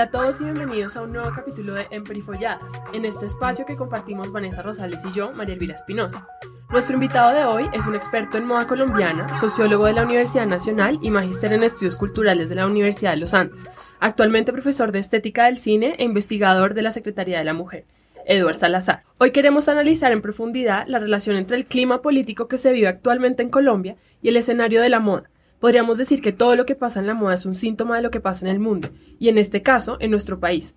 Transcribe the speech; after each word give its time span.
Hola 0.00 0.04
a 0.04 0.10
todos 0.12 0.40
y 0.40 0.44
bienvenidos 0.44 0.96
a 0.96 1.02
un 1.02 1.12
nuevo 1.12 1.30
capítulo 1.34 1.74
de 1.74 1.86
Emperifolladas, 1.90 2.64
en 2.92 3.04
este 3.04 3.26
espacio 3.26 3.66
que 3.66 3.76
compartimos 3.76 4.30
Vanessa 4.30 4.62
Rosales 4.62 5.04
y 5.04 5.10
yo, 5.10 5.32
María 5.32 5.54
Elvira 5.54 5.74
Espinosa. 5.74 6.26
Nuestro 6.70 6.94
invitado 6.94 7.34
de 7.34 7.44
hoy 7.44 7.68
es 7.72 7.88
un 7.88 7.96
experto 7.96 8.38
en 8.38 8.46
moda 8.46 8.66
colombiana, 8.68 9.34
sociólogo 9.34 9.86
de 9.86 9.94
la 9.94 10.04
Universidad 10.04 10.46
Nacional 10.46 11.00
y 11.02 11.10
magíster 11.10 11.52
en 11.52 11.64
estudios 11.64 11.96
culturales 11.96 12.48
de 12.48 12.54
la 12.54 12.66
Universidad 12.66 13.10
de 13.10 13.16
los 13.16 13.34
Andes, 13.34 13.68
actualmente 13.98 14.52
profesor 14.52 14.92
de 14.92 15.00
estética 15.00 15.46
del 15.46 15.56
cine 15.56 15.96
e 15.98 16.04
investigador 16.04 16.72
de 16.74 16.82
la 16.82 16.92
Secretaría 16.92 17.38
de 17.38 17.44
la 17.44 17.54
Mujer. 17.54 17.84
Eduard 18.30 18.54
Salazar. 18.54 19.02
Hoy 19.18 19.32
queremos 19.32 19.68
analizar 19.68 20.12
en 20.12 20.22
profundidad 20.22 20.86
la 20.86 21.00
relación 21.00 21.36
entre 21.36 21.56
el 21.56 21.66
clima 21.66 22.00
político 22.00 22.46
que 22.46 22.58
se 22.58 22.70
vive 22.70 22.86
actualmente 22.86 23.42
en 23.42 23.50
Colombia 23.50 23.96
y 24.22 24.28
el 24.28 24.36
escenario 24.36 24.80
de 24.80 24.88
la 24.88 25.00
moda, 25.00 25.28
Podríamos 25.60 25.98
decir 25.98 26.22
que 26.22 26.32
todo 26.32 26.56
lo 26.56 26.64
que 26.64 26.74
pasa 26.74 27.00
en 27.00 27.06
la 27.06 27.12
moda 27.12 27.34
es 27.34 27.44
un 27.44 27.52
síntoma 27.52 27.96
de 27.96 28.02
lo 28.02 28.10
que 28.10 28.20
pasa 28.20 28.46
en 28.46 28.50
el 28.50 28.60
mundo, 28.60 28.88
y 29.18 29.28
en 29.28 29.36
este 29.36 29.60
caso, 29.60 29.98
en 30.00 30.10
nuestro 30.10 30.40
país. 30.40 30.74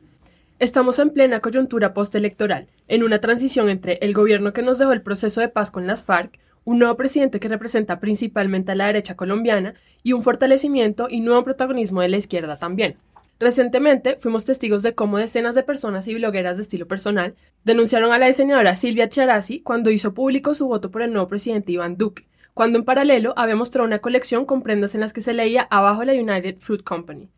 Estamos 0.60 1.00
en 1.00 1.12
plena 1.12 1.40
coyuntura 1.40 1.94
postelectoral, 1.94 2.68
en 2.90 3.04
una 3.04 3.20
transición 3.20 3.70
entre 3.70 3.94
el 4.02 4.14
gobierno 4.14 4.52
que 4.52 4.62
nos 4.62 4.80
dejó 4.80 4.92
el 4.92 5.02
proceso 5.02 5.40
de 5.40 5.48
paz 5.48 5.72
con 5.72 5.88
las 5.88 6.04
FARC, 6.04 6.38
un 6.66 6.80
nuevo 6.80 6.98
presidente 6.98 7.40
que 7.40 7.48
representa 7.48 8.02
principalmente 8.02 8.74
a 8.74 8.76
la 8.76 8.88
derecha 8.88 9.16
colombiana 9.16 9.74
y 10.04 10.12
un 10.12 10.22
fortalecimiento 10.22 11.08
y 11.10 11.22
nuevo 11.22 11.46
protagonismo 11.46 12.02
de 12.02 12.10
la 12.10 12.18
izquierda 12.18 12.58
también. 12.58 12.98
Recientemente 13.40 14.18
fuimos 14.20 14.46
testigos 14.46 14.84
de 14.84 14.94
cómo 14.94 15.18
decenas 15.18 15.56
de 15.56 15.64
personas 15.64 16.08
y 16.08 16.14
blogueras 16.14 16.58
de 16.58 16.64
estilo 16.64 16.88
personal 16.88 17.36
denunciaron 17.64 18.12
a 18.12 18.20
la 18.20 18.28
diseñadora 18.28 18.76
Silvia 18.76 19.10
Charasi 19.10 19.60
cuando 19.60 19.90
hizo 19.90 20.14
público 20.14 20.54
su 20.54 20.68
voto 20.68 20.92
por 20.92 21.02
el 21.02 21.12
nuevo 21.12 21.28
presidente 21.28 21.72
Iván 21.72 21.98
Duque, 21.98 22.28
cuando 22.54 22.78
en 22.78 22.86
paralelo 22.86 23.34
había 23.36 23.56
mostrado 23.56 23.88
una 23.88 24.00
colección 24.00 24.46
con 24.46 24.62
prendas 24.62 24.96
en 24.96 25.02
las 25.02 25.14
que 25.14 25.22
se 25.22 25.34
leía 25.34 25.68
abajo 25.70 26.04
la 26.04 26.14
United 26.14 26.58
Fruit 26.60 26.84
Company. 26.84 27.30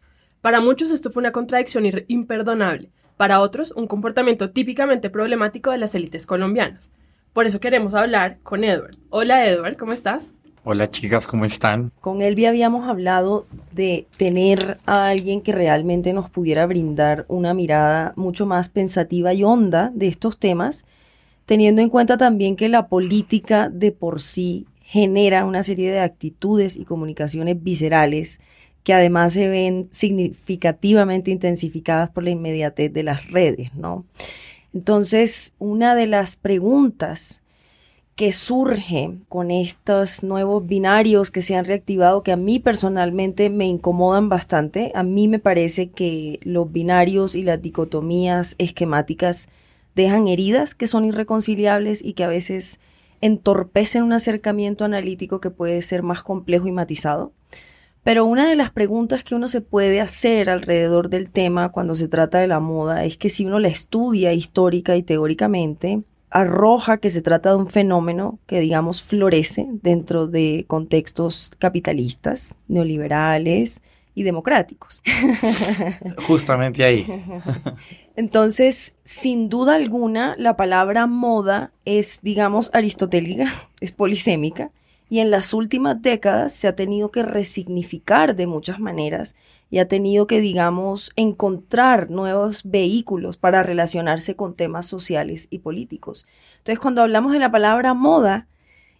Para 0.41 0.61
muchos 0.61 0.91
esto 0.91 1.09
fue 1.09 1.21
una 1.21 1.31
contradicción 1.31 1.85
imperdonable, 2.07 2.91
para 3.17 3.39
otros 3.39 3.71
un 3.71 3.87
comportamiento 3.87 4.51
típicamente 4.51 5.09
problemático 5.09 5.71
de 5.71 5.77
las 5.77 5.95
élites 5.95 6.25
colombianas. 6.27 6.91
Por 7.33 7.45
eso 7.45 7.59
queremos 7.59 7.93
hablar 7.93 8.37
con 8.43 8.63
Edward. 8.63 8.95
Hola 9.09 9.47
Edward, 9.47 9.77
¿cómo 9.77 9.93
estás? 9.93 10.31
Hola 10.67 10.89
chicas, 10.89 11.27
¿cómo 11.27 11.45
están? 11.45 11.91
Con 12.01 12.23
Elvia 12.23 12.49
habíamos 12.49 12.89
hablado 12.89 13.45
de 13.71 14.07
tener 14.17 14.79
a 14.87 15.09
alguien 15.09 15.41
que 15.41 15.51
realmente 15.51 16.11
nos 16.11 16.31
pudiera 16.31 16.65
brindar 16.65 17.25
una 17.27 17.53
mirada 17.53 18.13
mucho 18.15 18.47
más 18.47 18.69
pensativa 18.69 19.31
y 19.31 19.43
honda 19.43 19.91
de 19.93 20.07
estos 20.07 20.39
temas, 20.39 20.87
teniendo 21.45 21.83
en 21.83 21.89
cuenta 21.89 22.17
también 22.17 22.55
que 22.55 22.67
la 22.67 22.87
política 22.87 23.69
de 23.69 23.91
por 23.91 24.23
sí 24.23 24.65
genera 24.81 25.45
una 25.45 25.61
serie 25.61 25.91
de 25.91 25.99
actitudes 25.99 26.77
y 26.77 26.85
comunicaciones 26.85 27.61
viscerales 27.61 28.41
que 28.83 28.95
además 28.95 29.33
se 29.33 29.47
ven 29.47 29.87
significativamente 29.91 31.29
intensificadas 31.29 32.09
por 32.09 32.23
la 32.23 32.31
inmediatez 32.31 32.91
de 32.91 33.03
las 33.03 33.29
redes, 33.29 33.75
¿no? 33.75 34.03
Entonces, 34.73 35.53
una 35.59 35.93
de 35.93 36.07
las 36.07 36.37
preguntas 36.37 37.43
que 38.15 38.31
surge 38.31 39.17
con 39.27 39.51
estos 39.51 40.23
nuevos 40.23 40.65
binarios 40.65 41.31
que 41.31 41.41
se 41.41 41.55
han 41.57 41.65
reactivado, 41.65 42.23
que 42.23 42.31
a 42.31 42.37
mí 42.37 42.59
personalmente 42.59 43.49
me 43.49 43.65
incomodan 43.65 44.29
bastante, 44.29 44.93
a 44.95 45.03
mí 45.03 45.27
me 45.27 45.39
parece 45.39 45.89
que 45.89 46.39
los 46.43 46.71
binarios 46.71 47.35
y 47.35 47.43
las 47.43 47.61
dicotomías 47.61 48.55
esquemáticas 48.57 49.49
dejan 49.95 50.29
heridas 50.29 50.75
que 50.75 50.87
son 50.87 51.03
irreconciliables 51.03 52.03
y 52.03 52.13
que 52.13 52.23
a 52.23 52.29
veces 52.29 52.79
entorpecen 53.19 54.03
un 54.03 54.13
acercamiento 54.13 54.85
analítico 54.85 55.41
que 55.41 55.49
puede 55.49 55.81
ser 55.81 56.01
más 56.01 56.23
complejo 56.23 56.67
y 56.67 56.71
matizado. 56.71 57.33
Pero 58.03 58.23
una 58.25 58.47
de 58.47 58.55
las 58.55 58.71
preguntas 58.71 59.23
que 59.25 59.35
uno 59.35 59.47
se 59.49 59.61
puede 59.61 59.99
hacer 59.99 60.49
alrededor 60.49 61.09
del 61.09 61.31
tema 61.31 61.71
cuando 61.71 61.95
se 61.95 62.07
trata 62.07 62.39
de 62.39 62.47
la 62.47 62.59
moda 62.59 63.03
es 63.03 63.17
que 63.17 63.29
si 63.29 63.45
uno 63.45 63.59
la 63.59 63.67
estudia 63.67 64.31
histórica 64.31 64.95
y 64.95 65.03
teóricamente, 65.03 66.03
arroja 66.35 66.97
que 66.97 67.09
se 67.09 67.21
trata 67.21 67.51
de 67.51 67.55
un 67.55 67.67
fenómeno 67.67 68.39
que, 68.45 68.59
digamos, 68.59 69.01
florece 69.01 69.67
dentro 69.81 70.27
de 70.27 70.65
contextos 70.67 71.51
capitalistas, 71.57 72.55
neoliberales, 72.67 73.81
y 74.15 74.23
democráticos. 74.23 75.03
Justamente 76.25 76.83
ahí. 76.83 77.05
Entonces, 78.15 78.95
sin 79.03 79.49
duda 79.49 79.75
alguna, 79.75 80.35
la 80.37 80.55
palabra 80.55 81.05
moda 81.05 81.73
es, 81.83 82.19
digamos, 82.23 82.71
aristotélica, 82.73 83.51
es 83.81 83.91
polisémica, 83.91 84.71
y 85.15 85.21
en 85.21 85.31
las 85.31 85.53
últimas 85.53 86.01
décadas 86.01 86.51
se 86.51 86.67
ha 86.67 86.75
tenido 86.75 87.09
que 87.09 87.23
resignificar 87.23 88.35
de 88.35 88.47
muchas 88.47 88.81
maneras 88.81 89.37
y 89.69 89.77
ha 89.77 89.87
tenido 89.87 90.27
que, 90.27 90.41
digamos, 90.41 91.13
encontrar 91.15 92.09
nuevos 92.09 92.63
vehículos 92.65 93.37
para 93.37 93.63
relacionarse 93.63 94.35
con 94.35 94.55
temas 94.55 94.87
sociales 94.87 95.47
y 95.51 95.59
políticos. 95.59 96.27
Entonces, 96.57 96.79
cuando 96.79 97.01
hablamos 97.01 97.31
de 97.31 97.39
la 97.39 97.49
palabra 97.49 97.93
moda, 97.93 98.49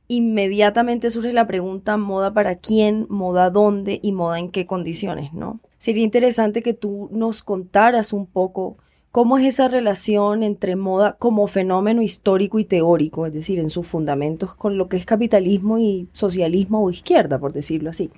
inmediatamente 0.08 1.10
surge 1.10 1.34
la 1.34 1.48
pregunta 1.48 1.98
moda 1.98 2.34
para 2.34 2.60
quién, 2.60 3.08
moda 3.10 3.50
dónde 3.50 4.00
y 4.02 4.14
moda 4.14 4.40
en 4.40 4.52
qué 4.52 4.66
condiciones, 4.66 5.34
¿no? 5.34 5.60
Sería 5.80 6.06
interesante 6.06 6.64
que 6.64 6.74
tú 6.74 7.10
nos 7.12 7.44
contaras 7.44 8.14
un 8.14 8.26
poco 8.26 8.78
cómo 9.16 9.38
es 9.38 9.46
esa 9.46 9.70
relación 9.70 10.44
entre 10.44 10.76
moda 10.76 11.16
como 11.18 11.48
fenómeno 11.48 12.02
histórico 12.02 12.60
y 12.60 12.66
teórico, 12.66 13.26
es 13.26 13.32
decir, 13.32 13.60
en 13.60 13.70
sus 13.70 13.88
fundamentos 13.88 14.54
con 14.56 14.78
lo 14.78 14.90
que 14.90 14.98
es 14.98 15.06
capitalismo 15.06 15.80
y 15.80 16.10
socialismo 16.12 16.84
o 16.84 16.90
izquierda, 16.90 17.40
por 17.40 17.54
decirlo 17.54 17.92
así. 17.92 18.12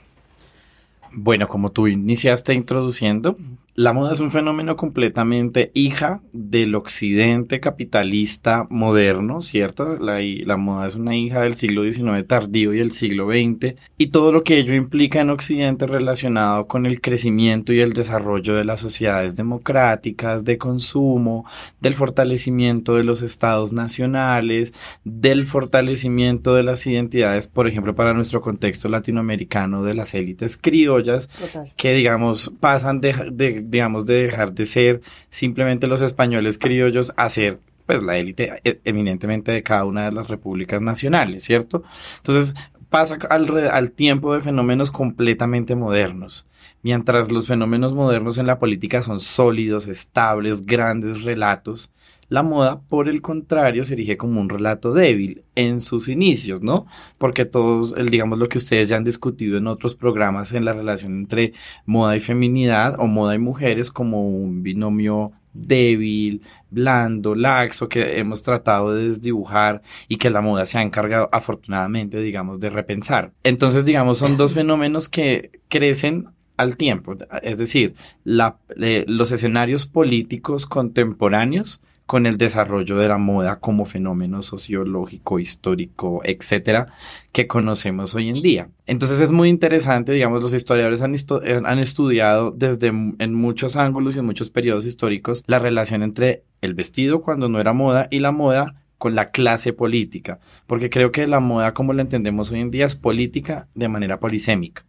Bueno, 1.11 1.47
como 1.47 1.69
tú 1.69 1.85
iniciaste 1.85 2.55
introduciendo, 2.55 3.37
la 3.77 3.93
moda 3.93 4.11
es 4.11 4.19
un 4.19 4.31
fenómeno 4.31 4.75
completamente 4.75 5.69
hija 5.75 6.21
del 6.33 6.73
occidente 6.73 7.59
capitalista 7.59 8.65
moderno, 8.71 9.43
¿cierto? 9.43 9.97
La, 9.99 10.17
la, 10.19 10.57
moda 10.57 10.87
es 10.87 10.95
una 10.95 11.15
hija 11.15 11.41
del 11.41 11.53
siglo 11.53 11.83
XIX 11.83 12.25
tardío 12.25 12.73
y 12.73 12.79
el 12.79 12.89
siglo 12.89 13.27
XX 13.27 13.75
y 13.99 14.07
todo 14.07 14.31
lo 14.31 14.43
que 14.43 14.57
ello 14.57 14.73
implica 14.73 15.21
en 15.21 15.29
occidente 15.29 15.85
relacionado 15.85 16.65
con 16.65 16.87
el 16.87 17.01
crecimiento 17.01 17.71
y 17.71 17.81
el 17.81 17.93
desarrollo 17.93 18.55
de 18.55 18.65
las 18.65 18.79
sociedades 18.79 19.35
democráticas, 19.35 20.43
de 20.43 20.57
consumo, 20.57 21.45
del 21.79 21.93
fortalecimiento 21.93 22.95
de 22.95 23.03
los 23.03 23.21
estados 23.21 23.73
nacionales, 23.73 24.73
del 25.03 25.45
fortalecimiento 25.45 26.55
de 26.55 26.63
las 26.63 26.87
identidades, 26.87 27.45
por 27.45 27.67
ejemplo, 27.67 27.93
para 27.93 28.15
nuestro 28.15 28.41
contexto 28.41 28.89
latinoamericano, 28.89 29.83
de 29.83 29.93
las 29.93 30.15
élites 30.15 30.57
criollas, 30.57 31.29
que 31.75 31.93
digamos 31.93 32.51
pasan 32.59 33.01
de 33.01 33.66
digamos, 33.69 34.05
de 34.05 34.23
dejar 34.23 34.53
de 34.53 34.65
ser 34.65 35.01
simplemente 35.29 35.87
los 35.87 36.01
españoles 36.01 36.57
criollos 36.57 37.11
a 37.17 37.29
ser 37.29 37.59
pues 37.85 38.03
la 38.03 38.17
élite 38.17 38.59
eh, 38.63 38.81
eminentemente 38.83 39.51
de 39.51 39.63
cada 39.63 39.85
una 39.85 40.05
de 40.05 40.11
las 40.11 40.27
repúblicas 40.27 40.81
nacionales, 40.81 41.43
¿cierto? 41.43 41.83
Entonces 42.17 42.53
pasa 42.89 43.17
al, 43.29 43.69
al 43.69 43.91
tiempo 43.91 44.33
de 44.33 44.41
fenómenos 44.41 44.91
completamente 44.91 45.75
modernos. 45.75 46.45
Mientras 46.83 47.31
los 47.31 47.47
fenómenos 47.47 47.93
modernos 47.93 48.37
en 48.37 48.47
la 48.47 48.59
política 48.59 49.01
son 49.01 49.19
sólidos, 49.19 49.87
estables, 49.87 50.65
grandes 50.65 51.23
relatos, 51.23 51.91
la 52.29 52.43
moda, 52.43 52.81
por 52.89 53.07
el 53.07 53.21
contrario, 53.21 53.83
se 53.83 53.93
erige 53.93 54.17
como 54.17 54.41
un 54.41 54.49
relato 54.49 54.93
débil 54.93 55.43
en 55.55 55.81
sus 55.81 56.09
inicios, 56.09 56.61
¿no? 56.61 56.85
Porque 57.17 57.45
todos, 57.45 57.93
el, 57.97 58.09
digamos, 58.09 58.39
lo 58.39 58.49
que 58.49 58.57
ustedes 58.57 58.89
ya 58.89 58.97
han 58.97 59.03
discutido 59.03 59.57
en 59.57 59.67
otros 59.67 59.95
programas 59.95 60.53
en 60.53 60.65
la 60.65 60.73
relación 60.73 61.17
entre 61.17 61.53
moda 61.85 62.15
y 62.17 62.19
feminidad 62.19 62.95
o 62.99 63.07
moda 63.07 63.35
y 63.35 63.39
mujeres 63.39 63.91
como 63.91 64.27
un 64.27 64.61
binomio 64.61 65.31
débil, 65.53 66.41
blando, 66.69 67.33
laxo, 67.33 67.89
que 67.89 68.19
hemos 68.19 68.43
tratado 68.43 68.93
de 68.93 69.05
desdibujar 69.05 69.81
y 70.07 70.17
que 70.17 70.29
la 70.29 70.41
moda 70.41 70.65
se 70.65 70.77
ha 70.77 70.83
encargado 70.83 71.29
afortunadamente, 71.31 72.21
digamos, 72.21 72.59
de 72.59 72.69
repensar. 72.69 73.31
Entonces, 73.43 73.85
digamos, 73.85 74.17
son 74.17 74.37
dos 74.37 74.53
fenómenos 74.53 75.09
que 75.09 75.51
crecen 75.67 76.27
al 76.57 76.75
tiempo, 76.75 77.15
es 77.43 77.59
decir, 77.59 77.93
la, 78.23 78.57
eh, 78.81 79.05
los 79.07 79.31
escenarios 79.31 79.85
políticos 79.85 80.65
contemporáneos 80.65 81.81
con 82.07 82.25
el 82.25 82.37
desarrollo 82.37 82.97
de 82.97 83.09
la 83.09 83.17
moda 83.17 83.59
como 83.59 83.85
fenómeno 83.85 84.41
sociológico, 84.41 85.39
histórico, 85.39 86.21
etcétera, 86.23 86.87
que 87.33 87.47
conocemos 87.47 88.15
hoy 88.15 88.29
en 88.29 88.41
día. 88.41 88.69
Entonces 88.85 89.19
es 89.19 89.29
muy 89.29 89.49
interesante, 89.49 90.13
digamos, 90.13 90.41
los 90.41 90.53
historiadores 90.53 91.01
han, 91.01 91.13
eh, 91.13 91.81
estudiado 91.81 92.51
desde 92.51 92.87
en 92.87 93.33
muchos 93.33 93.75
ángulos 93.75 94.15
y 94.15 94.19
en 94.19 94.25
muchos 94.25 94.49
periodos 94.49 94.85
históricos 94.85 95.43
la 95.47 95.59
relación 95.59 96.01
entre 96.01 96.43
el 96.61 96.73
vestido 96.73 97.21
cuando 97.21 97.49
no 97.49 97.59
era 97.59 97.73
moda 97.73 98.07
y 98.09 98.19
la 98.19 98.31
moda 98.31 98.75
con 98.97 99.13
la 99.13 99.29
clase 99.29 99.73
política, 99.73 100.39
porque 100.65 100.89
creo 100.89 101.11
que 101.11 101.27
la 101.27 101.41
moda 101.41 101.73
como 101.73 101.91
la 101.91 102.01
entendemos 102.01 102.51
hoy 102.51 102.61
en 102.61 102.71
día 102.71 102.85
es 102.85 102.95
política 102.95 103.67
de 103.75 103.89
manera 103.89 104.19
polisémica. 104.19 104.85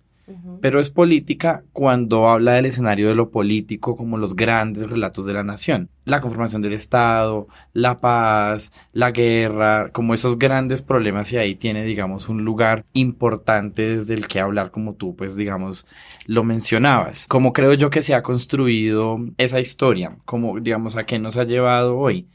Pero 0.60 0.80
es 0.80 0.90
política 0.90 1.64
cuando 1.72 2.28
habla 2.28 2.52
del 2.52 2.66
escenario 2.66 3.08
de 3.08 3.14
lo 3.14 3.30
político 3.30 3.96
como 3.96 4.18
los 4.18 4.34
grandes 4.36 4.90
relatos 4.90 5.26
de 5.26 5.32
la 5.32 5.44
nación. 5.44 5.90
La 6.04 6.20
conformación 6.20 6.62
del 6.62 6.72
Estado, 6.72 7.48
la 7.72 8.00
paz, 8.00 8.72
la 8.92 9.10
guerra, 9.10 9.90
como 9.92 10.14
esos 10.14 10.38
grandes 10.38 10.82
problemas 10.82 11.32
y 11.32 11.36
ahí 11.36 11.54
tiene, 11.54 11.84
digamos, 11.84 12.28
un 12.28 12.44
lugar 12.44 12.84
importante 12.92 13.94
desde 13.94 14.14
el 14.14 14.26
que 14.26 14.40
hablar 14.40 14.70
como 14.70 14.94
tú, 14.94 15.14
pues, 15.16 15.36
digamos, 15.36 15.86
lo 16.26 16.44
mencionabas. 16.44 17.26
Como 17.28 17.52
creo 17.52 17.74
yo 17.74 17.90
que 17.90 18.02
se 18.02 18.14
ha 18.14 18.22
construido 18.22 19.18
esa 19.36 19.60
historia, 19.60 20.16
como, 20.24 20.60
digamos, 20.60 20.96
a 20.96 21.04
qué 21.04 21.18
nos 21.18 21.36
ha 21.36 21.44
llevado 21.44 21.98
hoy. 21.98 22.28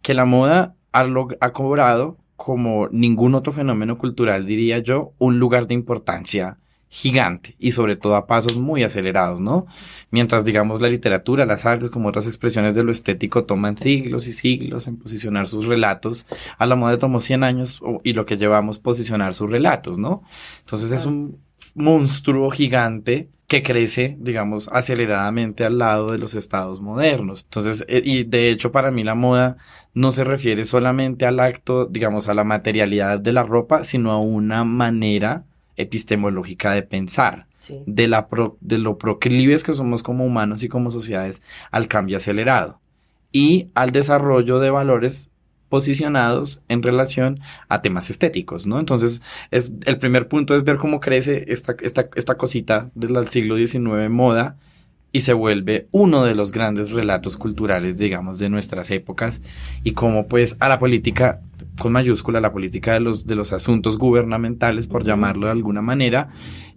Que 0.00 0.14
la 0.14 0.24
moda 0.24 0.74
ha, 0.92 1.06
ha 1.40 1.52
cobrado 1.52 2.18
como 2.36 2.88
ningún 2.88 3.34
otro 3.34 3.52
fenómeno 3.52 3.98
cultural, 3.98 4.46
diría 4.46 4.80
yo, 4.80 5.12
un 5.18 5.38
lugar 5.38 5.68
de 5.68 5.74
importancia 5.74 6.58
gigante 6.94 7.56
y 7.58 7.72
sobre 7.72 7.96
todo 7.96 8.16
a 8.16 8.26
pasos 8.26 8.58
muy 8.58 8.84
acelerados, 8.84 9.40
¿no? 9.40 9.66
Mientras, 10.10 10.44
digamos, 10.44 10.82
la 10.82 10.90
literatura, 10.90 11.46
las 11.46 11.64
artes, 11.64 11.88
como 11.88 12.10
otras 12.10 12.26
expresiones 12.26 12.74
de 12.74 12.84
lo 12.84 12.92
estético, 12.92 13.44
toman 13.44 13.78
siglos 13.78 14.26
y 14.26 14.34
siglos 14.34 14.86
en 14.88 14.98
posicionar 14.98 15.46
sus 15.48 15.64
relatos, 15.64 16.26
a 16.58 16.66
la 16.66 16.76
moda 16.76 16.98
tomó 16.98 17.20
100 17.20 17.44
años 17.44 17.80
y 18.04 18.12
lo 18.12 18.26
que 18.26 18.36
llevamos 18.36 18.78
posicionar 18.78 19.32
sus 19.32 19.50
relatos, 19.50 19.96
¿no? 19.96 20.22
Entonces 20.60 20.92
es 20.92 21.06
un 21.06 21.38
monstruo 21.74 22.50
gigante 22.50 23.30
que 23.48 23.62
crece, 23.62 24.18
digamos, 24.20 24.68
aceleradamente 24.70 25.64
al 25.64 25.78
lado 25.78 26.12
de 26.12 26.18
los 26.18 26.34
estados 26.34 26.82
modernos. 26.82 27.44
Entonces, 27.44 27.86
eh, 27.88 28.02
y 28.04 28.24
de 28.24 28.50
hecho 28.50 28.70
para 28.70 28.90
mí 28.90 29.02
la 29.02 29.14
moda 29.14 29.56
no 29.94 30.12
se 30.12 30.24
refiere 30.24 30.66
solamente 30.66 31.24
al 31.24 31.40
acto, 31.40 31.86
digamos, 31.86 32.28
a 32.28 32.34
la 32.34 32.44
materialidad 32.44 33.18
de 33.18 33.32
la 33.32 33.44
ropa, 33.44 33.82
sino 33.82 34.12
a 34.12 34.20
una 34.20 34.64
manera 34.64 35.46
epistemológica 35.76 36.72
de 36.72 36.82
pensar, 36.82 37.46
de, 37.86 38.08
la 38.08 38.28
de 38.60 38.78
lo 38.78 38.98
proclives 38.98 39.62
que 39.62 39.72
somos 39.72 40.02
como 40.02 40.24
humanos 40.26 40.62
y 40.62 40.68
como 40.68 40.90
sociedades 40.90 41.42
al 41.70 41.86
cambio 41.86 42.16
acelerado 42.16 42.80
y 43.30 43.68
al 43.74 43.90
desarrollo 43.90 44.58
de 44.58 44.70
valores 44.70 45.30
posicionados 45.68 46.60
en 46.68 46.82
relación 46.82 47.40
a 47.68 47.80
temas 47.80 48.10
estéticos, 48.10 48.66
¿no? 48.66 48.78
Entonces, 48.78 49.22
es, 49.50 49.72
el 49.86 49.98
primer 49.98 50.28
punto 50.28 50.54
es 50.54 50.64
ver 50.64 50.76
cómo 50.76 51.00
crece 51.00 51.46
esta, 51.48 51.74
esta, 51.80 52.10
esta 52.14 52.36
cosita 52.36 52.90
desde 52.94 53.18
el 53.18 53.28
siglo 53.28 53.56
XIX 53.56 54.10
moda 54.10 54.58
y 55.12 55.20
se 55.20 55.34
vuelve 55.34 55.88
uno 55.92 56.24
de 56.24 56.34
los 56.34 56.50
grandes 56.52 56.90
relatos 56.90 57.36
culturales, 57.36 57.96
digamos, 57.96 58.38
de 58.38 58.48
nuestras 58.48 58.90
épocas 58.90 59.42
y 59.84 59.92
cómo 59.92 60.26
pues 60.26 60.56
a 60.58 60.68
la 60.68 60.78
política 60.78 61.40
con 61.78 61.92
mayúscula 61.92 62.40
la 62.40 62.52
política 62.52 62.94
de 62.94 63.00
los, 63.00 63.26
de 63.26 63.34
los 63.34 63.52
asuntos 63.52 63.98
gubernamentales, 63.98 64.86
por 64.86 65.04
llamarlo 65.04 65.46
de 65.46 65.52
alguna 65.52 65.82
manera, 65.82 66.30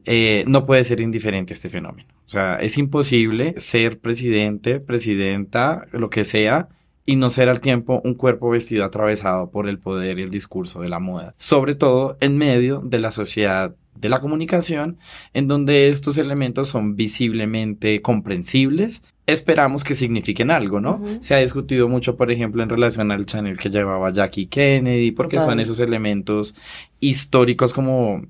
eh, 0.06 0.44
no 0.48 0.66
puede 0.66 0.84
ser 0.84 1.02
indiferente 1.02 1.54
a 1.54 1.56
este 1.56 1.70
fenómeno. 1.70 2.10
O 2.26 2.30
sea, 2.30 2.56
es 2.56 2.78
imposible 2.78 3.54
ser 3.58 4.00
presidente, 4.00 4.80
presidenta, 4.80 5.86
lo 5.92 6.10
que 6.10 6.24
sea, 6.24 6.70
y 7.06 7.18
no 7.18 7.30
ser 7.30 7.50
al 7.50 7.60
tiempo 7.60 8.02
un 8.04 8.16
cuerpo 8.16 8.50
vestido 8.50 8.84
atravesado 8.84 9.52
por 9.52 9.70
el 9.70 9.78
poder 9.78 10.18
y 10.18 10.24
el 10.24 10.32
discurso 10.32 10.82
de 10.82 10.90
la 10.90 11.00
moda. 11.00 11.36
Sobre 11.38 11.76
todo 11.76 12.18
en 12.20 12.38
medio 12.38 12.82
de 12.84 13.00
la 13.00 13.12
sociedad 13.12 13.76
de 13.96 14.10
la 14.10 14.20
comunicación, 14.20 14.98
en 15.34 15.48
donde 15.48 15.90
estos 15.90 16.18
elementos 16.18 16.68
son 16.68 16.96
visiblemente 16.96 18.02
comprensibles 18.02 19.04
esperamos 19.28 19.84
que 19.84 19.96
signifiquen 19.96 20.52
algo, 20.52 20.80
¿no? 20.80 21.02
Se 21.20 21.34
ha 21.34 21.40
discutido 21.40 21.88
mucho, 21.88 22.16
por 22.16 22.32
ejemplo, 22.32 22.62
en 22.62 22.70
relación 22.70 23.12
al 23.12 23.26
channel 23.26 23.58
que 23.58 23.70
llevaba 23.70 24.12
Jackie 24.12 24.48
Kennedy, 24.48 25.12
porque 25.12 25.40
son 25.40 25.60
esos 25.60 25.80
elementos 25.80 26.56
históricos 27.00 27.74
como 27.74 28.24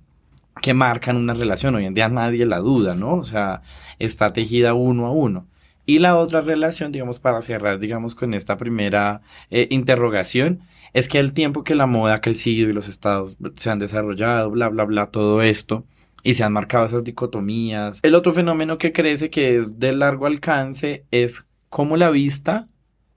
que 0.61 0.73
marcan 0.73 1.17
una 1.17 1.33
relación. 1.33 1.75
Hoy 1.75 1.85
en 1.85 1.93
día 1.93 2.07
nadie 2.07 2.45
la 2.45 2.59
duda, 2.59 2.95
¿no? 2.95 3.15
O 3.15 3.25
sea, 3.25 3.61
está 3.99 4.31
tejida 4.31 4.73
uno 4.73 5.07
a 5.07 5.11
uno. 5.11 5.47
Y 5.85 5.99
la 5.99 6.15
otra 6.15 6.41
relación, 6.41 6.91
digamos, 6.91 7.19
para 7.19 7.41
cerrar, 7.41 7.79
digamos, 7.79 8.15
con 8.15 8.33
esta 8.33 8.57
primera 8.57 9.21
eh, 9.51 9.67
interrogación, 9.69 10.61
es 10.95 11.09
que 11.09 11.19
el 11.19 11.33
tiempo 11.33 11.65
que 11.65 11.75
la 11.75 11.87
moda 11.87 12.15
ha 12.15 12.21
crecido 12.21 12.69
y 12.69 12.73
los 12.73 12.87
estados 12.87 13.35
se 13.55 13.69
han 13.69 13.79
desarrollado, 13.79 14.49
bla, 14.49 14.69
bla, 14.69 14.85
bla, 14.85 15.07
todo 15.07 15.41
esto, 15.41 15.85
y 16.23 16.35
se 16.35 16.45
han 16.45 16.53
marcado 16.53 16.85
esas 16.85 17.03
dicotomías. 17.03 17.99
El 18.01 18.15
otro 18.15 18.33
fenómeno 18.33 18.77
que 18.77 18.93
crece, 18.93 19.29
que 19.29 19.57
es 19.57 19.77
de 19.77 19.91
largo 19.91 20.25
alcance, 20.25 21.03
es 21.11 21.47
cómo 21.69 21.97
la 21.97 22.11
vista 22.11 22.69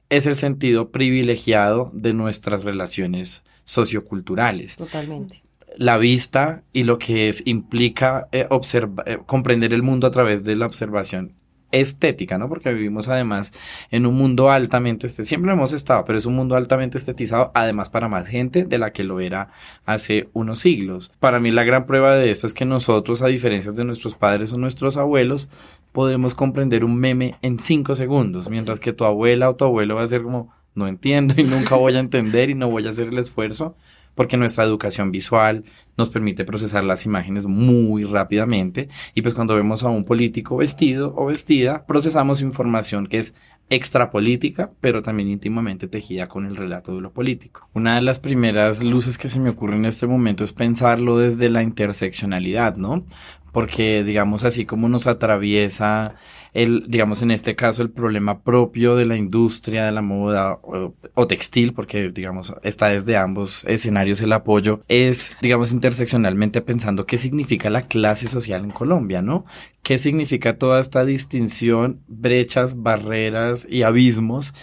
es 0.08 0.26
el 0.26 0.34
sentido 0.34 0.90
privilegiado 0.90 1.92
de 1.94 2.14
nuestras 2.14 2.64
relaciones 2.64 3.44
socioculturales. 3.64 4.74
Totalmente. 4.74 5.44
La 5.76 5.98
vista 5.98 6.64
y 6.72 6.82
lo 6.82 6.98
que 6.98 7.28
es, 7.28 7.46
implica 7.46 8.26
eh, 8.32 8.48
eh, 8.50 9.18
comprender 9.24 9.72
el 9.72 9.84
mundo 9.84 10.08
a 10.08 10.10
través 10.10 10.42
de 10.42 10.56
la 10.56 10.66
observación 10.66 11.37
estética, 11.72 12.38
¿no? 12.38 12.48
Porque 12.48 12.72
vivimos 12.72 13.08
además 13.08 13.52
en 13.90 14.06
un 14.06 14.14
mundo 14.14 14.50
altamente, 14.50 15.06
este, 15.06 15.24
siempre 15.24 15.52
hemos 15.52 15.72
estado, 15.72 16.04
pero 16.04 16.18
es 16.18 16.26
un 16.26 16.34
mundo 16.34 16.56
altamente 16.56 16.98
estetizado, 16.98 17.50
además 17.54 17.88
para 17.88 18.08
más 18.08 18.26
gente 18.26 18.64
de 18.64 18.78
la 18.78 18.92
que 18.92 19.04
lo 19.04 19.20
era 19.20 19.50
hace 19.86 20.28
unos 20.32 20.60
siglos. 20.60 21.10
Para 21.20 21.40
mí 21.40 21.50
la 21.50 21.64
gran 21.64 21.86
prueba 21.86 22.14
de 22.14 22.30
esto 22.30 22.46
es 22.46 22.54
que 22.54 22.64
nosotros, 22.64 23.22
a 23.22 23.26
diferencia 23.26 23.72
de 23.72 23.84
nuestros 23.84 24.14
padres 24.14 24.52
o 24.52 24.58
nuestros 24.58 24.96
abuelos, 24.96 25.48
podemos 25.92 26.34
comprender 26.34 26.84
un 26.84 26.96
meme 26.96 27.36
en 27.42 27.58
cinco 27.58 27.94
segundos, 27.94 28.48
mientras 28.50 28.80
que 28.80 28.92
tu 28.92 29.04
abuela 29.04 29.50
o 29.50 29.56
tu 29.56 29.64
abuelo 29.64 29.96
va 29.96 30.02
a 30.02 30.06
ser 30.06 30.22
como, 30.22 30.52
no 30.74 30.86
entiendo 30.86 31.34
y 31.36 31.44
nunca 31.44 31.76
voy 31.76 31.96
a 31.96 32.00
entender 32.00 32.50
y 32.50 32.54
no 32.54 32.70
voy 32.70 32.86
a 32.86 32.90
hacer 32.90 33.08
el 33.08 33.18
esfuerzo 33.18 33.74
porque 34.18 34.36
nuestra 34.36 34.64
educación 34.64 35.12
visual 35.12 35.62
nos 35.96 36.10
permite 36.10 36.44
procesar 36.44 36.82
las 36.82 37.06
imágenes 37.06 37.46
muy 37.46 38.02
rápidamente 38.02 38.88
y 39.14 39.22
pues 39.22 39.32
cuando 39.32 39.54
vemos 39.54 39.84
a 39.84 39.90
un 39.90 40.04
político 40.04 40.56
vestido 40.56 41.14
o 41.16 41.26
vestida, 41.26 41.86
procesamos 41.86 42.42
información 42.42 43.06
que 43.06 43.18
es 43.18 43.36
extrapolítica, 43.70 44.72
pero 44.80 45.02
también 45.02 45.28
íntimamente 45.28 45.86
tejida 45.86 46.26
con 46.26 46.46
el 46.46 46.56
relato 46.56 46.96
de 46.96 47.00
lo 47.00 47.12
político. 47.12 47.68
Una 47.74 47.94
de 47.94 48.02
las 48.02 48.18
primeras 48.18 48.82
luces 48.82 49.18
que 49.18 49.28
se 49.28 49.38
me 49.38 49.50
ocurre 49.50 49.76
en 49.76 49.84
este 49.84 50.08
momento 50.08 50.42
es 50.42 50.52
pensarlo 50.52 51.18
desde 51.18 51.48
la 51.48 51.62
interseccionalidad, 51.62 52.74
¿no? 52.74 53.04
Porque 53.52 54.02
digamos 54.02 54.42
así 54.42 54.66
como 54.66 54.88
nos 54.88 55.06
atraviesa 55.06 56.16
el, 56.54 56.84
digamos 56.88 57.22
en 57.22 57.30
este 57.30 57.56
caso, 57.56 57.82
el 57.82 57.90
problema 57.90 58.42
propio 58.42 58.96
de 58.96 59.04
la 59.04 59.16
industria 59.16 59.84
de 59.84 59.92
la 59.92 60.02
moda 60.02 60.58
o, 60.62 61.26
textil, 61.26 61.72
porque 61.72 62.10
digamos 62.10 62.52
está 62.62 62.88
desde 62.88 63.16
ambos 63.16 63.64
escenarios 63.64 64.20
el 64.20 64.32
apoyo, 64.32 64.80
es, 64.88 65.36
digamos, 65.40 65.72
interseccionalmente 65.72 66.60
pensando 66.60 67.06
qué 67.06 67.18
significa 67.18 67.70
la 67.70 67.82
clase 67.82 68.28
social 68.28 68.64
en 68.64 68.70
Colombia, 68.70 69.22
¿no? 69.22 69.44
¿Qué 69.82 69.98
significa 69.98 70.58
toda 70.58 70.80
esta 70.80 71.04
distinción, 71.04 72.00
brechas, 72.08 72.82
barreras 72.82 73.66
y 73.70 73.82
abismos 73.82 74.54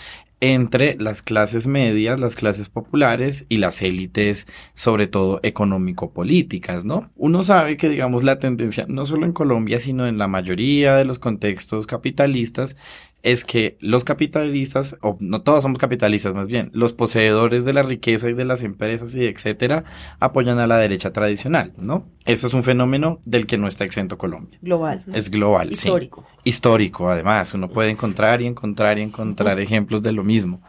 entre 0.41 0.95
las 0.99 1.21
clases 1.21 1.65
medias, 1.65 2.19
las 2.19 2.35
clases 2.35 2.69
populares 2.69 3.45
y 3.49 3.57
las 3.57 3.81
élites, 3.81 4.47
sobre 4.73 5.07
todo 5.07 5.39
económico-políticas, 5.43 6.85
¿no? 6.85 7.09
Uno 7.15 7.43
sabe 7.43 7.77
que, 7.77 7.89
digamos, 7.89 8.23
la 8.23 8.39
tendencia, 8.39 8.85
no 8.87 9.05
solo 9.05 9.25
en 9.25 9.33
Colombia, 9.33 9.79
sino 9.79 10.07
en 10.07 10.17
la 10.17 10.27
mayoría 10.27 10.95
de 10.95 11.05
los 11.05 11.19
contextos 11.19 11.87
capitalistas, 11.87 12.75
es 13.25 13.43
que 13.43 13.75
los 13.81 14.03
capitalistas, 14.03 14.97
o 15.01 15.17
no 15.19 15.41
todos 15.41 15.63
somos 15.63 15.79
capitalistas 15.79 16.35
más 16.35 16.45
bien, 16.47 16.69
los 16.73 16.93
poseedores 16.93 17.65
de 17.65 17.73
la 17.73 17.81
riqueza 17.81 18.29
y 18.29 18.33
de 18.33 18.45
las 18.45 18.61
empresas 18.61 19.15
y 19.15 19.25
etcétera, 19.25 19.83
apoyan 20.19 20.59
a 20.59 20.67
la 20.67 20.77
derecha 20.77 21.11
tradicional, 21.11 21.73
¿no? 21.75 22.05
Eso 22.25 22.45
es 22.45 22.53
un 22.53 22.63
fenómeno 22.63 23.21
del 23.25 23.47
que 23.47 23.57
no 23.57 23.67
está 23.67 23.83
exento 23.83 24.19
Colombia. 24.19 24.59
Global. 24.61 25.03
Es 25.11 25.31
global, 25.31 25.71
Histórico. 25.71 26.25
Histórico, 26.43 27.09
además. 27.09 27.53
Uno 27.55 27.67
puede 27.67 27.89
encontrar 27.89 28.43
y 28.43 28.45
encontrar 28.45 28.99
y 28.99 29.01
encontrar 29.01 29.59
ejemplos 29.59 30.03
de 30.03 30.11
lo 30.11 30.23
mismo. 30.23 30.61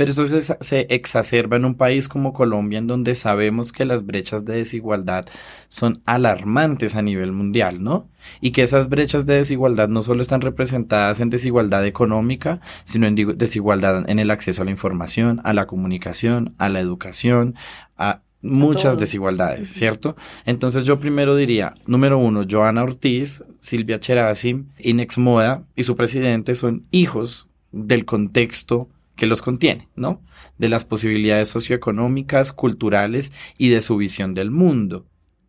Pero 0.00 0.12
eso 0.12 0.26
se, 0.26 0.56
se 0.60 0.86
exacerba 0.88 1.58
en 1.58 1.66
un 1.66 1.74
país 1.74 2.08
como 2.08 2.32
Colombia, 2.32 2.78
en 2.78 2.86
donde 2.86 3.14
sabemos 3.14 3.70
que 3.70 3.84
las 3.84 4.06
brechas 4.06 4.46
de 4.46 4.54
desigualdad 4.54 5.26
son 5.68 6.00
alarmantes 6.06 6.96
a 6.96 7.02
nivel 7.02 7.32
mundial, 7.32 7.84
¿no? 7.84 8.08
Y 8.40 8.52
que 8.52 8.62
esas 8.62 8.88
brechas 8.88 9.26
de 9.26 9.34
desigualdad 9.34 9.88
no 9.88 10.00
solo 10.00 10.22
están 10.22 10.40
representadas 10.40 11.20
en 11.20 11.28
desigualdad 11.28 11.84
económica, 11.86 12.62
sino 12.84 13.06
en 13.06 13.14
desigualdad 13.36 14.08
en 14.08 14.18
el 14.18 14.30
acceso 14.30 14.62
a 14.62 14.64
la 14.64 14.70
información, 14.70 15.42
a 15.44 15.52
la 15.52 15.66
comunicación, 15.66 16.54
a 16.56 16.70
la 16.70 16.80
educación, 16.80 17.54
a 17.98 18.22
muchas 18.40 18.98
desigualdades, 18.98 19.68
¿cierto? 19.68 20.16
Entonces 20.46 20.86
yo 20.86 20.98
primero 20.98 21.36
diría, 21.36 21.74
número 21.86 22.16
uno, 22.16 22.46
Joana 22.50 22.84
Ortiz, 22.84 23.44
Silvia 23.58 24.00
Cherasi, 24.00 24.64
Inex 24.78 25.18
Moda 25.18 25.64
y 25.76 25.84
su 25.84 25.94
presidente 25.94 26.54
son 26.54 26.86
hijos 26.90 27.50
del 27.70 28.06
contexto 28.06 28.88
que 29.20 29.26
los 29.26 29.42
contiene, 29.42 29.90
¿no? 29.94 30.22
De 30.56 30.70
las 30.70 30.86
posibilidades 30.86 31.50
socioeconómicas, 31.50 32.54
culturales 32.54 33.32
y 33.58 33.68
de 33.68 33.82
su 33.82 33.98
visión 33.98 34.32
del 34.32 34.50
mundo, 34.50 35.04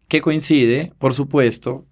que 0.09 0.19
coincide, 0.19 0.91
por 0.99 1.13
supuesto, 1.13 1.87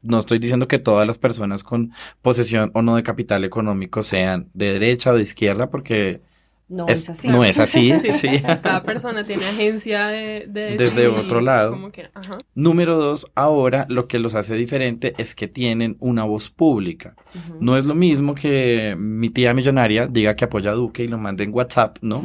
no 0.00 0.20
estoy 0.20 0.38
diciendo 0.38 0.68
que 0.68 0.78
todas 0.78 1.06
las 1.06 1.18
personas 1.18 1.64
con 1.64 1.92
posesión 2.22 2.70
o 2.72 2.80
no 2.80 2.96
de 2.96 3.02
capital 3.02 3.44
económico 3.44 4.02
sean 4.02 4.48
de 4.54 4.72
derecha 4.72 5.12
o 5.12 5.16
de 5.16 5.22
izquierda, 5.22 5.68
porque 5.68 6.22
No 6.68 6.86
es, 6.86 7.08
así. 7.08 7.28
No 7.28 7.44
es 7.44 7.58
así, 7.58 7.92
sí. 8.10 8.28
Cada 8.42 8.82
persona 8.82 9.24
tiene 9.24 9.44
agencia 9.44 10.08
de, 10.08 10.46
Desde 10.46 11.08
otro 11.08 11.40
lado. 11.40 11.78
Número 12.54 12.98
dos, 12.98 13.26
ahora 13.34 13.86
lo 13.88 14.06
que 14.06 14.18
los 14.18 14.34
hace 14.34 14.54
diferente 14.54 15.14
es 15.16 15.34
que 15.34 15.48
tienen 15.48 15.96
una 15.98 16.24
voz 16.24 16.50
pública. 16.50 17.14
No 17.58 17.76
es 17.76 17.86
lo 17.86 17.94
mismo 17.94 18.34
que 18.34 18.96
mi 18.98 19.30
tía 19.30 19.54
millonaria 19.54 20.06
diga 20.06 20.36
que 20.36 20.44
apoya 20.44 20.72
a 20.72 20.74
Duque 20.74 21.04
y 21.04 21.08
lo 21.08 21.18
mande 21.18 21.44
en 21.44 21.54
WhatsApp, 21.54 21.98
¿no? 22.02 22.22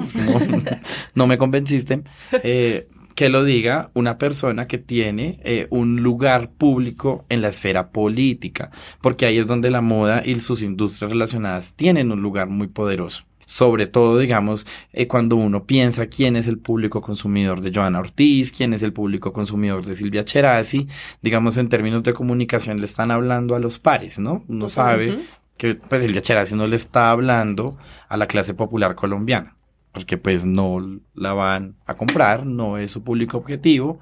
no 1.16 1.28
me 1.28 1.38
convenciste. 1.38 2.04
Eh, 2.32 2.88
que 3.16 3.30
lo 3.30 3.44
diga 3.44 3.92
una 3.94 4.18
persona 4.18 4.68
que 4.68 4.78
tiene 4.78 5.40
eh, 5.44 5.68
un 5.70 6.02
lugar 6.02 6.52
público 6.52 7.26
en 7.30 7.42
la 7.42 7.50
esfera 7.50 7.92
política, 7.92 8.72
porque 9.02 9.26
ahí 9.26 9.38
es 9.38 9.48
donde 9.48 9.70
la 9.70 9.82
moda 9.82 10.24
y 10.26 10.36
sus 10.36 10.62
industrias 10.62 11.12
relacionadas 11.12 11.76
tienen 11.76 12.12
un 12.12 12.22
lugar 12.22 12.48
muy 12.48 12.68
poderoso. 12.68 13.26
Sobre 13.46 13.88
todo, 13.88 14.20
digamos, 14.20 14.66
eh, 14.92 15.08
cuando 15.08 15.36
uno 15.36 15.66
piensa 15.66 16.08
quién 16.08 16.36
es 16.36 16.48
el 16.48 16.58
público 16.58 17.02
consumidor 17.02 17.62
de 17.62 17.72
Joana 17.74 18.00
Ortiz, 18.00 18.52
quién 18.52 18.74
es 18.74 18.84
el 18.84 18.94
público 18.94 19.34
consumidor 19.34 19.86
de 19.86 19.96
Silvia 19.96 20.26
Cherasi, 20.26 20.88
digamos, 21.22 21.58
en 21.58 21.70
términos 21.70 22.04
de 22.04 22.14
comunicación 22.14 22.80
le 22.80 22.86
están 22.86 23.12
hablando 23.12 23.56
a 23.56 23.60
los 23.60 23.80
pares, 23.80 24.20
¿no? 24.20 24.44
Uno 24.48 24.70
sabe 24.70 25.20
que 25.58 25.76
pues 25.76 26.02
Silvia 26.02 26.22
Cherasi 26.22 26.56
no 26.56 26.68
le 26.68 26.76
está 26.76 27.12
hablando 27.12 27.78
a 28.10 28.18
la 28.18 28.28
clase 28.28 28.54
popular 28.54 28.96
colombiana 28.96 29.56
porque 29.94 30.18
pues 30.18 30.44
no 30.44 31.00
la 31.14 31.34
van 31.34 31.76
a 31.86 31.94
comprar, 31.94 32.46
no 32.46 32.78
es 32.80 32.92
su 32.92 33.04
público 33.04 33.38
objetivo. 33.38 34.00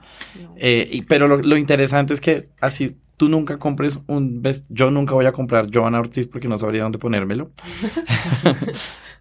Eh, 0.56 0.88
y, 0.90 1.02
pero 1.02 1.28
lo, 1.28 1.58
interesante 1.58 2.14
es 2.14 2.22
que 2.22 2.48
así 2.62 2.96
tú 3.18 3.28
nunca 3.28 3.60
compres 3.60 4.00
un 4.08 4.42
vest 4.42 4.66
yo 4.70 4.90
nunca 4.90 5.14
voy 5.14 5.26
a 5.26 5.34
comprar 5.34 5.68
Joana 5.72 6.00
Ortiz 6.00 6.28
porque 6.28 6.48
no 6.48 6.58
sabría 6.58 6.84
dónde 6.84 6.98
ponérmelo. 6.98 7.52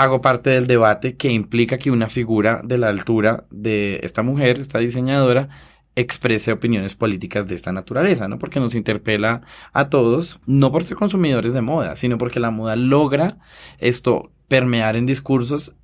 Hago 0.00 0.22
parte 0.22 0.48
del 0.48 0.66
debate 0.66 1.16
que 1.16 1.30
implica 1.30 1.76
que 1.76 1.90
una 1.90 2.08
figura 2.08 2.62
de 2.64 2.78
la 2.78 2.88
altura 2.88 3.44
de 3.50 4.00
esta 4.02 4.22
mujer, 4.22 4.58
esta 4.58 4.78
diseñadora, 4.78 5.50
exprese 5.94 6.52
opiniones 6.52 6.94
políticas 6.94 7.48
de 7.48 7.54
esta 7.54 7.70
naturaleza, 7.70 8.26
¿no? 8.26 8.38
Porque 8.38 8.60
nos 8.60 8.74
interpela 8.74 9.42
a 9.74 9.90
todos, 9.90 10.40
no 10.46 10.72
por 10.72 10.84
ser 10.84 10.96
consumidores 10.96 11.52
de 11.52 11.60
moda, 11.60 11.96
sino 11.96 12.16
porque 12.16 12.40
la 12.40 12.50
moda 12.50 12.76
logra 12.76 13.36
esto 13.76 14.32
permear 14.48 14.96
en 14.96 15.04
discursos 15.04 15.76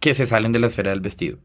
que 0.00 0.12
se 0.12 0.26
salen 0.26 0.52
de 0.52 0.58
la 0.58 0.66
esfera 0.66 0.90
del 0.90 1.00
vestido. 1.00 1.38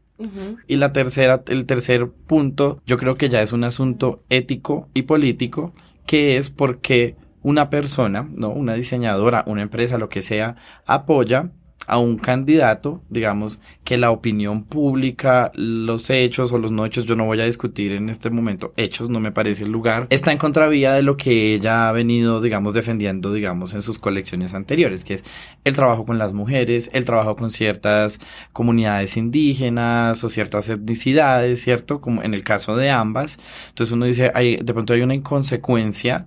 Y 0.66 0.76
la 0.76 0.92
tercera, 0.92 1.42
el 1.46 1.64
tercer 1.64 2.10
punto, 2.10 2.82
yo 2.84 2.98
creo 2.98 3.14
que 3.14 3.30
ya 3.30 3.40
es 3.40 3.54
un 3.54 3.64
asunto 3.64 4.22
ético 4.28 4.90
y 4.92 5.04
político, 5.04 5.72
que 6.04 6.36
es 6.36 6.50
porque 6.50 7.16
una 7.40 7.70
persona, 7.70 8.28
¿no? 8.30 8.50
Una 8.50 8.74
diseñadora, 8.74 9.44
una 9.46 9.62
empresa, 9.62 9.96
lo 9.96 10.10
que 10.10 10.20
sea, 10.20 10.56
apoya 10.84 11.52
a 11.88 11.98
un 11.98 12.18
candidato, 12.18 13.02
digamos, 13.08 13.58
que 13.84 13.96
la 13.96 14.10
opinión 14.10 14.64
pública, 14.64 15.50
los 15.54 16.10
hechos 16.10 16.52
o 16.52 16.58
los 16.58 16.70
no 16.70 16.84
hechos, 16.84 17.06
yo 17.06 17.16
no 17.16 17.24
voy 17.24 17.40
a 17.40 17.44
discutir 17.44 17.92
en 17.92 18.08
este 18.08 18.30
momento, 18.30 18.72
hechos 18.76 19.08
no 19.08 19.20
me 19.20 19.32
parece 19.32 19.64
el 19.64 19.72
lugar, 19.72 20.06
está 20.10 20.30
en 20.30 20.38
contravía 20.38 20.92
de 20.92 21.02
lo 21.02 21.16
que 21.16 21.54
ella 21.54 21.88
ha 21.88 21.92
venido, 21.92 22.40
digamos, 22.40 22.74
defendiendo, 22.74 23.32
digamos, 23.32 23.74
en 23.74 23.82
sus 23.82 23.98
colecciones 23.98 24.54
anteriores, 24.54 25.04
que 25.04 25.14
es 25.14 25.24
el 25.64 25.74
trabajo 25.74 26.04
con 26.04 26.18
las 26.18 26.32
mujeres, 26.32 26.90
el 26.92 27.04
trabajo 27.04 27.34
con 27.36 27.50
ciertas 27.50 28.20
comunidades 28.52 29.16
indígenas 29.16 30.22
o 30.22 30.28
ciertas 30.28 30.68
etnicidades, 30.68 31.62
¿cierto? 31.62 32.00
Como 32.00 32.22
en 32.22 32.34
el 32.34 32.44
caso 32.44 32.76
de 32.76 32.90
ambas. 32.90 33.38
Entonces 33.70 33.92
uno 33.92 34.04
dice, 34.04 34.30
hay, 34.34 34.56
de 34.56 34.74
pronto 34.74 34.92
hay 34.92 35.00
una 35.00 35.14
inconsecuencia 35.14 36.26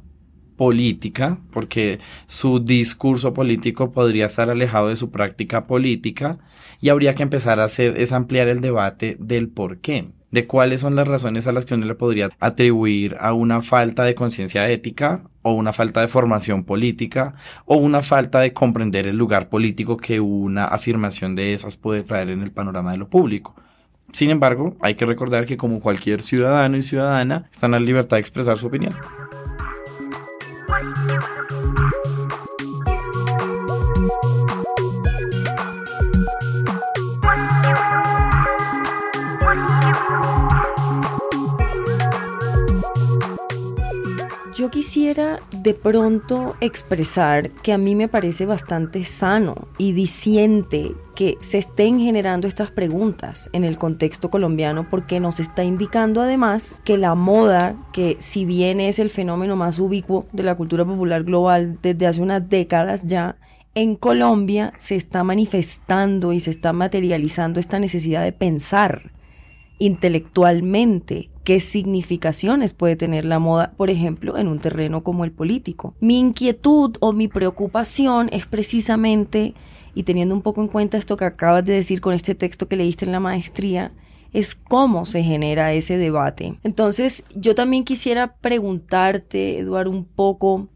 política, 0.61 1.39
porque 1.49 1.97
su 2.27 2.59
discurso 2.59 3.33
político 3.33 3.89
podría 3.89 4.27
estar 4.27 4.51
alejado 4.51 4.89
de 4.89 4.95
su 4.95 5.09
práctica 5.09 5.65
política 5.65 6.37
y 6.79 6.89
habría 6.89 7.15
que 7.15 7.23
empezar 7.23 7.59
a 7.59 7.63
hacer 7.63 7.97
es 7.97 8.11
ampliar 8.11 8.47
el 8.47 8.61
debate 8.61 9.17
del 9.19 9.49
por 9.49 9.79
qué, 9.79 10.09
de 10.29 10.45
cuáles 10.45 10.81
son 10.81 10.95
las 10.95 11.07
razones 11.07 11.47
a 11.47 11.51
las 11.51 11.65
que 11.65 11.73
uno 11.73 11.87
le 11.87 11.95
podría 11.95 12.29
atribuir 12.39 13.17
a 13.19 13.33
una 13.33 13.63
falta 13.63 14.03
de 14.03 14.13
conciencia 14.13 14.69
ética 14.69 15.23
o 15.41 15.53
una 15.53 15.73
falta 15.73 15.99
de 16.01 16.07
formación 16.07 16.63
política 16.63 17.33
o 17.65 17.77
una 17.77 18.03
falta 18.03 18.39
de 18.39 18.53
comprender 18.53 19.07
el 19.07 19.17
lugar 19.17 19.49
político 19.49 19.97
que 19.97 20.19
una 20.19 20.65
afirmación 20.65 21.33
de 21.33 21.55
esas 21.55 21.75
puede 21.75 22.03
traer 22.03 22.29
en 22.29 22.43
el 22.43 22.51
panorama 22.51 22.91
de 22.91 22.99
lo 22.99 23.09
público. 23.09 23.55
Sin 24.13 24.29
embargo, 24.29 24.77
hay 24.81 24.93
que 24.93 25.07
recordar 25.07 25.47
que 25.47 25.57
como 25.57 25.81
cualquier 25.81 26.21
ciudadano 26.21 26.77
y 26.77 26.83
ciudadana 26.83 27.49
están 27.51 27.73
en 27.73 27.81
la 27.81 27.87
libertad 27.87 28.17
de 28.17 28.21
expresar 28.21 28.59
su 28.59 28.67
opinión. 28.67 28.93
Thank 30.81 31.51
you. 31.51 31.60
Yo 44.61 44.69
quisiera 44.69 45.39
de 45.57 45.73
pronto 45.73 46.55
expresar 46.61 47.49
que 47.49 47.73
a 47.73 47.79
mí 47.79 47.95
me 47.95 48.07
parece 48.07 48.45
bastante 48.45 49.03
sano 49.05 49.69
y 49.79 49.93
diciente 49.93 50.91
que 51.15 51.39
se 51.41 51.57
estén 51.57 51.99
generando 51.99 52.47
estas 52.47 52.69
preguntas 52.69 53.49
en 53.53 53.63
el 53.63 53.79
contexto 53.79 54.29
colombiano 54.29 54.87
porque 54.87 55.19
nos 55.19 55.39
está 55.39 55.63
indicando 55.63 56.21
además 56.21 56.79
que 56.85 56.99
la 56.99 57.15
moda, 57.15 57.75
que 57.91 58.17
si 58.19 58.45
bien 58.45 58.79
es 58.79 58.99
el 58.99 59.09
fenómeno 59.09 59.55
más 59.55 59.79
ubicuo 59.79 60.27
de 60.31 60.43
la 60.43 60.53
cultura 60.53 60.85
popular 60.85 61.23
global 61.23 61.79
desde 61.81 62.05
hace 62.05 62.21
unas 62.21 62.47
décadas 62.47 63.07
ya, 63.07 63.37
en 63.73 63.95
Colombia 63.95 64.73
se 64.77 64.95
está 64.95 65.23
manifestando 65.23 66.33
y 66.33 66.39
se 66.39 66.51
está 66.51 66.71
materializando 66.71 67.59
esta 67.59 67.79
necesidad 67.79 68.21
de 68.21 68.31
pensar 68.31 69.09
intelectualmente 69.81 71.29
qué 71.43 71.59
significaciones 71.59 72.71
puede 72.73 72.95
tener 72.95 73.25
la 73.25 73.39
moda, 73.39 73.73
por 73.75 73.89
ejemplo, 73.89 74.37
en 74.37 74.47
un 74.47 74.59
terreno 74.59 75.03
como 75.03 75.25
el 75.25 75.31
político. 75.31 75.95
Mi 75.99 76.19
inquietud 76.19 76.97
o 76.99 77.13
mi 77.13 77.27
preocupación 77.27 78.29
es 78.31 78.45
precisamente, 78.45 79.55
y 79.95 80.03
teniendo 80.03 80.35
un 80.35 80.43
poco 80.43 80.61
en 80.61 80.67
cuenta 80.67 80.99
esto 80.99 81.17
que 81.17 81.25
acabas 81.25 81.65
de 81.65 81.73
decir 81.73 81.99
con 81.99 82.13
este 82.13 82.35
texto 82.35 82.67
que 82.67 82.75
leíste 82.75 83.05
en 83.05 83.11
la 83.11 83.19
maestría, 83.19 83.91
es 84.33 84.53
cómo 84.53 85.03
se 85.03 85.23
genera 85.23 85.73
ese 85.73 85.97
debate. 85.97 86.59
Entonces, 86.63 87.23
yo 87.35 87.55
también 87.55 87.83
quisiera 87.83 88.35
preguntarte, 88.35 89.57
Eduardo, 89.57 89.89
un 89.89 90.05
poco 90.05 90.67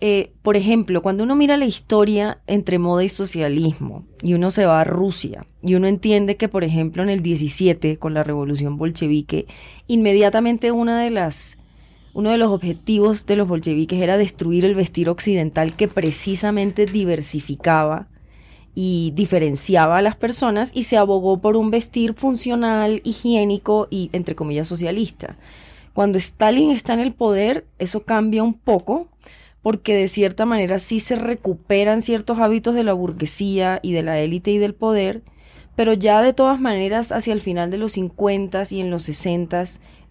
eh, 0.00 0.32
por 0.42 0.56
ejemplo, 0.56 1.02
cuando 1.02 1.24
uno 1.24 1.34
mira 1.34 1.56
la 1.56 1.66
historia 1.66 2.40
entre 2.46 2.78
moda 2.78 3.02
y 3.02 3.08
socialismo 3.08 4.04
y 4.22 4.34
uno 4.34 4.52
se 4.52 4.64
va 4.64 4.80
a 4.80 4.84
Rusia 4.84 5.44
y 5.60 5.74
uno 5.74 5.88
entiende 5.88 6.36
que, 6.36 6.48
por 6.48 6.62
ejemplo, 6.62 7.02
en 7.02 7.10
el 7.10 7.20
17, 7.20 7.98
con 7.98 8.14
la 8.14 8.22
revolución 8.22 8.76
bolchevique, 8.76 9.46
inmediatamente 9.88 10.70
uno 10.70 10.94
de 10.96 11.10
los 11.10 12.50
objetivos 12.50 13.26
de 13.26 13.36
los 13.36 13.48
bolcheviques 13.48 14.00
era 14.00 14.16
destruir 14.16 14.64
el 14.64 14.76
vestir 14.76 15.08
occidental 15.08 15.74
que 15.74 15.88
precisamente 15.88 16.86
diversificaba 16.86 18.06
y 18.76 19.10
diferenciaba 19.16 19.98
a 19.98 20.02
las 20.02 20.14
personas 20.14 20.70
y 20.72 20.84
se 20.84 20.96
abogó 20.96 21.40
por 21.40 21.56
un 21.56 21.72
vestir 21.72 22.14
funcional, 22.14 23.00
higiénico 23.02 23.88
y, 23.90 24.10
entre 24.12 24.36
comillas, 24.36 24.68
socialista. 24.68 25.36
Cuando 25.92 26.18
Stalin 26.18 26.70
está 26.70 26.94
en 26.94 27.00
el 27.00 27.12
poder, 27.12 27.66
eso 27.80 28.04
cambia 28.04 28.44
un 28.44 28.54
poco 28.54 29.08
porque 29.68 29.94
de 29.94 30.08
cierta 30.08 30.46
manera 30.46 30.78
sí 30.78 30.98
se 30.98 31.14
recuperan 31.14 32.00
ciertos 32.00 32.38
hábitos 32.38 32.74
de 32.74 32.84
la 32.84 32.94
burguesía 32.94 33.80
y 33.82 33.92
de 33.92 34.02
la 34.02 34.18
élite 34.18 34.50
y 34.50 34.56
del 34.56 34.74
poder, 34.74 35.20
pero 35.76 35.92
ya 35.92 36.22
de 36.22 36.32
todas 36.32 36.58
maneras 36.58 37.12
hacia 37.12 37.34
el 37.34 37.40
final 37.40 37.70
de 37.70 37.76
los 37.76 37.92
50 37.92 38.62
y 38.70 38.80
en 38.80 38.90
los 38.90 39.02
60 39.02 39.64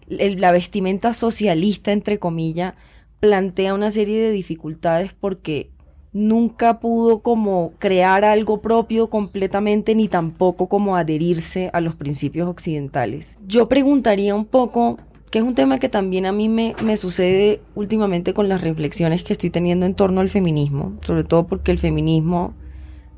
la 0.06 0.52
vestimenta 0.52 1.12
socialista, 1.12 1.90
entre 1.90 2.20
comillas, 2.20 2.74
plantea 3.18 3.74
una 3.74 3.90
serie 3.90 4.22
de 4.22 4.30
dificultades 4.30 5.12
porque 5.12 5.72
nunca 6.12 6.78
pudo 6.78 7.22
como 7.22 7.72
crear 7.80 8.24
algo 8.24 8.62
propio 8.62 9.10
completamente 9.10 9.96
ni 9.96 10.06
tampoco 10.06 10.68
como 10.68 10.94
adherirse 10.94 11.68
a 11.72 11.80
los 11.80 11.96
principios 11.96 12.48
occidentales. 12.48 13.40
Yo 13.44 13.68
preguntaría 13.68 14.36
un 14.36 14.44
poco 14.44 14.98
que 15.30 15.38
es 15.38 15.44
un 15.44 15.54
tema 15.54 15.78
que 15.78 15.88
también 15.88 16.26
a 16.26 16.32
mí 16.32 16.48
me, 16.48 16.74
me, 16.84 16.96
sucede 16.96 17.60
últimamente 17.74 18.34
con 18.34 18.48
las 18.48 18.60
reflexiones 18.60 19.22
que 19.22 19.32
estoy 19.32 19.50
teniendo 19.50 19.86
en 19.86 19.94
torno 19.94 20.20
al 20.20 20.28
feminismo, 20.28 20.94
sobre 21.02 21.24
todo 21.24 21.46
porque 21.46 21.70
el 21.70 21.78
feminismo 21.78 22.54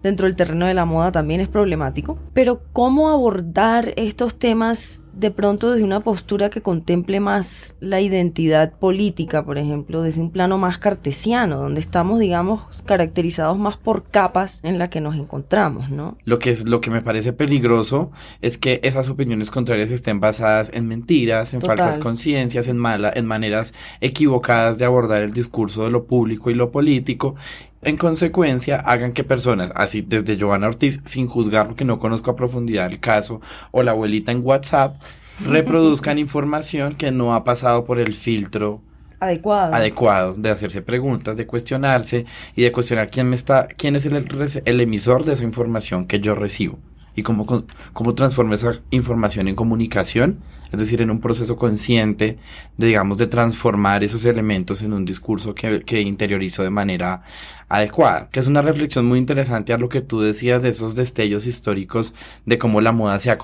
dentro 0.03 0.27
del 0.27 0.37
terreno 0.37 0.67
de 0.67 0.75
la 0.75 0.85
moda 0.85 1.13
también 1.13 1.41
es 1.41 1.49
problemático. 1.49 2.19
Pero 2.33 2.63
cómo 2.73 3.11
abordar 3.11 3.93
estos 3.97 4.39
temas 4.39 5.03
de 5.13 5.31
pronto 5.31 5.71
desde 5.71 5.85
una 5.85 6.01
postura 6.01 6.51
que 6.51 6.61
contemple 6.61 7.21
más 7.21 7.77
la 7.81 8.01
identidad 8.01 8.73
política, 8.73 9.45
por 9.45 9.59
ejemplo, 9.59 10.03
desde 10.03 10.21
un 10.21 10.31
plano 10.31 10.59
más 10.59 10.79
cartesiano, 10.79 11.59
donde 11.59 11.81
estamos, 11.81 12.21
digamos, 12.21 12.63
caracterizados 12.85 13.59
más 13.59 13.77
por 13.77 14.05
capas 14.05 14.61
en 14.63 14.79
las 14.79 14.89
que 14.89 15.01
nos 15.01 15.17
encontramos, 15.17 15.91
¿no? 15.91 16.17
Lo 16.25 16.39
que 16.39 16.51
es 16.51 16.69
lo 16.69 16.81
que 16.81 16.91
me 16.91 17.03
parece 17.03 17.33
peligroso 17.33 18.11
es 18.41 18.59
que 18.59 18.81
esas 18.83 19.09
opiniones 19.09 19.51
contrarias 19.51 19.91
estén 19.91 20.21
basadas 20.21 20.71
en 20.73 20.87
mentiras, 20.87 21.55
en 21.55 21.61
falsas 21.61 21.99
conciencias, 21.99 22.69
en 22.69 22.79
mala, 22.79 23.13
en 23.15 23.27
maneras 23.27 23.75
equivocadas 24.01 24.79
de 24.79 24.85
abordar 24.85 25.23
el 25.23 25.33
discurso 25.33 25.85
de 25.85 25.91
lo 25.91 26.05
público 26.05 26.51
y 26.51 26.55
lo 26.55 26.71
político 26.71 27.35
en 27.83 27.97
consecuencia, 27.97 28.77
hagan 28.77 29.13
que 29.13 29.25
personas, 29.25 29.73
así 29.75 30.03
desde 30.03 30.37
Giovanna 30.37 30.67
Ortiz, 30.67 31.01
sin 31.05 31.27
juzgar 31.27 31.67
porque 31.67 31.87
no 31.87 31.99
conozco 31.99 32.31
a 32.31 32.37
profundidad 32.37 32.87
el 32.87 33.01
caso, 33.01 33.41
o 33.71 33.83
la 33.83 33.93
abuelita 33.93 34.33
en 34.33 34.45
WhatsApp, 34.45 35.01
reproduzcan 35.47 36.19
información 36.19 36.95
que 36.95 37.11
no 37.11 37.35
ha 37.35 37.45
pasado 37.45 37.85
por 37.85 37.99
el 37.99 38.15
filtro 38.15 38.81
adecuado. 39.21 39.75
adecuado 39.75 40.35
de 40.35 40.51
hacerse 40.51 40.83
preguntas, 40.83 41.37
de 41.37 41.47
cuestionarse 41.47 42.27
y 42.57 42.63
de 42.63 42.73
cuestionar 42.73 43.11
quién 43.11 43.29
me 43.29 43.37
está, 43.37 43.69
quién 43.77 43.97
es 43.97 44.07
el, 44.07 44.27
el 44.65 44.81
emisor 44.81 45.25
de 45.25 45.35
esa 45.35 45.45
información 45.45 46.07
que 46.07 46.21
yo 46.21 46.35
recibo 46.35 46.79
y 47.21 47.23
cómo, 47.23 47.47
cómo 47.93 48.15
transforma 48.15 48.55
esa 48.55 48.81
información 48.91 49.49
en 49.49 49.55
comunicación, 49.55 50.41
es 50.73 50.81
decir, 50.81 51.03
en 51.03 51.11
un 51.11 51.21
proceso 51.21 51.57
consciente 51.57 52.39
de, 52.77 52.87
digamos, 52.87 53.19
de 53.19 53.27
transformar 53.27 54.05
esos 54.05 54.25
elementos 54.25 54.83
en 54.83 54.93
un 54.93 55.05
discurso 55.05 55.55
que, 55.55 55.83
que 55.83 56.01
interiorizo 56.01 56.63
de 56.63 56.71
manera 56.71 57.23
adecuada, 57.69 58.29
que 58.31 58.41
es 58.41 58.47
una 58.47 58.63
reflexión 58.63 59.07
muy 59.07 59.19
interesante 59.19 59.73
a 59.73 59.79
lo 59.79 59.89
que 59.89 60.01
tú 60.01 60.21
decías 60.21 60.63
de 60.63 60.71
esos 60.71 60.97
destellos 60.97 61.47
históricos 61.47 62.15
de 62.45 62.59
cómo 62.59 62.81
la 62.81 62.93
moda 62.93 63.19
se 63.19 63.31
ha, 63.31 63.39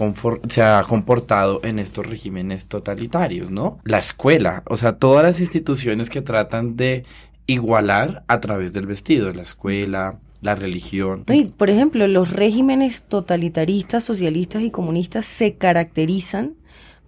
se 0.48 0.62
ha 0.62 0.82
comportado 0.82 1.60
en 1.62 1.78
estos 1.78 2.06
regímenes 2.06 2.66
totalitarios, 2.66 3.50
¿no? 3.50 3.78
La 3.84 3.98
escuela, 3.98 4.62
o 4.66 4.76
sea, 4.76 4.98
todas 4.98 5.22
las 5.22 5.40
instituciones 5.40 6.10
que 6.10 6.22
tratan 6.22 6.76
de 6.76 7.04
igualar 7.46 8.24
a 8.26 8.40
través 8.40 8.72
del 8.72 8.86
vestido, 8.86 9.32
la 9.32 9.42
escuela, 9.42 10.18
la 10.40 10.54
religión. 10.54 11.24
por 11.56 11.70
ejemplo, 11.70 12.06
los 12.06 12.30
regímenes 12.30 13.06
totalitaristas, 13.06 14.04
socialistas 14.04 14.62
y 14.62 14.70
comunistas 14.70 15.26
se 15.26 15.56
caracterizan 15.56 16.54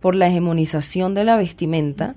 por 0.01 0.15
la 0.15 0.29
hegemonización 0.29 1.15
de 1.15 1.25
la 1.25 1.37
vestimenta 1.37 2.15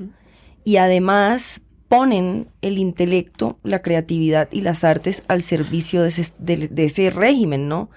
y 0.64 0.78
además 0.78 1.62
ponen 1.88 2.48
el 2.62 2.78
intelecto, 2.78 3.60
la 3.64 3.82
creatividad 3.82 4.48
y 4.52 4.62
las 4.62 4.84
artes 4.84 5.24
al 5.28 5.42
servicio 5.42 6.04
de 6.04 6.86
ese, 6.86 7.10
régimen, 7.10 7.68
¿no? 7.68 7.90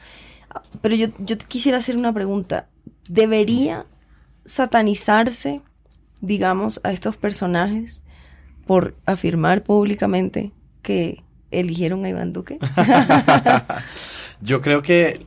Pero 0.82 0.96
yo, 0.96 1.08
yo 1.18 1.38
quisiera 1.38 1.78
hacer 1.78 1.96
una 1.96 2.12
pregunta. 2.12 2.68
¿Debería 3.08 3.86
satanizarse, 4.44 5.60
digamos, 6.20 6.80
a 6.82 6.92
estos 6.92 7.16
personajes 7.16 8.02
por 8.66 8.96
afirmar 9.06 9.62
públicamente 9.62 10.52
que 10.82 11.23
eligieron 11.60 12.04
a 12.04 12.08
Iván 12.08 12.32
Duque? 12.32 12.58
Yo 14.40 14.60
creo 14.60 14.82
que 14.82 15.26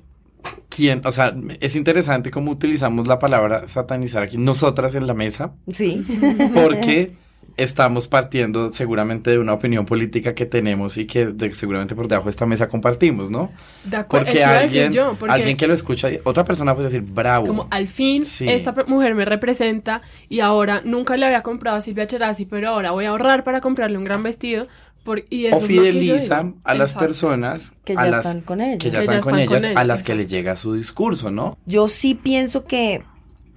quien, 0.70 1.02
o 1.06 1.12
sea, 1.12 1.34
es 1.60 1.76
interesante 1.76 2.30
cómo 2.30 2.52
utilizamos 2.52 3.08
la 3.08 3.20
palabra 3.20 3.68
satanizar 3.68 4.24
aquí, 4.24 4.38
nosotras 4.38 4.96
en 4.96 5.08
la 5.08 5.14
mesa. 5.14 5.54
Sí. 5.72 6.04
Porque 6.54 7.14
estamos 7.58 8.08
partiendo 8.08 8.72
seguramente 8.72 9.32
de 9.32 9.40
una 9.40 9.54
opinión 9.54 9.86
política 9.86 10.36
que 10.36 10.46
tenemos 10.46 10.98
y 10.98 11.06
que 11.06 11.34
seguramente 11.54 11.96
por 11.96 12.08
debajo 12.08 12.26
de 12.26 12.30
esta 12.30 12.46
mesa 12.46 12.70
compartimos, 12.70 13.32
¿no? 13.32 13.52
De 13.84 13.98
acuerdo, 13.98 14.28
porque 14.28 14.44
alguien, 14.44 14.94
alguien 15.28 15.58
que 15.58 15.68
lo 15.68 15.74
escucha, 15.74 16.08
otra 16.24 16.46
persona 16.46 16.76
puede 16.76 16.90
decir, 16.90 17.02
bravo. 17.02 17.48
Como 17.48 17.68
al 17.72 17.88
fin 17.88 18.24
esta 18.42 18.76
mujer 18.86 19.16
me 19.16 19.26
representa 19.26 20.02
y 20.30 20.40
ahora 20.42 20.82
nunca 20.86 21.18
le 21.18 21.26
había 21.26 21.42
comprado 21.42 21.78
a 21.78 21.82
Silvia 21.82 22.08
Cherasi, 22.08 22.46
pero 22.46 22.70
ahora 22.70 22.92
voy 22.92 23.06
a 23.06 23.10
ahorrar 23.10 23.44
para 23.44 23.60
comprarle 23.60 23.98
un 23.98 24.04
gran 24.04 24.22
vestido 24.22 24.68
o 25.08 25.60
fideliza 25.60 26.54
a 26.64 26.74
las 26.74 26.94
personas 26.94 27.74
que 27.84 27.96
ya 27.96 28.10
están 28.10 28.42
con 28.42 28.62
ellas, 28.62 28.80
que 28.80 28.92
ya 28.92 29.00
están, 29.00 29.22
con, 29.22 29.40
ellas, 29.40 29.66
a 29.76 29.84
las 29.84 30.04
que 30.04 30.16
le 30.16 30.28
llega 30.28 30.56
su 30.56 30.74
discurso, 30.74 31.32
¿no? 31.32 31.58
Yo 31.66 31.88
sí 31.88 32.14
pienso 32.14 32.66
que 32.66 33.04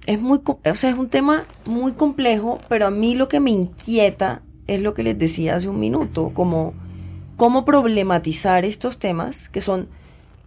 es 0.05 0.19
muy, 0.19 0.41
o 0.45 0.75
sea, 0.75 0.89
es 0.89 0.97
un 0.97 1.09
tema 1.09 1.43
muy 1.65 1.93
complejo, 1.93 2.59
pero 2.69 2.87
a 2.87 2.91
mí 2.91 3.15
lo 3.15 3.27
que 3.27 3.39
me 3.39 3.51
inquieta 3.51 4.41
es 4.67 4.81
lo 4.81 4.93
que 4.93 5.03
les 5.03 5.17
decía 5.17 5.55
hace 5.55 5.67
un 5.69 5.79
minuto, 5.79 6.31
como 6.33 6.73
cómo 7.37 7.65
problematizar 7.65 8.65
estos 8.65 8.99
temas 8.99 9.49
que 9.49 9.61
son 9.61 9.87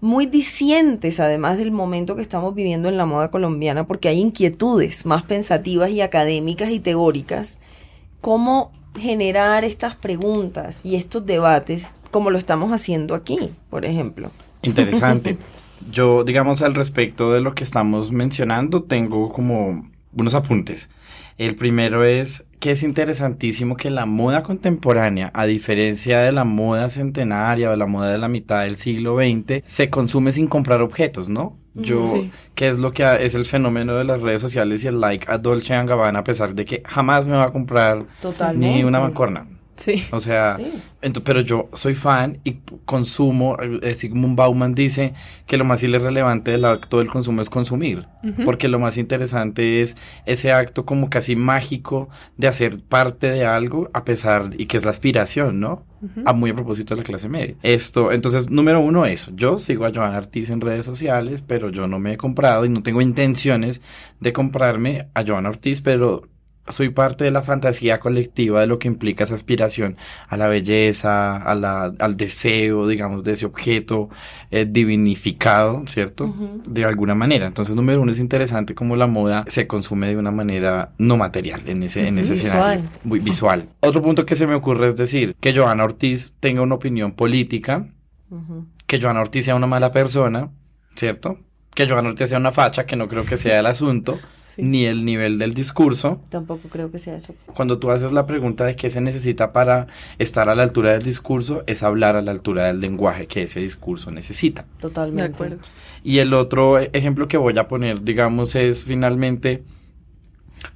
muy 0.00 0.26
disientes 0.26 1.18
además 1.18 1.56
del 1.56 1.70
momento 1.70 2.14
que 2.14 2.22
estamos 2.22 2.54
viviendo 2.54 2.88
en 2.88 2.96
la 2.96 3.06
moda 3.06 3.30
colombiana, 3.30 3.86
porque 3.86 4.08
hay 4.08 4.20
inquietudes 4.20 5.06
más 5.06 5.22
pensativas 5.24 5.90
y 5.90 6.02
académicas 6.02 6.70
y 6.70 6.78
teóricas, 6.78 7.58
cómo 8.20 8.70
generar 8.98 9.64
estas 9.64 9.96
preguntas 9.96 10.84
y 10.84 10.96
estos 10.96 11.26
debates 11.26 11.94
como 12.10 12.30
lo 12.30 12.38
estamos 12.38 12.70
haciendo 12.70 13.14
aquí, 13.14 13.50
por 13.70 13.84
ejemplo. 13.84 14.30
Interesante. 14.62 15.36
Yo, 15.90 16.24
digamos, 16.24 16.62
al 16.62 16.74
respecto 16.74 17.32
de 17.32 17.40
lo 17.40 17.54
que 17.54 17.64
estamos 17.64 18.12
mencionando, 18.12 18.84
tengo 18.84 19.28
como 19.28 19.90
unos 20.12 20.34
apuntes. 20.34 20.88
El 21.36 21.56
primero 21.56 22.04
es 22.04 22.44
que 22.64 22.70
es 22.70 22.82
interesantísimo 22.82 23.76
que 23.76 23.90
la 23.90 24.06
moda 24.06 24.42
contemporánea, 24.42 25.30
a 25.34 25.44
diferencia 25.44 26.20
de 26.20 26.32
la 26.32 26.44
moda 26.44 26.88
centenaria 26.88 27.70
o 27.70 27.76
la 27.76 27.86
moda 27.86 28.10
de 28.10 28.16
la 28.16 28.26
mitad 28.26 28.62
del 28.62 28.76
siglo 28.76 29.18
XX, 29.18 29.60
se 29.62 29.90
consume 29.90 30.32
sin 30.32 30.46
comprar 30.46 30.80
objetos, 30.80 31.28
¿no? 31.28 31.58
Yo, 31.74 32.02
que 32.54 32.70
es 32.70 32.78
lo 32.78 32.94
que 32.94 33.04
es 33.20 33.34
el 33.34 33.44
fenómeno 33.44 33.96
de 33.96 34.04
las 34.04 34.22
redes 34.22 34.40
sociales 34.40 34.82
y 34.82 34.88
el 34.88 34.98
like 34.98 35.30
a 35.30 35.36
Dolce 35.36 35.74
Gabbana, 35.84 36.20
a 36.20 36.24
pesar 36.24 36.54
de 36.54 36.64
que 36.64 36.82
jamás 36.86 37.26
me 37.26 37.36
va 37.36 37.44
a 37.44 37.52
comprar 37.52 38.06
ni 38.54 38.82
una 38.82 38.98
mancorna. 38.98 39.46
Sí. 39.76 40.04
O 40.12 40.20
sea, 40.20 40.58
pero 41.24 41.40
yo 41.40 41.68
soy 41.72 41.94
fan 41.94 42.38
y 42.44 42.58
consumo. 42.84 43.56
Eh, 43.82 43.94
Sigmund 43.94 44.36
Bauman 44.36 44.74
dice 44.74 45.14
que 45.46 45.56
lo 45.56 45.64
más 45.64 45.82
irrelevante 45.82 46.52
del 46.52 46.64
acto 46.64 46.98
del 46.98 47.08
consumo 47.08 47.42
es 47.42 47.50
consumir. 47.50 48.06
Porque 48.44 48.68
lo 48.68 48.78
más 48.78 48.96
interesante 48.96 49.82
es 49.82 49.96
ese 50.24 50.50
acto 50.52 50.86
como 50.86 51.10
casi 51.10 51.36
mágico 51.36 52.08
de 52.38 52.48
hacer 52.48 52.80
parte 52.80 53.30
de 53.30 53.44
algo 53.44 53.90
a 53.92 54.04
pesar, 54.04 54.50
y 54.56 54.66
que 54.66 54.78
es 54.78 54.84
la 54.84 54.90
aspiración, 54.92 55.60
¿no? 55.60 55.84
A 56.24 56.32
muy 56.32 56.50
a 56.50 56.54
propósito 56.54 56.94
de 56.94 57.00
la 57.00 57.04
clase 57.04 57.28
media. 57.28 57.54
Esto, 57.62 58.12
entonces, 58.12 58.50
número 58.50 58.80
uno, 58.80 59.04
eso. 59.04 59.30
Yo 59.34 59.58
sigo 59.58 59.84
a 59.84 59.92
Joan 59.94 60.14
Ortiz 60.14 60.50
en 60.50 60.60
redes 60.60 60.86
sociales, 60.86 61.42
pero 61.42 61.68
yo 61.70 61.86
no 61.86 61.98
me 61.98 62.14
he 62.14 62.16
comprado 62.16 62.64
y 62.64 62.70
no 62.70 62.82
tengo 62.82 63.00
intenciones 63.02 63.82
de 64.20 64.32
comprarme 64.32 65.08
a 65.14 65.24
Joan 65.26 65.46
Ortiz, 65.46 65.80
pero 65.82 66.28
soy 66.68 66.88
parte 66.88 67.24
de 67.24 67.30
la 67.30 67.42
fantasía 67.42 68.00
colectiva 68.00 68.60
de 68.60 68.66
lo 68.66 68.78
que 68.78 68.88
implica 68.88 69.24
esa 69.24 69.34
aspiración 69.34 69.96
a 70.28 70.36
la 70.36 70.48
belleza, 70.48 71.36
a 71.36 71.54
la, 71.54 71.92
al 71.98 72.16
deseo, 72.16 72.86
digamos, 72.86 73.24
de 73.24 73.32
ese 73.32 73.46
objeto 73.46 74.08
eh, 74.50 74.66
divinificado, 74.68 75.82
¿cierto? 75.86 76.34
De 76.66 76.84
alguna 76.84 77.14
manera. 77.14 77.46
Entonces, 77.46 77.74
número 77.74 78.00
uno, 78.00 78.12
es 78.12 78.18
interesante 78.18 78.74
cómo 78.74 78.96
la 78.96 79.06
moda 79.06 79.44
se 79.46 79.66
consume 79.66 80.08
de 80.08 80.16
una 80.16 80.30
manera 80.30 80.92
no 80.98 81.16
material 81.16 81.62
en 81.66 81.82
ese, 81.82 82.08
en 82.08 82.18
ese 82.18 82.34
escenario. 82.34 82.84
Muy 83.04 83.20
visual. 83.20 83.68
Otro 83.80 84.00
punto 84.00 84.24
que 84.24 84.36
se 84.36 84.46
me 84.46 84.54
ocurre 84.54 84.88
es 84.88 84.96
decir 84.96 85.36
que 85.40 85.54
Joana 85.54 85.84
Ortiz 85.84 86.34
tenga 86.40 86.62
una 86.62 86.76
opinión 86.76 87.12
política, 87.12 87.88
que 88.86 89.00
Joana 89.00 89.20
Ortiz 89.20 89.44
sea 89.44 89.54
una 89.54 89.66
mala 89.66 89.92
persona, 89.92 90.50
¿cierto? 90.96 91.38
Que 91.74 91.88
Joan 91.88 92.06
Ortiz 92.06 92.28
sea 92.28 92.38
una 92.38 92.52
facha, 92.52 92.86
que 92.86 92.96
no 92.96 93.08
creo 93.08 93.24
que 93.24 93.36
sea 93.36 93.58
el 93.58 93.66
asunto, 93.66 94.18
ni 94.56 94.84
el 94.84 95.04
nivel 95.04 95.38
del 95.38 95.54
discurso. 95.54 96.20
Tampoco 96.30 96.68
creo 96.68 96.90
que 96.90 96.98
sea 96.98 97.16
eso. 97.16 97.34
Cuando 97.46 97.78
tú 97.78 97.90
haces 97.90 98.12
la 98.12 98.26
pregunta 98.26 98.64
de 98.64 98.76
qué 98.76 98.90
se 98.90 99.00
necesita 99.00 99.52
para 99.52 99.88
estar 100.18 100.48
a 100.48 100.54
la 100.54 100.62
altura 100.62 100.92
del 100.92 101.02
discurso, 101.02 101.64
es 101.66 101.82
hablar 101.82 102.16
a 102.16 102.22
la 102.22 102.30
altura 102.30 102.66
del 102.66 102.80
lenguaje 102.80 103.26
que 103.26 103.42
ese 103.42 103.60
discurso 103.60 104.10
necesita. 104.10 104.64
Totalmente. 104.80 105.22
De 105.22 105.34
acuerdo. 105.34 105.56
Y 106.04 106.18
el 106.18 106.34
otro 106.34 106.78
ejemplo 106.78 107.28
que 107.28 107.36
voy 107.36 107.58
a 107.58 107.66
poner, 107.66 108.02
digamos, 108.02 108.54
es 108.54 108.84
finalmente 108.84 109.64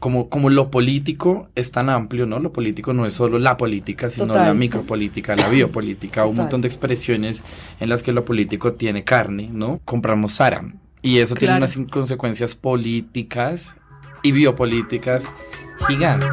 como, 0.01 0.29
como 0.29 0.51
lo 0.51 0.71
político 0.71 1.49
es 1.55 1.71
tan 1.71 1.89
amplio, 1.89 2.27
¿no? 2.27 2.41
Lo 2.41 2.53
político 2.53 2.93
no 2.93 3.07
es 3.07 3.15
solo 3.15 3.39
la 3.39 3.57
política, 3.57 4.11
sino 4.11 4.35
la 4.35 4.53
micropolítica, 4.55 5.37
la 5.37 5.49
biopolítica, 5.49 6.27
un 6.27 6.37
montón 6.37 6.61
de 6.61 6.69
expresiones 6.69 7.45
en 7.79 7.89
las 7.89 8.03
que 8.03 8.13
lo 8.13 8.25
político 8.25 8.73
tiene 8.73 9.05
carne, 9.05 9.49
¿no? 9.53 9.81
Compramos 9.85 10.35
Sara 10.35 10.65
y 11.03 11.19
eso 11.19 11.35
tiene 11.35 11.57
unas 11.57 11.77
consecuencias 11.91 12.55
políticas 12.55 13.77
y 14.23 14.33
biopolíticas 14.33 15.31
gigantes. 15.87 16.29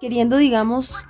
Queriendo, 0.00 0.38
digamos, 0.38 1.06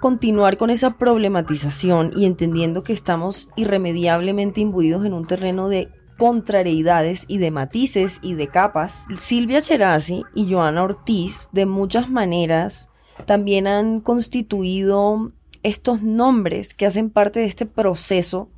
continuar 0.00 0.56
con 0.56 0.70
esa 0.70 0.98
problematización 0.98 2.12
y 2.14 2.26
entendiendo 2.26 2.84
que 2.84 2.92
estamos 2.92 3.50
irremediablemente 3.56 4.60
imbuidos 4.60 5.04
en 5.04 5.14
un 5.14 5.26
terreno 5.26 5.68
de 5.68 5.88
contrariedades 6.16 7.24
y 7.28 7.38
de 7.38 7.50
matices 7.50 8.18
y 8.22 8.34
de 8.34 8.48
capas. 8.48 9.06
Silvia 9.16 9.60
Cherasi 9.60 10.24
y 10.34 10.52
Joana 10.52 10.82
Ortiz, 10.82 11.48
de 11.52 11.66
muchas 11.66 12.08
maneras, 12.08 12.90
también 13.26 13.66
han 13.66 14.00
constituido 14.00 15.32
estos 15.62 16.02
nombres 16.02 16.74
que 16.74 16.86
hacen 16.86 17.10
parte 17.10 17.40
de 17.40 17.46
este 17.46 17.66
proceso 17.66 18.50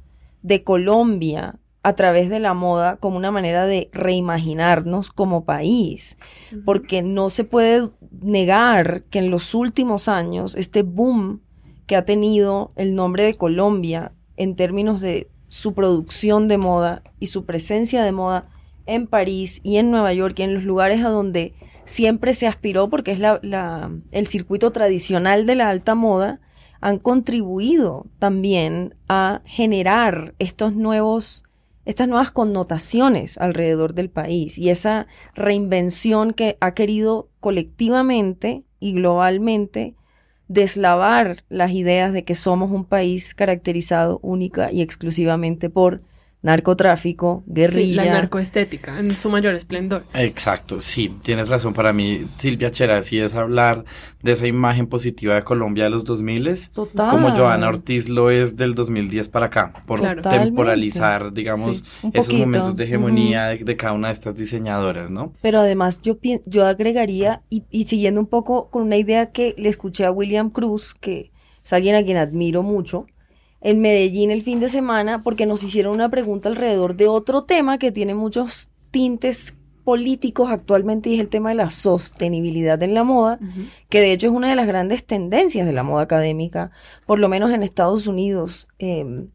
de 0.43 0.63
Colombia 0.63 1.59
a 1.83 1.95
través 1.95 2.29
de 2.29 2.41
la 2.41 2.55
moda 2.55 2.97
como 2.97 3.17
una 3.17 3.31
manera 3.31 3.67
de 3.67 3.89
reimaginarnos 3.93 5.11
como 5.11 5.45
país, 5.45 6.19
porque 6.65 7.03
no 7.03 7.31
se 7.31 7.45
puede 7.45 7.89
negar 8.21 9.05
que 9.05 9.21
en 9.21 9.31
los 9.31 9.55
últimos 9.55 10.09
años 10.09 10.55
este 10.55 10.83
boom 10.83 11.41
que 11.87 11.97
ha 11.97 12.05
tenido 12.05 12.73
el 12.77 12.95
nombre 12.95 13.23
de 13.23 13.37
Colombia 13.37 14.13
en 14.37 14.55
términos 14.55 15.01
de 15.01 15.29
su 15.49 15.75
producción 15.75 16.49
de 16.49 16.59
moda 16.59 17.03
y 17.19 17.27
su 17.27 17.45
presencia 17.45 18.03
de 18.03 18.13
moda 18.13 18.49
en 18.87 19.07
París 19.07 19.61
y 19.63 19.77
en 19.77 19.91
Nueva 19.91 20.13
York 20.13 20.39
y 20.39 20.43
en 20.43 20.55
los 20.55 20.65
lugares 20.65 21.05
a 21.05 21.09
donde 21.09 21.55
siempre 21.85 22.35
se 22.35 22.47
aspiró 22.47 22.89
porque 22.89 23.13
es 23.13 23.21
el 24.13 24.27
circuito 24.27 24.73
tradicional 24.73 25.47
de 25.47 25.55
la 25.55 25.69
alta 25.69 25.95
moda, 25.95 26.41
han 26.81 26.99
contribuido 26.99 28.07
también 28.19 28.95
a 29.09 29.43
generar 29.45 30.35
estos 30.39 30.75
nuevos, 30.75 31.45
estas 31.85 32.09
nuevas 32.09 32.31
connotaciones 32.31 33.37
alrededor 33.39 33.95
del 33.95 34.11
país 34.11 34.59
y 34.59 34.71
esa 34.71 35.07
reinvención 35.35 36.33
que 36.33 36.57
ha 36.61 36.75
querido 36.75 37.31
colectivamente 37.41 38.65
y 38.81 38.93
globalmente 38.93 39.97
deslavar 40.49 41.45
las 41.49 41.73
ideas 41.73 42.13
de 42.13 42.25
que 42.25 42.35
somos 42.35 42.71
un 42.71 42.85
país 42.85 43.35
caracterizado 43.35 44.19
única 44.23 44.73
y 44.73 44.83
exclusivamente 44.83 45.71
por 45.71 46.01
narcotráfico, 46.41 47.43
guerrilla. 47.47 48.05
la 48.05 48.13
narcoestética 48.13 48.99
en 49.01 49.17
su 49.17 49.29
mayor 49.29 49.55
esplendor. 49.55 50.05
Exacto, 50.15 50.81
sí, 50.81 51.13
tienes 51.23 51.49
razón. 51.49 51.73
Para 51.73 51.93
mí, 51.93 52.23
Silvia 52.27 52.71
Cherasi 52.71 53.19
es 53.19 53.35
hablar 53.35 53.85
de 54.23 54.33
esa 54.33 54.47
imagen 54.47 54.87
positiva 54.87 55.35
de 55.35 55.43
Colombia 55.43 55.85
de 55.85 55.91
los 55.91 56.05
2000 56.05 56.39
Total. 56.73 57.11
como 57.11 57.35
Joana 57.35 57.69
Ortiz 57.69 58.09
lo 58.09 58.31
es 58.31 58.57
del 58.57 58.75
2010 58.75 59.29
para 59.29 59.47
acá, 59.47 59.73
por 59.87 60.01
temporalizar, 60.23 61.33
digamos, 61.33 61.85
esos 62.13 62.35
momentos 62.35 62.77
de 62.77 62.85
hegemonía 62.85 63.49
de, 63.49 63.77
cada 63.77 63.93
una 63.93 64.09
de 64.09 64.15
estas 64.15 64.37
diseñadoras, 64.37 65.11
¿no? 65.11 65.33
Pero 65.43 65.61
además 65.61 66.01
yo, 66.03 66.19
yo 66.47 66.67
agregaría, 66.67 67.43
y, 67.51 67.65
y 67.71 67.85
siguiendo 67.85 68.21
un 68.21 68.27
poco 68.27 68.71
con 68.71 68.83
una 68.83 68.97
idea 68.97 69.33
que 69.33 69.55
le 69.59 69.69
escuché 69.69 70.05
a 70.05 70.13
William 70.13 70.51
Cruz, 70.51 70.95
que 70.95 71.33
es 71.65 71.73
alguien 71.73 71.97
a 71.97 72.03
quien 72.05 72.17
admiro 72.17 72.63
mucho, 72.63 73.07
en 73.61 73.81
Medellín 73.81 74.31
el 74.31 74.43
fin 74.43 74.61
de 74.61 74.69
semana 74.69 75.23
porque 75.23 75.47
nos 75.47 75.63
hicieron 75.63 75.95
una 75.95 76.11
pregunta 76.11 76.49
alrededor 76.49 76.97
de 76.97 77.09
otro 77.09 77.45
tema 77.45 77.79
que 77.79 77.93
tiene 77.93 78.15
muchos 78.15 78.71
tintes 78.91 79.57
políticos 79.89 80.51
actualmente 80.51 81.09
y 81.09 81.15
es 81.15 81.21
el 81.21 81.31
tema 81.31 81.49
de 81.49 81.55
la 81.55 81.71
sostenibilidad 81.71 82.83
en 82.83 82.93
la 82.93 83.05
moda, 83.05 83.41
que 83.89 84.01
de 84.01 84.13
hecho 84.13 84.27
es 84.27 84.35
una 84.35 84.51
de 84.51 84.55
las 84.55 84.67
grandes 84.67 85.05
tendencias 85.07 85.67
de 85.67 85.73
la 85.73 85.83
moda 85.83 86.03
académica, 86.03 86.73
por 87.07 87.19
lo 87.19 87.31
menos 87.31 87.53
en 87.53 87.63
Estados 87.63 88.07
Unidos, 88.07 88.69
em, 88.79 89.31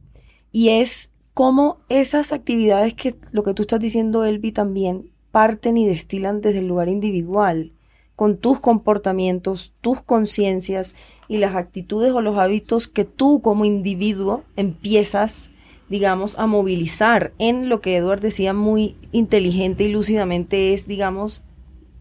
y 0.52 0.70
es 0.70 1.12
cómo 1.34 1.80
esas 1.90 2.34
actividades 2.34 2.94
que 2.94 3.16
lo 3.32 3.42
que 3.42 3.56
tú 3.56 3.64
estás 3.64 3.80
diciendo, 3.80 4.26
Elvi, 4.26 4.52
también 4.52 5.10
parten 5.32 5.76
y 5.76 5.88
destilan 5.88 6.42
desde 6.42 6.60
el 6.60 6.68
lugar 6.68 6.88
individual, 6.88 7.74
con 8.16 8.38
tus 8.38 8.60
comportamientos, 8.60 9.74
tus 9.82 10.04
conciencias 10.04 10.94
y 11.28 11.38
las 11.38 11.56
actitudes 11.56 12.12
o 12.12 12.22
los 12.22 12.38
hábitos 12.38 12.88
que 12.88 13.06
tú 13.06 13.42
como 13.42 13.66
individuo 13.66 14.44
empiezas, 14.56 15.52
digamos, 15.90 16.38
a 16.38 16.48
movilizar 16.48 17.34
en 17.40 17.70
lo 17.70 17.82
que 17.82 17.98
Edward 17.98 18.22
decía 18.22 18.54
muy 18.54 18.96
inteligente 19.12 19.84
y 19.84 19.92
lúcidamente 19.92 20.74
es, 20.74 20.88
digamos, 20.88 21.42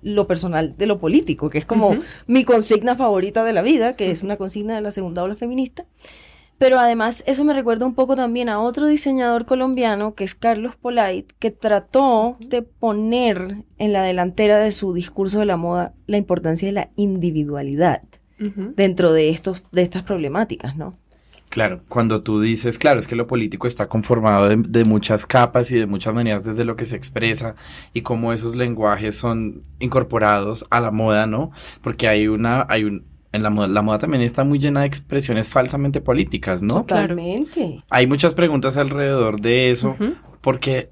lo 0.02 0.26
personal 0.26 0.76
de 0.76 0.86
lo 0.86 0.98
político, 0.98 1.48
que 1.48 1.58
es 1.58 1.64
como 1.64 1.96
mi 2.26 2.44
consigna 2.44 2.96
favorita 2.96 3.44
de 3.44 3.52
la 3.52 3.62
vida, 3.62 3.94
que 3.96 4.10
es 4.10 4.22
una 4.22 4.36
consigna 4.36 4.74
de 4.74 4.80
la 4.80 4.90
segunda 4.90 5.22
ola 5.22 5.36
feminista. 5.36 5.84
Pero 6.58 6.78
además 6.78 7.24
eso 7.26 7.44
me 7.44 7.54
recuerda 7.54 7.86
un 7.86 7.94
poco 7.94 8.14
también 8.14 8.48
a 8.48 8.60
otro 8.60 8.86
diseñador 8.86 9.46
colombiano, 9.46 10.14
que 10.14 10.22
es 10.22 10.36
Carlos 10.36 10.76
Polait, 10.76 11.32
que 11.40 11.50
trató 11.50 12.36
de 12.38 12.62
poner 12.62 13.64
en 13.78 13.92
la 13.92 14.02
delantera 14.02 14.58
de 14.58 14.70
su 14.70 14.92
discurso 14.94 15.40
de 15.40 15.46
la 15.46 15.56
moda 15.56 15.92
la 16.06 16.18
importancia 16.18 16.68
de 16.68 16.72
la 16.72 16.90
individualidad 16.94 18.02
dentro 18.76 19.12
de, 19.12 19.30
estos, 19.30 19.62
de 19.72 19.82
estas 19.82 20.02
problemáticas, 20.02 20.76
¿no? 20.76 20.96
Claro, 21.52 21.82
cuando 21.86 22.22
tú 22.22 22.40
dices, 22.40 22.78
claro, 22.78 22.98
es 22.98 23.06
que 23.06 23.14
lo 23.14 23.26
político 23.26 23.66
está 23.66 23.86
conformado 23.86 24.48
de, 24.48 24.84
muchas 24.84 25.26
capas 25.26 25.70
y 25.70 25.76
de 25.76 25.84
muchas 25.84 26.14
maneras 26.14 26.46
desde 26.46 26.64
lo 26.64 26.76
que 26.76 26.86
se 26.86 26.96
expresa 26.96 27.56
y 27.92 28.00
cómo 28.00 28.32
esos 28.32 28.56
lenguajes 28.56 29.16
son 29.16 29.60
incorporados 29.78 30.64
a 30.70 30.80
la 30.80 30.90
moda, 30.90 31.26
¿no? 31.26 31.50
Porque 31.82 32.08
hay 32.08 32.26
una, 32.26 32.64
hay 32.70 32.84
un, 32.84 33.04
en 33.32 33.42
la 33.42 33.50
moda, 33.50 33.68
la 33.68 33.82
moda 33.82 33.98
también 33.98 34.22
está 34.22 34.44
muy 34.44 34.60
llena 34.60 34.80
de 34.80 34.86
expresiones 34.86 35.50
falsamente 35.50 36.00
políticas, 36.00 36.62
¿no? 36.62 36.76
Totalmente. 36.76 37.84
Hay 37.90 38.06
muchas 38.06 38.32
preguntas 38.34 38.78
alrededor 38.78 39.38
de 39.42 39.70
eso, 39.70 39.94
porque, 40.40 40.90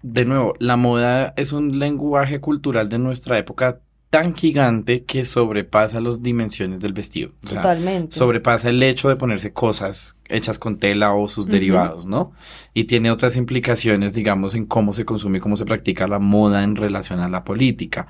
de 0.00 0.24
nuevo, 0.24 0.54
la 0.60 0.78
moda 0.78 1.34
es 1.36 1.52
un 1.52 1.78
lenguaje 1.78 2.40
cultural 2.40 2.88
de 2.88 2.98
nuestra 2.98 3.36
época 3.36 3.80
tan 4.10 4.34
gigante 4.34 5.04
que 5.04 5.24
sobrepasa 5.24 6.00
las 6.00 6.20
dimensiones 6.20 6.80
del 6.80 6.92
vestido. 6.92 7.30
Totalmente. 7.48 8.16
Sobrepasa 8.16 8.68
el 8.68 8.82
hecho 8.82 9.08
de 9.08 9.14
ponerse 9.14 9.52
cosas 9.52 10.16
hechas 10.28 10.58
con 10.58 10.78
tela 10.78 11.14
o 11.14 11.28
sus 11.28 11.46
derivados, 11.46 12.06
¿no? 12.06 12.32
Y 12.74 12.84
tiene 12.84 13.12
otras 13.12 13.36
implicaciones, 13.36 14.12
digamos, 14.12 14.54
en 14.56 14.66
cómo 14.66 14.92
se 14.92 15.04
consume 15.04 15.38
y 15.38 15.40
cómo 15.40 15.56
se 15.56 15.64
practica 15.64 16.08
la 16.08 16.18
moda 16.18 16.64
en 16.64 16.74
relación 16.74 17.20
a 17.20 17.28
la 17.28 17.44
política. 17.44 18.08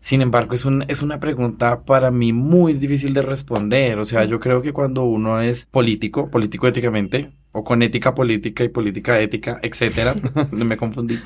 Sin 0.00 0.22
embargo, 0.22 0.54
es, 0.54 0.64
un, 0.64 0.84
es 0.88 1.02
una 1.02 1.20
pregunta 1.20 1.82
para 1.82 2.10
mí 2.10 2.32
muy 2.32 2.74
difícil 2.74 3.12
de 3.14 3.22
responder. 3.22 3.98
O 3.98 4.04
sea, 4.04 4.24
yo 4.24 4.40
creo 4.40 4.62
que 4.62 4.72
cuando 4.72 5.04
uno 5.04 5.40
es 5.40 5.66
político, 5.66 6.24
político 6.26 6.66
éticamente, 6.66 7.30
o 7.52 7.64
con 7.64 7.82
ética 7.82 8.14
política 8.14 8.64
y 8.64 8.68
política 8.68 9.18
ética, 9.18 9.58
etcétera, 9.62 10.14
no 10.52 10.64
me 10.66 10.76
confundí, 10.76 11.18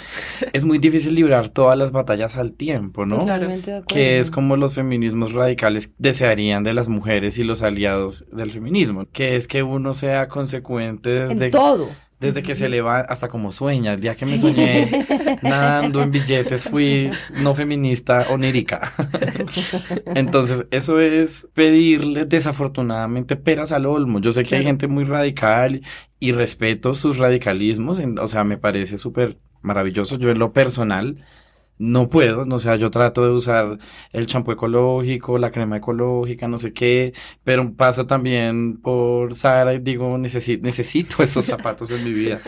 es 0.52 0.62
muy 0.62 0.78
difícil 0.78 1.16
librar 1.16 1.48
todas 1.48 1.76
las 1.76 1.90
batallas 1.90 2.36
al 2.36 2.52
tiempo, 2.52 3.04
¿no? 3.04 3.18
Totalmente 3.18 3.82
Que 3.88 4.20
es 4.20 4.30
como 4.30 4.54
los 4.54 4.74
feminismos 4.74 5.32
radicales 5.32 5.92
desearían 5.98 6.62
de 6.62 6.72
las 6.72 6.86
mujeres 6.86 7.36
y 7.38 7.42
los 7.42 7.62
aliados 7.62 8.26
del 8.30 8.52
feminismo, 8.52 9.06
que 9.12 9.34
es 9.34 9.48
que 9.48 9.64
uno 9.64 9.92
sea 9.92 10.28
consecuente 10.28 11.10
desde... 11.10 11.46
En 11.46 11.50
todo 11.50 11.88
desde 12.20 12.42
que 12.42 12.54
se 12.54 12.68
le 12.68 12.82
va 12.82 13.00
hasta 13.00 13.28
como 13.28 13.50
sueña. 13.50 13.94
El 13.94 14.00
día 14.00 14.14
que 14.14 14.26
me 14.26 14.38
soñé 14.38 15.06
nadando 15.42 16.02
en 16.02 16.10
billetes 16.10 16.64
fui 16.64 17.10
no 17.42 17.54
feminista 17.54 18.26
onírica. 18.30 18.92
Entonces, 20.14 20.66
eso 20.70 21.00
es 21.00 21.48
pedirle 21.54 22.26
desafortunadamente 22.26 23.36
peras 23.36 23.72
al 23.72 23.86
olmo. 23.86 24.20
Yo 24.20 24.32
sé 24.32 24.42
que 24.42 24.56
hay 24.56 24.64
gente 24.64 24.86
muy 24.86 25.04
radical 25.04 25.80
y 26.20 26.32
respeto 26.32 26.92
sus 26.92 27.16
radicalismos. 27.16 27.98
o 27.98 28.28
sea, 28.28 28.44
me 28.44 28.58
parece 28.58 28.98
súper 28.98 29.38
maravilloso. 29.62 30.18
Yo 30.18 30.30
en 30.30 30.38
lo 30.38 30.52
personal 30.52 31.24
no 31.80 32.10
puedo, 32.10 32.42
o 32.42 32.58
sea, 32.58 32.76
yo 32.76 32.90
trato 32.90 33.24
de 33.24 33.30
usar 33.30 33.78
el 34.12 34.26
champú 34.26 34.52
ecológico, 34.52 35.38
la 35.38 35.50
crema 35.50 35.78
ecológica, 35.78 36.46
no 36.46 36.58
sé 36.58 36.74
qué, 36.74 37.14
pero 37.42 37.72
paso 37.72 38.06
también 38.06 38.76
por 38.76 39.34
Sara 39.34 39.72
y 39.72 39.78
digo, 39.78 40.18
necesito, 40.18 40.62
necesito 40.62 41.16
esos 41.22 41.46
zapatos 41.46 41.90
en 41.90 42.04
mi 42.04 42.10
vida. 42.10 42.38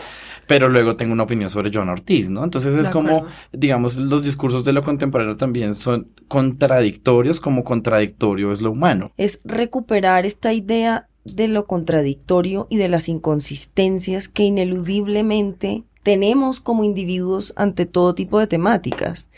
Pero 0.45 0.69
luego 0.69 0.95
tengo 0.95 1.13
una 1.13 1.23
opinión 1.23 1.49
sobre 1.49 1.71
John 1.73 1.89
Ortiz, 1.89 2.29
¿no? 2.29 2.43
Entonces 2.43 2.75
es 2.75 2.89
como, 2.89 3.25
digamos, 3.51 3.95
los 3.95 4.23
discursos 4.23 4.63
de 4.65 4.73
lo 4.73 4.83
contemporáneo 4.83 5.35
también 5.35 5.73
son 5.73 6.09
contradictorios, 6.27 7.39
como 7.39 7.63
contradictorio 7.63 8.51
es 8.51 8.61
lo 8.61 8.71
humano. 8.71 9.13
Es 9.17 9.41
recuperar 9.45 10.27
esta 10.27 10.53
idea 10.53 11.07
de 11.23 11.47
lo 11.47 11.65
contradictorio 11.65 12.67
y 12.69 12.77
de 12.77 12.89
las 12.89 13.09
inconsistencias 13.09 14.27
que 14.27 14.43
ineludiblemente 14.43 15.85
tenemos 16.03 16.59
como 16.59 16.83
individuos 16.83 17.53
ante 17.55 17.85
todo 17.85 18.13
tipo 18.13 18.39
de 18.39 18.47
temáticas. 18.47 19.29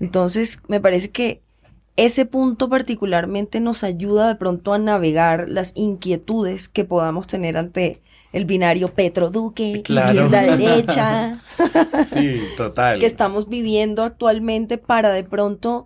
Entonces, 0.00 0.60
me 0.68 0.80
parece 0.80 1.10
que 1.10 1.42
ese 1.96 2.24
punto 2.24 2.68
particularmente 2.68 3.60
nos 3.60 3.84
ayuda 3.84 4.28
de 4.28 4.36
pronto 4.36 4.72
a 4.72 4.78
navegar 4.78 5.48
las 5.48 5.72
inquietudes 5.76 6.68
que 6.68 6.84
podamos 6.84 7.26
tener 7.26 7.58
ante 7.58 8.00
el 8.32 8.46
binario 8.46 8.88
Petro-Duque, 8.88 9.82
izquierda 9.86 10.42
derecha. 10.56 11.42
sí, 12.06 12.40
total. 12.56 12.98
que 12.98 13.06
estamos 13.06 13.48
viviendo 13.48 14.02
actualmente 14.04 14.78
para 14.78 15.10
de 15.10 15.24
pronto 15.24 15.84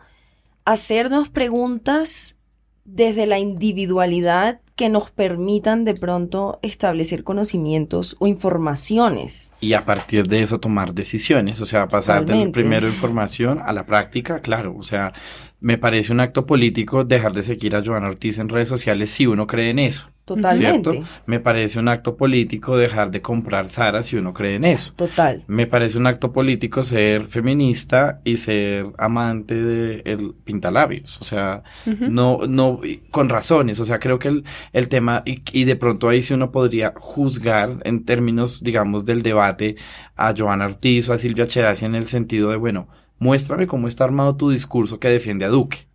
hacernos 0.65 1.29
preguntas 1.29 2.36
desde 2.87 3.27
la 3.27 3.39
individualidad 3.39 4.61
que 4.77 4.89
nos 4.91 5.11
permitan 5.11 5.85
de 5.85 5.95
pronto 5.95 6.59
establecer 6.63 7.25
conocimientos 7.25 8.15
o 8.19 8.27
informaciones. 8.27 9.51
Y 9.61 9.73
a 9.73 9.87
partir 9.87 10.27
de 10.29 10.43
eso 10.43 10.61
tomar 10.61 10.93
decisiones, 10.93 11.61
o 11.63 11.67
sea, 11.67 11.89
pasar 11.89 12.27
del 12.27 12.51
primero 12.51 12.87
información 12.87 13.61
a 13.65 13.73
la 13.73 13.87
práctica, 13.87 14.41
claro, 14.41 14.77
o 14.77 14.83
sea, 14.83 15.13
me 15.61 15.79
parece 15.79 16.13
un 16.13 16.21
acto 16.21 16.47
político 16.47 17.05
dejar 17.05 17.33
de 17.33 17.43
seguir 17.43 17.77
a 17.77 17.85
Joana 17.85 18.09
Ortiz 18.09 18.39
en 18.39 18.49
redes 18.49 18.69
sociales 18.69 19.11
si 19.11 19.27
uno 19.27 19.47
cree 19.47 19.71
en 19.71 19.79
eso. 19.79 20.11
Totalmente. 20.27 20.91
¿cierto? 20.91 21.09
Me 21.27 21.39
parece 21.39 21.79
un 21.79 21.87
acto 21.87 22.17
político 22.17 22.77
dejar 22.77 23.13
de 23.13 23.23
comprar 23.23 23.69
Sara 23.69 24.03
si 24.03 24.17
uno 24.17 24.35
cree 24.35 24.57
en 24.57 24.65
eso. 24.65 24.93
Total. 24.97 25.45
Me 25.47 25.69
parece 25.69 25.99
un 25.99 26.09
acto 26.09 26.33
político 26.33 26.83
ser 26.83 27.27
feminista 27.29 28.21
y 28.25 28.37
ser 28.39 28.87
amante 28.99 29.55
de 29.55 30.03
el 30.05 30.35
pintalabios. 30.35 31.21
O 31.21 31.25
sea, 31.25 31.63
no, 31.87 32.41
no, 32.49 32.81
con 33.13 33.29
razones. 33.29 33.79
O 33.79 33.85
sea, 33.85 34.01
creo 34.01 34.19
que 34.19 34.27
el, 34.27 34.45
el 34.73 34.89
tema, 34.89 35.23
y, 35.25 35.43
y, 35.53 35.63
de 35.63 35.77
pronto 35.77 36.09
ahí 36.09 36.23
sí 36.23 36.35
uno 36.35 36.51
podría 36.51 36.93
juzgar 36.97 37.75
en 37.85 38.05
términos, 38.05 38.65
digamos, 38.65 39.05
del 39.05 39.23
debate 39.23 39.77
a 40.17 40.35
Joana 40.37 40.65
Ortiz 40.65 41.09
o 41.09 41.13
a 41.13 41.19
Silvia 41.19 41.47
Cherasi 41.47 41.87
en 41.87 41.95
el 41.95 42.09
sentido 42.09 42.51
de, 42.51 42.57
bueno, 42.57 42.89
muéstrame 43.19 43.67
cómo 43.67 43.89
está 43.89 44.05
armado 44.05 44.37
tu 44.37 44.51
discurso 44.51 44.99
que 45.01 45.09
defiende 45.09 45.45
a 45.45 45.49
Duque. 45.49 45.87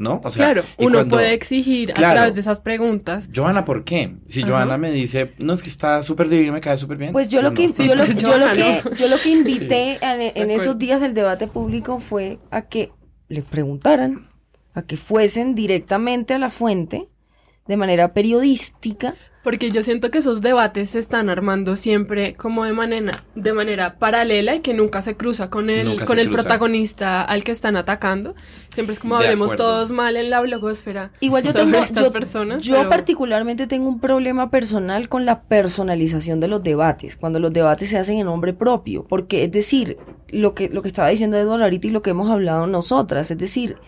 ¿no? 0.00 0.20
O 0.24 0.30
sea, 0.30 0.46
claro, 0.46 0.64
uno 0.78 0.94
cuando, 0.94 1.16
puede 1.16 1.34
exigir 1.34 1.92
claro, 1.92 2.12
a 2.12 2.14
través 2.14 2.34
de 2.34 2.40
esas 2.40 2.58
preguntas. 2.60 3.28
Joana, 3.34 3.66
¿por 3.66 3.84
qué? 3.84 4.16
Si 4.28 4.42
Ajá. 4.42 4.52
Joana 4.52 4.78
me 4.78 4.90
dice, 4.90 5.34
no 5.38 5.52
es 5.52 5.62
que 5.62 5.68
está 5.68 6.02
súper 6.02 6.28
divino, 6.30 6.54
me 6.54 6.60
cae 6.60 6.78
súper 6.78 6.96
bien. 6.96 7.12
Pues 7.12 7.28
yo, 7.30 7.42
lo, 7.42 7.52
que, 7.52 7.66
no. 7.66 7.72
sí, 7.74 7.86
yo, 7.86 7.94
lo, 7.94 8.06
yo, 8.06 8.38
lo 8.38 8.52
que, 8.52 8.82
yo 8.96 9.08
lo 9.08 9.18
que 9.18 9.28
invité 9.28 9.98
sí. 10.00 10.06
en, 10.06 10.42
en 10.42 10.50
esos 10.50 10.78
días 10.78 11.02
del 11.02 11.12
debate 11.12 11.46
público 11.46 12.00
fue 12.00 12.38
a 12.50 12.62
que 12.62 12.90
le 13.28 13.42
preguntaran, 13.42 14.26
a 14.74 14.82
que 14.82 14.96
fuesen 14.96 15.54
directamente 15.54 16.32
a 16.32 16.38
la 16.38 16.50
fuente 16.50 17.08
de 17.66 17.76
manera 17.76 18.12
periodística 18.12 19.14
porque 19.42 19.70
yo 19.70 19.82
siento 19.82 20.10
que 20.10 20.18
esos 20.18 20.42
debates 20.42 20.90
se 20.90 20.98
están 20.98 21.30
armando 21.30 21.76
siempre 21.76 22.34
como 22.34 22.64
de 22.64 22.74
manera, 22.74 23.24
de 23.34 23.52
manera 23.54 23.98
paralela 23.98 24.54
y 24.56 24.60
que 24.60 24.74
nunca 24.74 25.00
se 25.00 25.16
cruza 25.16 25.48
con 25.48 25.70
el, 25.70 26.04
con 26.04 26.18
el 26.18 26.28
cruza. 26.28 26.42
protagonista 26.42 27.22
al 27.22 27.42
que 27.42 27.52
están 27.52 27.76
atacando. 27.76 28.34
Siempre 28.68 28.92
es 28.92 29.00
como 29.00 29.16
de 29.16 29.24
hablemos 29.24 29.54
acuerdo. 29.54 29.72
todos 29.72 29.92
mal 29.92 30.16
en 30.16 30.28
la 30.28 30.40
blogosfera. 30.42 31.10
Igual 31.20 31.42
yo 31.42 31.54
tengo, 31.54 31.78
estas 31.78 32.04
yo, 32.04 32.12
personas. 32.12 32.62
Yo 32.62 32.76
pero... 32.76 32.90
particularmente 32.90 33.66
tengo 33.66 33.88
un 33.88 33.98
problema 33.98 34.50
personal 34.50 35.08
con 35.08 35.24
la 35.24 35.40
personalización 35.42 36.38
de 36.40 36.48
los 36.48 36.62
debates, 36.62 37.16
cuando 37.16 37.40
los 37.40 37.52
debates 37.52 37.88
se 37.88 37.96
hacen 37.96 38.18
en 38.18 38.26
nombre 38.26 38.52
propio. 38.52 39.06
Porque 39.08 39.44
es 39.44 39.52
decir, 39.52 39.96
lo 40.28 40.54
que, 40.54 40.68
lo 40.68 40.82
que 40.82 40.88
estaba 40.88 41.08
diciendo 41.08 41.38
Eduardo 41.38 41.64
ahorita 41.64 41.86
y 41.86 41.90
lo 41.90 42.02
que 42.02 42.10
hemos 42.10 42.30
hablado 42.30 42.66
nosotras, 42.66 43.30
es 43.30 43.38
decir, 43.38 43.78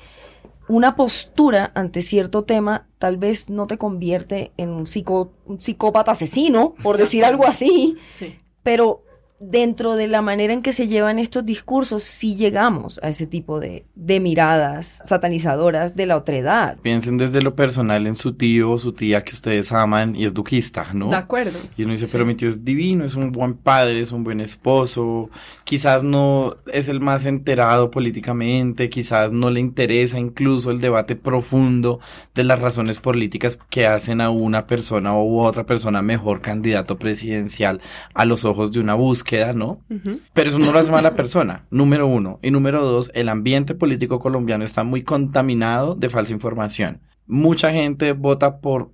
una 0.73 0.97
postura 0.97 1.71
ante 1.75 2.01
cierto 2.01 2.45
tema 2.45 2.87
tal 2.97 3.19
vez 3.19 3.51
no 3.51 3.67
te 3.67 3.77
convierte 3.77 4.53
en 4.57 4.71
un, 4.71 4.87
psico, 4.87 5.35
un 5.45 5.61
psicópata 5.61 6.13
asesino, 6.13 6.75
por 6.83 6.97
decir 6.97 7.27
algo 7.27 7.47
así, 7.47 7.99
sí. 8.11 8.39
pero 8.63 9.05
dentro 9.43 9.97
de 9.97 10.07
la 10.07 10.23
manera 10.23 10.53
en 10.53 10.63
que 10.63 10.73
se 10.73 10.87
llevan 10.87 11.19
estos 11.19 11.45
discursos, 11.45 12.05
sí 12.05 12.37
llegamos 12.37 13.01
a 13.03 13.09
ese 13.09 13.27
tipo 13.27 13.59
de, 13.59 13.85
de 13.97 14.21
miradas 14.21 15.03
satanizadoras 15.05 15.97
de 15.97 16.07
la 16.07 16.17
otredad. 16.17 16.79
Piensen 16.81 17.19
desde 17.19 17.43
lo 17.43 17.57
personal 17.57 18.07
en 18.07 18.15
su 18.15 18.35
tío 18.35 18.71
o 18.71 18.79
su 18.79 18.93
tía 18.93 19.25
que 19.25 19.35
ustedes 19.35 19.73
aman 19.73 20.15
y 20.15 20.27
es 20.27 20.33
duquista, 20.33 20.87
¿no? 20.93 21.09
De 21.09 21.17
acuerdo. 21.17 21.59
Y 21.77 21.83
uno 21.83 21.93
dice, 21.93 22.07
sí. 22.07 22.13
pero 22.13 22.25
mi 22.25 22.37
tío 22.37 22.49
es 22.49 22.65
divino, 22.65 23.05
es 23.05 23.17
un 23.17 23.33
buen 23.33 23.55
padre, 23.55 24.01
es 24.01 24.13
un 24.13 24.23
buen 24.23 24.41
esposo, 24.41 25.29
quizás 25.65 26.05
no 26.05 26.57
es 26.73 26.89
el 26.89 27.01
más 27.01 27.27
enterado 27.27 27.91
políticamente, 27.91 28.89
quizás 28.91 29.33
no 29.33 29.51
le 29.51 29.59
interesa 29.59 30.21
incluso 30.21 30.71
el 30.71 30.81
debate 30.81 31.17
profundo 31.17 31.99
de 32.35 32.45
las 32.45 32.61
razones 32.61 33.01
políticas 33.01 33.59
que 33.71 33.87
hacen 33.89 34.21
a 34.21 34.31
una 34.31 34.69
persona 34.69 35.17
u 35.17 35.41
otra 35.41 35.67
persona 35.67 36.01
mejor 36.01 36.41
candidato 36.41 36.97
presidencial 36.97 37.81
a 38.15 38.25
los 38.25 38.45
ojos 38.45 38.71
de 38.71 38.79
una 38.79 38.95
búsqueda 38.95 39.32
queda, 39.33 39.55
¿no? 39.55 39.81
Uh 39.89 39.95
-huh. 39.95 40.21
Pero 40.35 40.51
eso 40.51 40.59
no 40.59 40.73
lo 40.73 40.79
hace 40.79 40.91
mala 40.91 41.15
persona, 41.15 41.65
número 41.71 42.07
uno. 42.07 42.39
Y 42.43 42.51
número 42.51 42.85
dos, 42.85 43.11
el 43.15 43.31
ambiente 43.31 43.75
político 43.75 44.19
colombiano 44.19 44.63
está 44.63 44.85
muy 44.85 45.03
contaminado 45.03 45.95
de 45.95 46.11
falsa 46.11 46.35
información. 46.35 47.01
Mucha 47.27 47.73
gente 47.73 48.13
vota 48.13 48.61
por 48.61 48.91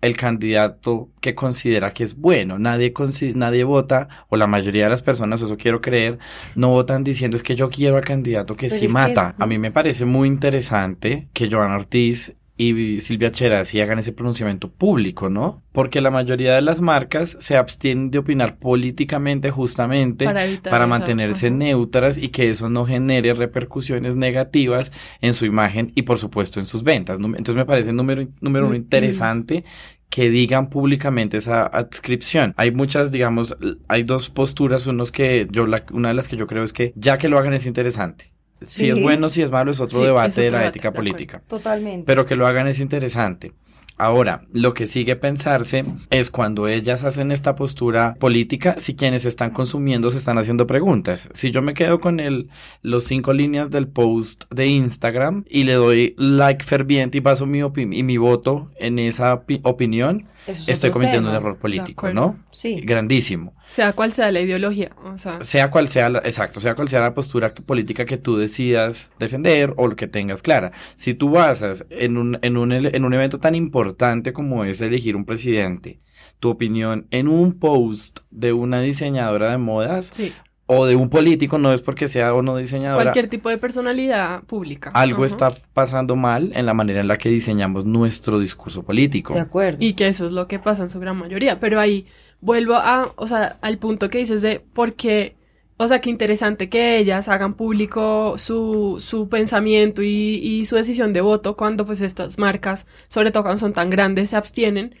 el 0.00 0.16
candidato 0.16 1.10
que 1.20 1.36
considera 1.36 1.92
que 1.92 2.02
es 2.02 2.16
bueno. 2.16 2.58
Nadie, 2.58 2.92
nadie 3.34 3.62
vota, 3.62 4.08
o 4.28 4.36
la 4.36 4.48
mayoría 4.48 4.84
de 4.84 4.90
las 4.90 5.02
personas, 5.02 5.40
eso 5.40 5.56
quiero 5.56 5.80
creer, 5.80 6.18
no 6.56 6.70
votan 6.70 7.04
diciendo 7.04 7.36
es 7.36 7.44
que 7.44 7.54
yo 7.54 7.70
quiero 7.70 7.96
al 7.96 8.04
candidato 8.04 8.56
que 8.56 8.68
Pero 8.68 8.80
sí 8.80 8.88
mata. 8.88 9.22
Que 9.22 9.36
es... 9.36 9.40
A 9.40 9.46
mí 9.46 9.58
me 9.58 9.70
parece 9.70 10.04
muy 10.04 10.26
interesante 10.26 11.28
que 11.32 11.48
Joana 11.48 11.76
Ortiz 11.76 12.34
y 12.56 13.00
Silvia 13.02 13.30
Cherasi 13.30 13.80
hagan 13.80 13.98
ese 13.98 14.12
pronunciamiento 14.12 14.70
público, 14.70 15.28
¿no? 15.28 15.62
Porque 15.72 16.00
la 16.00 16.10
mayoría 16.10 16.54
de 16.54 16.62
las 16.62 16.80
marcas 16.80 17.36
se 17.38 17.56
abstienen 17.56 18.10
de 18.10 18.18
opinar 18.18 18.58
políticamente 18.58 19.50
justamente 19.50 20.24
para, 20.24 20.46
para 20.62 20.86
mantenerse 20.86 21.48
eso. 21.48 21.56
neutras 21.56 22.16
y 22.16 22.28
que 22.28 22.50
eso 22.50 22.70
no 22.70 22.86
genere 22.86 23.34
repercusiones 23.34 24.16
negativas 24.16 24.92
en 25.20 25.34
su 25.34 25.44
imagen 25.44 25.92
y 25.94 26.02
por 26.02 26.18
supuesto 26.18 26.58
en 26.58 26.66
sus 26.66 26.82
ventas. 26.82 27.18
Entonces 27.18 27.54
me 27.54 27.66
parece 27.66 27.92
número, 27.92 28.26
número 28.40 28.66
uno 28.66 28.74
interesante 28.74 29.64
que 30.08 30.30
digan 30.30 30.70
públicamente 30.70 31.36
esa 31.36 31.66
adscripción. 31.66 32.54
Hay 32.56 32.70
muchas, 32.70 33.12
digamos, 33.12 33.56
hay 33.88 34.02
dos 34.02 34.30
posturas, 34.30 34.86
unos 34.86 35.12
que 35.12 35.46
yo, 35.50 35.66
la, 35.66 35.84
una 35.92 36.08
de 36.08 36.14
las 36.14 36.28
que 36.28 36.36
yo 36.36 36.46
creo 36.46 36.62
es 36.62 36.72
que 36.72 36.92
ya 36.96 37.18
que 37.18 37.28
lo 37.28 37.38
hagan 37.38 37.52
es 37.52 37.66
interesante. 37.66 38.35
Sí. 38.60 38.78
Si 38.78 38.90
es 38.90 39.02
bueno, 39.02 39.28
si 39.28 39.42
es 39.42 39.50
malo, 39.50 39.70
es 39.70 39.80
otro 39.80 39.98
sí, 39.98 40.04
debate 40.04 40.28
es 40.28 40.34
otro 40.34 40.44
de 40.44 40.50
la 40.50 40.58
debate, 40.58 40.78
ética 40.78 40.90
de 40.90 40.96
política. 40.96 41.42
Totalmente. 41.46 42.04
Pero 42.06 42.24
que 42.24 42.36
lo 42.36 42.46
hagan 42.46 42.68
es 42.68 42.80
interesante. 42.80 43.52
Ahora, 43.98 44.42
lo 44.52 44.74
que 44.74 44.86
sigue 44.86 45.16
pensarse 45.16 45.84
es 46.10 46.30
cuando 46.30 46.68
ellas 46.68 47.02
hacen 47.04 47.32
esta 47.32 47.54
postura 47.54 48.14
política, 48.20 48.76
si 48.78 48.94
quienes 48.94 49.24
están 49.24 49.50
consumiendo 49.50 50.10
se 50.10 50.18
están 50.18 50.36
haciendo 50.36 50.66
preguntas. 50.66 51.30
Si 51.32 51.50
yo 51.50 51.62
me 51.62 51.72
quedo 51.72 51.98
con 51.98 52.20
el, 52.20 52.50
los 52.82 53.04
cinco 53.04 53.32
líneas 53.32 53.70
del 53.70 53.88
post 53.88 54.44
de 54.52 54.66
Instagram 54.66 55.44
y 55.48 55.64
le 55.64 55.74
doy 55.74 56.14
like 56.18 56.62
ferviente 56.62 57.18
y 57.18 57.20
paso 57.22 57.46
mi, 57.46 57.60
y 57.60 58.02
mi 58.02 58.16
voto 58.18 58.70
en 58.78 58.98
esa 58.98 59.32
opi 59.32 59.60
opinión, 59.62 60.26
estoy 60.46 60.90
cometiendo 60.90 61.30
tema. 61.30 61.38
un 61.38 61.44
error 61.44 61.58
político, 61.58 62.12
¿no? 62.12 62.36
Sí. 62.50 62.76
Grandísimo. 62.82 63.54
Sea 63.66 63.92
cual 63.94 64.12
sea 64.12 64.30
la 64.30 64.40
ideología. 64.40 64.92
O 65.04 65.18
sea. 65.18 65.42
sea 65.42 65.70
cual 65.70 65.88
sea 65.88 66.08
la, 66.08 66.18
exacto, 66.20 66.60
sea 66.60 66.74
cual 66.74 66.88
sea 66.88 67.00
la 67.00 67.14
postura 67.14 67.52
política 67.54 68.04
que 68.04 68.16
tú 68.16 68.36
decidas 68.36 69.10
defender 69.18 69.74
o 69.76 69.88
lo 69.88 69.96
que 69.96 70.06
tengas 70.06 70.42
clara. 70.42 70.72
Si 70.96 71.14
tú 71.14 71.30
basas 71.30 71.84
en 71.90 72.16
un, 72.16 72.38
en 72.42 72.56
un, 72.56 72.72
en 72.72 73.04
un 73.04 73.14
evento 73.14 73.38
tan 73.38 73.54
importante 73.54 74.32
como 74.32 74.64
es 74.64 74.80
elegir 74.80 75.16
un 75.16 75.24
presidente, 75.24 75.98
tu 76.38 76.50
opinión 76.50 77.06
en 77.10 77.28
un 77.28 77.58
post 77.58 78.20
de 78.30 78.52
una 78.52 78.80
diseñadora 78.80 79.50
de 79.50 79.58
modas, 79.58 80.10
sí 80.12 80.32
o 80.66 80.84
de 80.84 80.96
un 80.96 81.08
político, 81.08 81.58
no 81.58 81.72
es 81.72 81.80
porque 81.80 82.08
sea 82.08 82.34
o 82.34 82.42
no 82.42 82.56
diseñadora. 82.56 83.04
Cualquier 83.04 83.28
tipo 83.28 83.48
de 83.48 83.56
personalidad 83.56 84.42
pública. 84.42 84.90
Algo 84.94 85.24
está 85.24 85.54
pasando 85.72 86.16
mal 86.16 86.50
en 86.54 86.66
la 86.66 86.74
manera 86.74 87.00
en 87.00 87.08
la 87.08 87.18
que 87.18 87.28
diseñamos 87.28 87.84
nuestro 87.84 88.40
discurso 88.40 88.82
político. 88.82 89.34
De 89.34 89.40
acuerdo. 89.40 89.78
Y 89.80 89.92
que 89.92 90.08
eso 90.08 90.26
es 90.26 90.32
lo 90.32 90.48
que 90.48 90.58
pasa 90.58 90.82
en 90.82 90.90
su 90.90 90.98
gran 90.98 91.16
mayoría. 91.16 91.60
Pero 91.60 91.78
ahí 91.78 92.06
vuelvo 92.40 92.74
a, 92.74 93.12
o 93.16 93.26
sea, 93.26 93.56
al 93.60 93.78
punto 93.78 94.08
que 94.08 94.18
dices 94.18 94.42
de 94.42 94.60
por 94.60 94.94
qué, 94.94 95.36
o 95.76 95.88
sea, 95.88 96.00
qué 96.00 96.10
interesante 96.10 96.68
que 96.68 96.98
ellas 96.98 97.28
hagan 97.28 97.54
público 97.54 98.38
su, 98.38 98.96
su 99.00 99.28
pensamiento 99.28 100.02
y, 100.02 100.08
y 100.08 100.64
su 100.64 100.76
decisión 100.76 101.12
de 101.12 101.20
voto 101.20 101.56
cuando 101.56 101.84
pues 101.84 102.00
estas 102.00 102.38
marcas, 102.38 102.86
sobre 103.08 103.30
todo 103.30 103.42
cuando 103.42 103.58
son 103.58 103.72
tan 103.72 103.90
grandes, 103.90 104.30
se 104.30 104.36
abstienen 104.36 104.94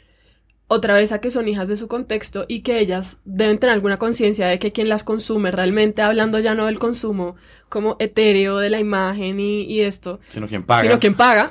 otra 0.68 0.94
vez 0.94 1.12
a 1.12 1.20
que 1.20 1.30
son 1.30 1.48
hijas 1.48 1.68
de 1.68 1.76
su 1.76 1.86
contexto 1.86 2.44
y 2.48 2.60
que 2.60 2.80
ellas 2.80 3.20
deben 3.24 3.58
tener 3.58 3.74
alguna 3.74 3.98
conciencia 3.98 4.48
de 4.48 4.58
que 4.58 4.72
quien 4.72 4.88
las 4.88 5.04
consume 5.04 5.50
realmente, 5.50 6.02
hablando 6.02 6.40
ya 6.40 6.54
no 6.54 6.66
del 6.66 6.78
consumo 6.78 7.36
como 7.68 7.96
etéreo 8.00 8.58
de 8.58 8.70
la 8.70 8.80
imagen 8.80 9.38
y, 9.38 9.62
y 9.62 9.80
esto, 9.80 10.20
sino 10.28 10.48
quien 10.48 10.64
paga, 10.64 10.82
sino 10.82 10.98
quien 10.98 11.14
paga 11.14 11.48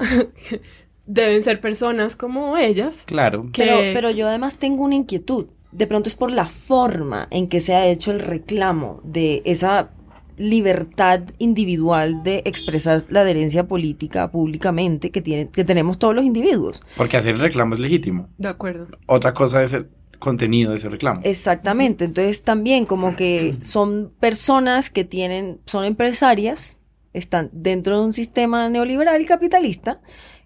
deben 1.05 1.41
ser 1.43 1.61
personas 1.61 2.15
como 2.15 2.57
ellas. 2.57 3.03
Claro. 3.05 3.43
Que... 3.53 3.63
Pero, 3.63 3.77
pero 3.93 4.11
yo 4.11 4.27
además 4.27 4.57
tengo 4.57 4.83
una 4.83 4.95
inquietud. 4.95 5.47
De 5.75 5.87
pronto 5.87 6.07
es 6.07 6.15
por 6.15 6.31
la 6.31 6.45
forma 6.45 7.27
en 7.31 7.49
que 7.49 7.59
se 7.59 7.75
ha 7.75 7.85
hecho 7.85 8.11
el 8.11 8.21
reclamo 8.21 9.01
de 9.03 9.41
esa 9.43 9.89
libertad 10.37 11.23
individual 11.37 12.23
de 12.23 12.43
expresar 12.45 13.03
la 13.09 13.21
adherencia 13.21 13.67
política 13.67 14.31
públicamente 14.31 15.11
que, 15.11 15.21
tiene, 15.21 15.49
que 15.49 15.65
tenemos 15.65 15.99
todos 15.99 16.15
los 16.15 16.23
individuos. 16.23 16.81
Porque 16.95 17.17
hacer 17.17 17.35
el 17.35 17.41
reclamo 17.41 17.75
es 17.75 17.81
legítimo. 17.81 18.29
De 18.37 18.47
acuerdo. 18.47 18.87
Otra 19.05 19.33
cosa 19.33 19.63
es 19.63 19.73
el 19.73 19.89
contenido 20.17 20.71
de 20.71 20.77
ese 20.77 20.87
reclamo. 20.87 21.19
Exactamente. 21.25 22.05
Entonces 22.05 22.43
también 22.43 22.85
como 22.85 23.17
que 23.17 23.55
son 23.61 24.13
personas 24.21 24.89
que 24.89 25.03
tienen, 25.03 25.59
son 25.65 25.83
empresarias, 25.83 26.79
están 27.11 27.49
dentro 27.51 27.99
de 27.99 28.05
un 28.05 28.13
sistema 28.13 28.69
neoliberal 28.69 29.21
y 29.21 29.25
capitalista, 29.25 29.99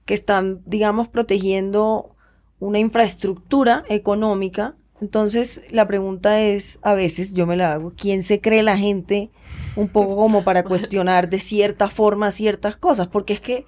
que 0.05 0.15
están, 0.15 0.61
digamos, 0.65 1.07
protegiendo 1.07 2.15
una 2.57 2.79
infraestructura 2.79 3.83
económica 3.89 4.75
entonces, 5.01 5.63
la 5.69 5.87
pregunta 5.87 6.41
es, 6.41 6.79
a 6.81 6.93
veces 6.93 7.33
yo 7.33 7.45
me 7.45 7.55
la 7.55 7.73
hago, 7.73 7.93
¿quién 7.95 8.21
se 8.21 8.41
cree 8.41 8.63
la 8.63 8.77
gente 8.77 9.29
un 9.75 9.87
poco 9.87 10.15
como 10.15 10.43
para 10.43 10.63
cuestionar 10.65 11.29
de 11.29 11.39
cierta 11.39 11.89
forma 11.89 12.31
ciertas 12.31 12.75
cosas? 12.75 13.07
Porque 13.07 13.33
es 13.33 13.39
que 13.39 13.65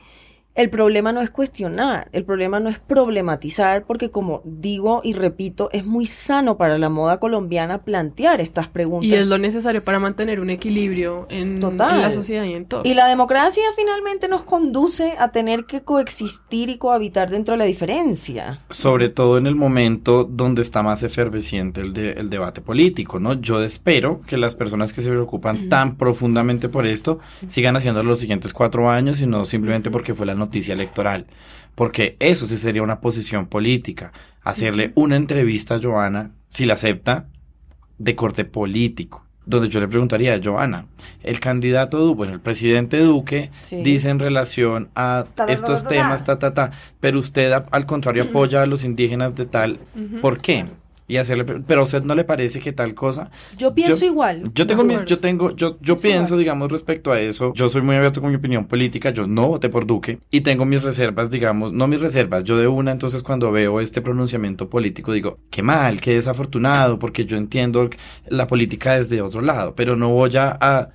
el 0.54 0.70
problema 0.70 1.12
no 1.14 1.22
es 1.22 1.30
cuestionar, 1.30 2.10
el 2.12 2.26
problema 2.26 2.60
no 2.60 2.70
es 2.70 2.78
problematizar, 2.80 3.86
porque 3.86 4.10
como 4.10 4.42
digo 4.44 5.02
y 5.04 5.14
repito, 5.14 5.70
es 5.72 5.86
muy 5.86 6.06
sano 6.06 6.58
para 6.58 6.78
la 6.78 6.90
moda 6.90 7.20
colombiana 7.20 7.84
plantear 7.84 8.42
estas 8.42 8.68
preguntas. 8.68 9.10
Y 9.10 9.14
es 9.14 9.28
lo 9.28 9.38
necesario 9.38 9.84
para 9.84 10.00
mantener 10.00 10.42
un 10.42 10.50
equilibrio 10.50 11.26
en, 11.30 11.64
en 11.64 11.78
la 11.78 12.12
sociedad 12.12 12.44
y 12.44 12.54
en 12.54 12.66
todo. 12.66 12.82
Y 12.84 12.94
la 12.96 13.08
democracia 13.08 13.64
finalmente 13.78 14.28
nos 14.28 14.44
conduce 14.44 15.14
a 15.18 15.32
tener 15.32 15.66
que 15.66 15.82
coexistir 15.82 16.70
y 16.70 16.78
cohabitar 16.78 17.30
dentro 17.30 17.54
de 17.54 17.60
la 17.60 17.66
diferencia. 17.66 18.62
Sobre 18.70 19.08
todo 19.08 19.38
en 19.38 19.48
el 19.48 19.56
momento 19.56 20.26
donde 20.26 20.62
está 20.62 20.84
más 20.84 21.04
efervesciente 21.04 21.80
el, 21.80 21.94
de, 21.94 22.12
el 22.14 22.30
debate 22.30 22.60
político, 22.60 23.20
¿no? 23.20 23.34
Yo 23.34 23.64
espero 23.64 24.20
que 24.28 24.36
las 24.36 24.56
personas 24.56 24.92
que 24.92 25.02
se 25.02 25.10
preocupan 25.10 25.70
tan 25.70 25.96
profundamente 25.96 26.68
por 26.68 26.86
esto 26.86 27.20
sigan 27.48 27.78
haciéndolo 27.78 28.10
los 28.10 28.20
siguientes 28.20 28.54
cuatro 28.54 28.90
años 28.90 29.22
y 29.22 29.28
no 29.28 29.46
simplemente 29.46 29.90
porque 29.92 30.14
fue 30.14 30.26
la 30.26 30.36
noticia 30.42 30.74
electoral, 30.74 31.28
porque 31.76 32.18
eso 32.20 32.48
sí 32.48 32.58
sería 32.58 32.84
una 32.84 33.00
posición 33.00 33.46
política, 33.48 34.12
hacerle 34.44 34.92
una 34.96 35.16
entrevista 35.16 35.76
a 35.76 35.82
Joana, 35.82 36.32
si 36.50 36.66
la 36.66 36.74
acepta, 36.74 37.28
de 37.98 38.16
corte 38.16 38.46
político. 38.46 39.26
Donde 39.44 39.70
yo 39.70 39.80
le 39.80 39.88
preguntaría 39.88 40.36
a 40.36 40.42
Joana, 40.44 40.86
el 41.24 41.40
candidato, 41.40 42.14
bueno, 42.14 42.34
el 42.34 42.40
presidente 42.40 43.00
Duque 43.00 43.50
dice 43.72 44.10
en 44.10 44.20
relación 44.20 44.90
a 44.96 45.26
estos 45.48 45.88
temas, 45.88 46.24
ta, 46.24 46.38
ta, 46.38 46.54
ta, 46.54 46.72
pero 47.00 47.18
usted 47.18 47.52
al 47.72 47.86
contrario 47.88 48.24
apoya 48.24 48.62
a 48.62 48.68
los 48.68 48.84
indígenas 48.84 49.34
de 49.36 49.46
tal, 49.46 49.80
¿por 50.22 50.42
qué? 50.42 50.66
Y 51.12 51.18
hacerle 51.18 51.44
pero 51.68 51.82
a 51.82 51.84
usted 51.84 52.04
no 52.04 52.16
le 52.16 52.24
parece 52.24 52.60
que 52.60 52.72
tal 52.72 52.94
cosa. 52.94 53.30
Yo 53.58 53.76
pienso 53.76 54.06
igual. 54.06 54.44
yo 54.56 54.66
tengo 54.66 54.84
mis, 54.84 55.04
yo 55.06 55.20
tengo 55.20 55.54
yo 55.56 55.78
yo 55.82 55.98
pienso 55.98 56.38
digamos 56.38 56.72
respecto 56.72 57.12
a 57.12 57.20
eso 57.20 57.52
yo 57.54 57.68
soy 57.68 57.82
muy 57.82 57.98
abierto 57.98 58.22
con 58.22 58.30
mi 58.30 58.38
opinión 58.38 58.66
política 58.66 59.10
yo 59.10 59.28
no 59.28 59.48
voté 59.50 59.68
por 59.68 59.86
Duque 59.86 60.20
y 60.32 60.42
tengo 60.42 60.64
mis 60.66 60.84
reservas 60.84 61.30
digamos 61.30 61.74
no 61.74 61.88
mis 61.88 62.00
reservas 62.00 62.46
yo 62.46 62.58
de 62.58 62.68
una 62.68 62.92
entonces 62.92 63.24
cuando 63.24 63.52
veo 63.52 63.82
este 63.82 64.02
pronunciamiento 64.02 64.70
político 64.70 65.12
digo 65.12 65.40
qué 65.50 65.62
mal 65.62 66.00
qué 66.00 66.16
desafortunado 66.16 66.98
porque 66.98 67.26
yo 67.26 67.36
entiendo 67.38 67.90
la 68.28 68.48
política 68.48 68.96
desde 68.96 69.22
otro 69.22 69.42
lado 69.42 69.76
pero 69.76 69.98
no 69.98 70.10
voy 70.10 70.38
a, 70.38 70.58
a 70.62 70.90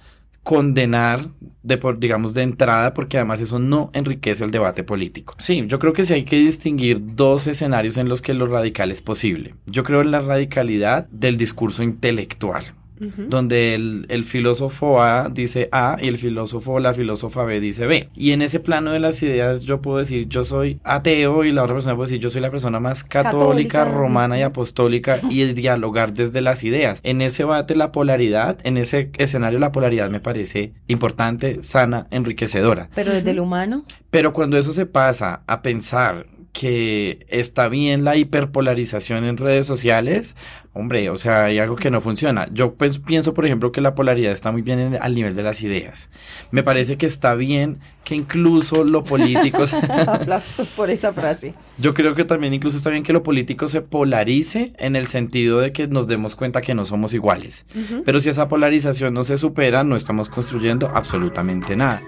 condenar 0.46 1.24
de 1.64 1.76
por, 1.76 1.98
digamos, 1.98 2.32
de 2.32 2.42
entrada, 2.42 2.94
porque 2.94 3.16
además 3.16 3.40
eso 3.40 3.58
no 3.58 3.90
enriquece 3.94 4.44
el 4.44 4.52
debate 4.52 4.84
político. 4.84 5.34
Sí, 5.38 5.64
yo 5.66 5.80
creo 5.80 5.92
que 5.92 6.04
sí 6.04 6.14
hay 6.14 6.22
que 6.22 6.36
distinguir 6.36 7.00
dos 7.00 7.48
escenarios 7.48 7.96
en 7.96 8.08
los 8.08 8.22
que 8.22 8.32
lo 8.32 8.46
radical 8.46 8.92
es 8.92 9.02
posible. 9.02 9.56
Yo 9.66 9.82
creo 9.82 10.02
en 10.02 10.12
la 10.12 10.20
radicalidad 10.20 11.08
del 11.08 11.36
discurso 11.36 11.82
intelectual 11.82 12.64
donde 12.98 13.74
el, 13.74 14.24
filósofo 14.24 15.02
A 15.02 15.28
dice 15.28 15.68
A 15.72 15.96
y 16.00 16.08
el 16.08 16.18
filósofo 16.18 16.74
o 16.74 16.80
la 16.80 16.94
filósofa 16.94 17.44
B 17.44 17.60
dice 17.60 17.86
B. 17.86 18.08
Y 18.14 18.32
en 18.32 18.42
ese 18.42 18.60
plano 18.60 18.92
de 18.92 19.00
las 19.00 19.22
ideas 19.22 19.62
yo 19.62 19.80
puedo 19.80 19.98
decir 19.98 20.28
yo 20.28 20.44
soy 20.44 20.80
ateo 20.84 21.44
y 21.44 21.52
la 21.52 21.62
otra 21.62 21.74
persona 21.74 21.94
puede 21.94 22.08
decir 22.08 22.20
yo 22.20 22.30
soy 22.30 22.40
la 22.40 22.50
persona 22.50 22.80
más 22.80 23.04
católica, 23.04 23.84
romana 23.84 24.38
y 24.38 24.42
apostólica 24.42 25.20
y 25.30 25.44
dialogar 25.52 26.12
desde 26.12 26.40
las 26.40 26.64
ideas. 26.64 27.00
En 27.02 27.20
ese 27.20 27.44
debate 27.44 27.76
la 27.76 27.92
polaridad, 27.92 28.58
en 28.64 28.76
ese 28.76 29.10
escenario 29.18 29.58
la 29.58 29.72
polaridad 29.72 30.10
me 30.10 30.20
parece 30.20 30.72
importante, 30.88 31.62
sana, 31.62 32.06
enriquecedora. 32.10 32.88
Pero 32.94 33.12
desde 33.12 33.30
el 33.30 33.40
humano. 33.40 33.84
Pero 34.10 34.32
cuando 34.32 34.58
eso 34.58 34.72
se 34.72 34.86
pasa 34.86 35.42
a 35.46 35.62
pensar 35.62 36.26
que 36.52 37.26
está 37.28 37.68
bien 37.68 38.04
la 38.04 38.16
hiperpolarización 38.16 39.24
en 39.24 39.36
redes 39.36 39.66
sociales, 39.66 40.36
hombre, 40.76 41.08
o 41.10 41.16
sea, 41.16 41.44
hay 41.46 41.58
algo 41.58 41.76
que 41.76 41.90
no 41.90 42.00
funciona. 42.00 42.48
Yo 42.52 42.74
pues, 42.74 42.98
pienso, 42.98 43.34
por 43.34 43.46
ejemplo, 43.46 43.72
que 43.72 43.80
la 43.80 43.94
polaridad 43.94 44.32
está 44.32 44.52
muy 44.52 44.62
bien 44.62 44.98
al 45.00 45.14
nivel 45.14 45.34
de 45.34 45.42
las 45.42 45.62
ideas. 45.62 46.10
Me 46.50 46.62
parece 46.62 46.96
que 46.96 47.06
está 47.06 47.34
bien 47.34 47.78
que 48.04 48.14
incluso 48.14 48.84
lo 48.84 49.02
político... 49.02 49.64
Aplausos 50.06 50.68
por 50.68 50.90
esa 50.90 51.12
frase. 51.12 51.54
Yo 51.78 51.94
creo 51.94 52.14
que 52.14 52.24
también 52.24 52.54
incluso 52.54 52.76
está 52.76 52.90
bien 52.90 53.02
que 53.02 53.12
lo 53.12 53.22
político 53.22 53.68
se 53.68 53.80
polarice 53.80 54.74
en 54.78 54.96
el 54.96 55.06
sentido 55.06 55.60
de 55.60 55.72
que 55.72 55.88
nos 55.88 56.06
demos 56.06 56.36
cuenta 56.36 56.60
que 56.60 56.74
no 56.74 56.84
somos 56.84 57.14
iguales. 57.14 57.66
Pero 58.04 58.20
si 58.20 58.28
esa 58.28 58.46
polarización 58.46 59.14
no 59.14 59.24
se 59.24 59.38
supera, 59.38 59.82
no 59.82 59.96
estamos 59.96 60.28
construyendo 60.28 60.90
absolutamente 60.94 61.74
nada. 61.74 62.02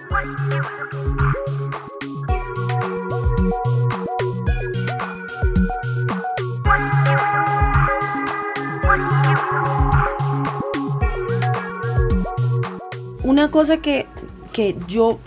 Una 13.39 13.53
cosa 13.53 13.77
que, 13.77 14.07
que 14.53 14.75
yo 14.89 15.21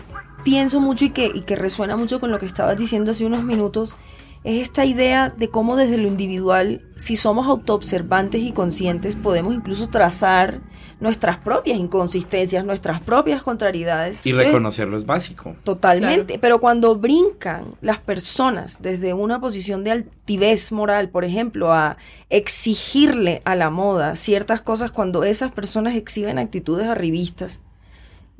pienso 0.43 0.82
mucho 0.82 1.06
y 1.06 1.12
que, 1.12 1.32
y 1.34 1.43
que 1.43 1.56
resuena 1.56 1.95
mucho 1.95 2.19
con 2.19 2.30
lo 2.30 2.39
que 2.39 2.45
estabas 2.45 2.78
diciendo 2.78 3.12
hace 3.12 3.26
unos 3.26 3.41
minutos 3.41 3.95
es 4.43 4.62
esta 4.62 4.84
idea 4.84 5.30
de 5.30 5.47
cómo 5.47 5.78
desde 5.78 5.95
lo 5.95 6.10
individual, 6.10 6.82
si 6.97 7.15
somos 7.15 7.47
autoobservantes 7.47 8.41
y 8.41 8.52
conscientes, 8.52 9.15
podemos 9.15 9.54
incluso 9.54 9.88
trazar 9.88 10.60
nuestras 11.00 11.38
propias 11.38 11.80
inconsistencias, 11.80 12.65
nuestras 12.65 13.00
propias 13.00 13.43
contrariedades. 13.43 14.19
Y 14.26 14.34
reconocerlo 14.34 14.97
es 14.97 15.06
básico. 15.06 15.56
Totalmente, 15.63 16.38
pero 16.38 16.60
cuando 16.60 16.97
brincan 16.97 17.76
las 17.80 18.00
personas 18.00 18.82
desde 18.82 19.13
una 19.13 19.39
posición 19.39 19.86
de 19.86 19.91
altivez 19.91 20.74
moral, 20.74 21.08
por 21.08 21.24
ejemplo, 21.24 21.71
a 21.71 21.95
exigirle 22.30 23.41
a 23.45 23.56
la 23.56 23.69
moda 23.69 24.17
ciertas 24.17 24.62
cosas 24.62 24.91
cuando 24.91 25.24
esas 25.24 25.54
personas 25.54 25.95
exhiben 25.95 26.39
actitudes 26.39 26.88
arribistas, 26.88 27.62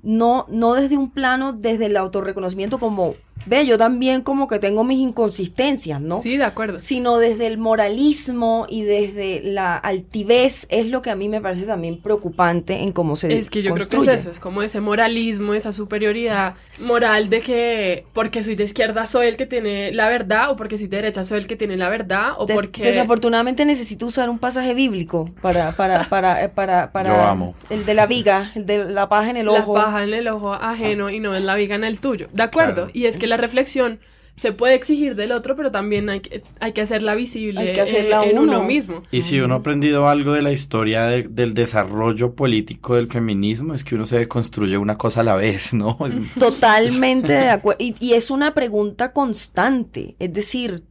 no, 0.04 0.46
no 0.50 0.74
desde 0.74 0.98
un 0.98 1.12
plano, 1.12 1.54
desde 1.54 1.88
el 1.88 1.98
autorreconocimiento 1.98 2.80
como 2.80 3.16
Ve, 3.45 3.65
yo 3.65 3.77
también 3.77 4.21
como 4.21 4.47
que 4.47 4.60
tengo 4.60 4.84
mis 4.84 4.99
inconsistencias, 4.99 6.01
¿no? 6.01 6.19
Sí, 6.19 6.38
de 6.38 6.43
acuerdo. 6.43 6.80
Sino 6.80 7.17
desde 7.17 7.47
el 7.47 7.58
moralismo 7.58 8.65
y 8.69 8.84
desde 8.84 9.41
la 9.43 9.77
altivez 9.77 10.67
es 10.69 10.88
lo 10.88 11.01
que 11.01 11.10
a 11.10 11.15
mí 11.15 11.30
me 11.30 11.41
parece 11.41 11.65
también 11.65 12.01
preocupante 12.01 12.80
en 12.80 12.91
cómo 12.91 13.15
se 13.15 13.38
Es 13.38 13.49
que 13.49 13.62
yo 13.62 13.73
creo 13.73 13.89
que 13.89 13.97
es 13.97 14.08
eso, 14.08 14.32
es 14.32 14.39
como 14.39 14.62
ese 14.62 14.82
moralismo, 14.82 15.54
esa 15.54 15.71
superioridad 15.71 16.56
moral 16.82 17.30
de 17.30 17.41
que 17.41 18.06
porque 18.13 18.43
soy 18.43 18.56
de 18.56 18.63
izquierda 18.63 19.08
soy 19.08 19.27
el 19.27 19.38
que 19.38 19.45
tiene 19.45 19.91
la 19.91 20.08
verdad 20.08 20.51
o 20.51 20.56
porque 20.56 20.77
soy 20.77 20.88
de 20.88 20.97
derecha 20.97 21.23
soy 21.23 21.39
el 21.39 21.47
que 21.47 21.56
tiene 21.56 21.77
la 21.77 21.89
verdad 21.89 22.32
o 22.38 22.45
porque... 22.45 22.84
Desafortunadamente 22.84 23.65
necesito 23.65 24.06
usar 24.06 24.30
un 24.30 24.39
pasaje 24.39 24.73
bíblico 24.73 25.30
para, 25.41 25.71
para, 25.73 26.04
para, 26.10 26.43
eh, 26.43 26.49
para, 26.49 26.91
para, 26.91 27.30
amo. 27.30 27.56
el 27.69 27.86
de 27.86 27.93
la 27.93 28.06
viga, 28.06 28.51
el 28.56 28.65
de 28.65 28.86
la 28.86 29.10
paja 29.10 29.30
en 29.30 29.38
el 29.38 29.49
ojo. 29.49 29.75
La 29.75 29.86
paja 29.86 30.04
en 30.04 30.13
el 30.13 30.27
ojo 30.27 30.54
ajeno 30.54 31.10
y 31.10 31.19
no 31.19 31.36
en 31.36 31.45
la 31.45 31.56
viga 31.56 31.75
en 31.75 31.84
el 31.84 31.99
tuyo. 31.99 32.27
De 32.34 32.43
acuerdo. 32.43 32.89
Y 32.93 33.06
es 33.06 33.17
que 33.17 33.27
la 33.32 33.38
reflexión 33.38 34.00
se 34.36 34.52
puede 34.52 34.76
exigir 34.76 35.15
del 35.15 35.32
otro, 35.32 35.56
pero 35.56 35.72
también 35.72 36.10
hay 36.10 36.20
que, 36.22 36.44
hay 36.60 36.72
que 36.72 36.82
hacerla 36.82 37.15
visible 37.15 37.74
en, 37.74 38.38
uno. 38.38 38.63
mismo. 38.63 39.04
Y 39.12 39.22
si 39.22 39.39
uno 39.39 39.56
ha 39.56 39.58
aprendido 39.58 40.08
algo 40.08 40.34
de 40.34 40.41
la 40.41 40.52
historia 40.52 41.06
del 41.06 41.54
desarrollo 41.54 42.34
político 42.34 42.96
del 42.96 43.08
feminismo, 43.08 43.74
es 43.74 43.84
que 43.84 43.96
uno 43.96 44.06
se 44.06 44.28
construye 44.28 44.78
una 44.78 44.98
cosa 44.98 45.22
a 45.22 45.24
la 45.24 45.36
vez, 45.36 45.74
¿no? 45.74 45.98
Totalmente 46.39 47.34
de 47.34 47.50
acuerdo. 47.50 47.84
Y, 47.84 47.96
y 48.00 48.13
es 48.13 48.32
una 48.32 48.54
pregunta 48.54 49.12
constante. 49.13 50.15
Es 50.20 50.34
decir, 50.34 50.84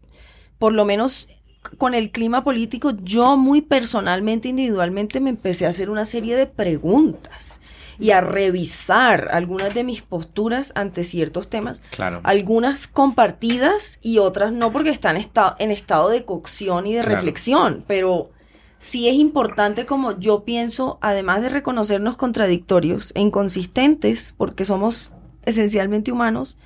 por 0.59 0.73
lo 0.73 0.85
menos 0.85 1.29
con 1.77 1.95
el 1.95 2.11
clima 2.11 2.45
político, 2.45 2.93
yo 3.03 3.37
muy 3.37 3.63
personalmente, 3.63 4.49
individualmente, 4.49 5.21
me 5.21 5.31
empecé 5.31 5.67
a 5.67 5.71
hacer 5.71 5.91
una 5.91 6.05
serie 6.05 6.37
de 6.37 6.47
preguntas 6.47 7.60
y 8.01 8.13
a 8.13 8.21
revisar 8.21 9.29
algunas 9.31 9.75
de 9.75 9.85
mis 9.85 10.03
posturas 10.03 10.73
ante 10.75 11.05
ciertos 11.05 11.49
temas. 11.49 11.83
Claro. 11.95 12.21
Algunas 12.23 12.89
compartidas 12.89 13.99
y 14.01 14.19
otras 14.19 14.53
no 14.53 14.73
porque 14.73 14.91
están 14.91 15.19
en 15.59 15.71
estado 15.71 16.09
de 16.09 16.25
cocción 16.25 16.87
y 16.87 16.95
de 16.95 17.03
reflexión, 17.03 17.85
pero 17.87 18.31
sí 18.79 19.09
es 19.09 19.15
importante 19.15 19.85
como 19.85 20.19
yo 20.19 20.45
pienso, 20.45 20.99
además 21.03 21.43
de 21.43 21.51
reconocernos 21.51 22.17
contradictorios 22.17 23.13
e 23.15 23.21
inconsistentes, 23.21 24.35
porque 24.37 24.65
somos 24.65 25.11
esencialmente 25.45 26.11
humanos, 26.11 26.57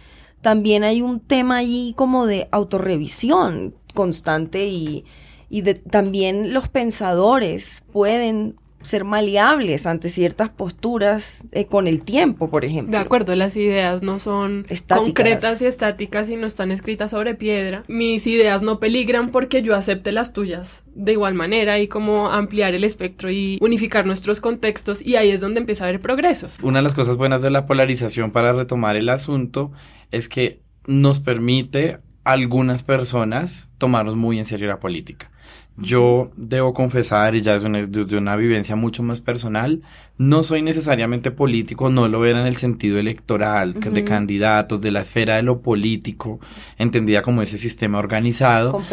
también 0.40 0.84
hay 0.84 1.02
un 1.02 1.20
tema 1.20 1.56
allí 1.56 1.94
como 1.96 2.26
de 2.26 2.48
autorrevisión 2.52 3.74
constante 3.94 4.66
y, 4.66 5.04
y 5.48 5.62
de, 5.62 5.74
también 5.74 6.52
los 6.52 6.68
pensadores 6.68 7.82
pueden 7.92 8.56
ser 8.84 9.04
maleables 9.04 9.86
ante 9.86 10.08
ciertas 10.08 10.50
posturas 10.50 11.44
eh, 11.52 11.66
con 11.66 11.88
el 11.88 12.04
tiempo, 12.04 12.50
por 12.50 12.64
ejemplo. 12.64 12.92
De 12.92 12.98
acuerdo, 12.98 13.34
las 13.34 13.56
ideas 13.56 14.02
no 14.02 14.18
son 14.18 14.64
concretas 14.88 15.60
y 15.62 15.66
estáticas 15.66 16.28
y 16.30 16.36
no 16.36 16.46
están 16.46 16.70
escritas 16.70 17.10
sobre 17.10 17.34
piedra. 17.34 17.84
Mis 17.88 18.26
ideas 18.26 18.62
no 18.62 18.80
peligran 18.80 19.30
porque 19.30 19.62
yo 19.62 19.74
acepte 19.74 20.12
las 20.12 20.32
tuyas 20.32 20.84
de 20.94 21.12
igual 21.12 21.34
manera 21.34 21.78
y 21.78 21.88
como 21.88 22.30
ampliar 22.30 22.74
el 22.74 22.84
espectro 22.84 23.30
y 23.30 23.58
unificar 23.60 24.06
nuestros 24.06 24.40
contextos 24.40 25.02
y 25.02 25.16
ahí 25.16 25.30
es 25.30 25.40
donde 25.40 25.60
empieza 25.60 25.84
a 25.84 25.88
haber 25.88 26.00
progreso. 26.00 26.50
Una 26.62 26.78
de 26.78 26.82
las 26.84 26.94
cosas 26.94 27.16
buenas 27.16 27.42
de 27.42 27.50
la 27.50 27.66
polarización 27.66 28.30
para 28.30 28.52
retomar 28.52 28.96
el 28.96 29.08
asunto 29.08 29.72
es 30.10 30.28
que 30.28 30.60
nos 30.86 31.20
permite 31.20 31.98
a 32.24 32.32
algunas 32.32 32.82
personas 32.82 33.70
tomarnos 33.78 34.16
muy 34.16 34.38
en 34.38 34.44
serio 34.44 34.68
la 34.68 34.80
política. 34.80 35.30
Yo 35.76 36.30
debo 36.36 36.72
confesar, 36.72 37.34
y 37.34 37.42
ya 37.42 37.56
es 37.56 37.64
una, 37.64 37.82
desde 37.82 38.16
una 38.16 38.36
vivencia 38.36 38.76
mucho 38.76 39.02
más 39.02 39.20
personal, 39.20 39.82
no 40.18 40.44
soy 40.44 40.62
necesariamente 40.62 41.32
político, 41.32 41.90
no 41.90 42.06
lo 42.06 42.24
era 42.24 42.40
en 42.40 42.46
el 42.46 42.56
sentido 42.56 42.98
electoral, 42.98 43.74
de 43.74 44.04
candidatos, 44.04 44.80
de 44.82 44.92
la 44.92 45.00
esfera 45.00 45.34
de 45.34 45.42
lo 45.42 45.62
político, 45.62 46.38
entendida 46.78 47.22
como 47.22 47.42
ese 47.42 47.58
sistema 47.58 47.98
organizado. 47.98 48.70
Con 48.70 48.84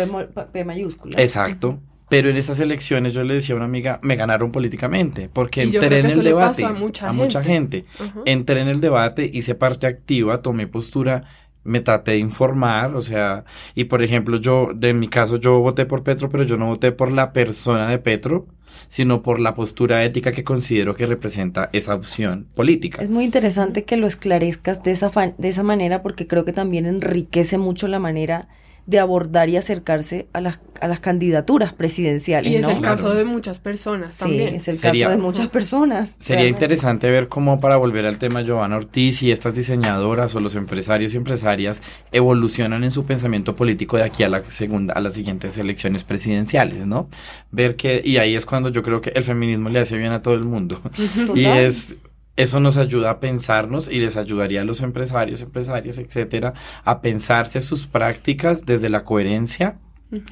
P, 0.52 0.66
mayúscula. 0.66 1.22
Exacto. 1.22 1.80
Pero 2.10 2.30
en 2.30 2.36
esas 2.36 2.60
elecciones 2.60 3.14
yo 3.14 3.24
le 3.24 3.36
decía 3.36 3.54
a 3.54 3.58
una 3.58 3.66
amiga, 3.66 4.00
me 4.02 4.16
ganaron 4.16 4.52
políticamente, 4.52 5.30
porque 5.32 5.62
entré 5.62 6.00
en 6.00 6.08
el 6.08 6.24
debate. 6.24 6.64
pasó 6.64 7.06
a 7.06 7.14
mucha 7.14 7.44
gente. 7.44 7.86
Ajá. 8.00 8.22
Entré 8.26 8.60
en 8.60 8.68
el 8.68 8.82
debate, 8.82 9.30
hice 9.32 9.56
parte 9.56 9.88
activa, 9.88 10.42
tomé 10.42 10.68
postura, 10.68 11.24
me 11.64 11.80
traté 11.80 12.12
de 12.12 12.18
informar, 12.18 12.96
o 12.96 13.02
sea, 13.02 13.46
y 13.76 13.86
por 13.86 14.02
ejemplo, 14.02 14.38
yo, 14.38 14.72
de 14.74 14.94
mi 14.94 15.08
caso, 15.08 15.38
yo 15.38 15.60
voté 15.60 15.86
por 15.86 16.04
Petro, 16.04 16.30
pero 16.30 16.44
yo 16.44 16.58
no 16.58 16.68
voté 16.68 16.92
por 16.92 17.12
la 17.12 17.34
persona 17.34 17.88
de 17.88 18.00
Petro, 18.00 18.48
sino 18.88 19.22
por 19.22 19.40
la 19.40 19.54
postura 19.54 20.04
ética 20.04 20.32
que 20.32 20.44
considero 20.44 20.96
que 20.96 21.06
representa 21.06 21.70
esa 21.74 21.96
opción 21.96 22.48
política. 22.56 23.02
Es 23.02 23.10
muy 23.10 23.24
interesante 23.24 23.84
que 23.84 23.98
lo 23.98 24.08
esclarezcas 24.08 24.84
de 24.84 24.92
esa, 24.92 25.10
de 25.38 25.50
esa 25.50 25.64
manera 25.64 26.02
porque 26.02 26.28
creo 26.28 26.46
que 26.46 26.54
también 26.54 26.86
enriquece 26.86 27.58
mucho 27.58 27.88
la 27.88 28.00
manera 28.00 28.48
de 28.88 29.00
abordar 29.00 29.48
y 29.50 29.58
acercarse 29.58 30.28
a 30.34 30.42
las, 30.42 30.60
a 30.82 30.88
las 30.88 31.00
candidaturas 31.00 31.72
presidenciales, 31.72 32.52
Y 32.52 32.56
es 32.56 32.64
¿no? 32.66 32.72
el 32.72 32.80
Claro. 32.80 32.96
caso 32.96 33.14
de 33.14 33.24
muchas 33.24 33.60
personas 33.60 34.16
Sí, 34.16 34.20
también. 34.22 34.56
es 34.56 34.68
el 34.68 34.76
Sería- 34.76 35.06
caso 35.08 35.18
de 35.18 35.22
muchas 35.24 35.48
personas. 35.50 36.16
Sería 36.20 36.42
realmente. 36.42 36.66
interesante 36.66 37.10
ver 37.10 37.28
cómo 37.28 37.60
para 37.60 37.78
volver 37.78 38.06
al 38.06 38.18
tema 38.18 38.42
Giovanna 38.42 38.78
Ortiz 38.78 39.22
y 39.24 39.32
estas 39.32 39.54
diseñadoras 39.54 40.34
o 40.36 40.40
los 40.40 40.56
empresarios 40.56 41.14
y 41.14 41.18
empresarias 41.18 41.82
evolucionan 42.12 42.84
en 42.84 42.92
su 42.92 43.06
pensamiento 43.06 43.56
político 43.56 43.98
de 43.98 44.04
aquí 44.04 44.24
a 44.24 44.30
la 44.30 44.44
segunda, 44.50 44.94
a 44.94 45.00
las 45.00 45.14
siguientes 45.14 45.58
elecciones 45.58 46.04
presidenciales, 46.04 46.86
¿no? 46.86 47.08
Ver 47.52 47.76
que, 47.76 48.02
y 48.04 48.18
ahí 48.18 48.36
es 48.36 48.46
cuando 48.46 48.70
yo 48.70 48.84
creo 48.84 49.00
que 49.02 49.12
el 49.12 49.24
feminismo 49.24 49.70
le 49.70 49.80
hace 49.80 49.98
bien 49.98 50.12
a 50.12 50.22
todo 50.22 50.34
el 50.34 50.44
mundo. 50.44 50.82
y 51.36 51.46
es, 51.46 51.96
eso 52.42 52.60
nos 52.60 52.78
ayuda 52.78 53.12
a 53.12 53.20
pensarnos 53.20 53.88
y 53.88 54.00
les 54.00 54.18
ayudaría 54.18 54.62
a 54.62 54.64
los 54.64 54.82
empresarios, 54.82 55.42
empresarias, 55.42 55.98
etcétera, 55.98 56.54
a 56.84 57.02
pensarse 57.02 57.62
sus 57.62 57.88
prácticas 57.88 58.66
desde 58.66 58.90
la 58.90 59.04
coherencia 59.04 59.78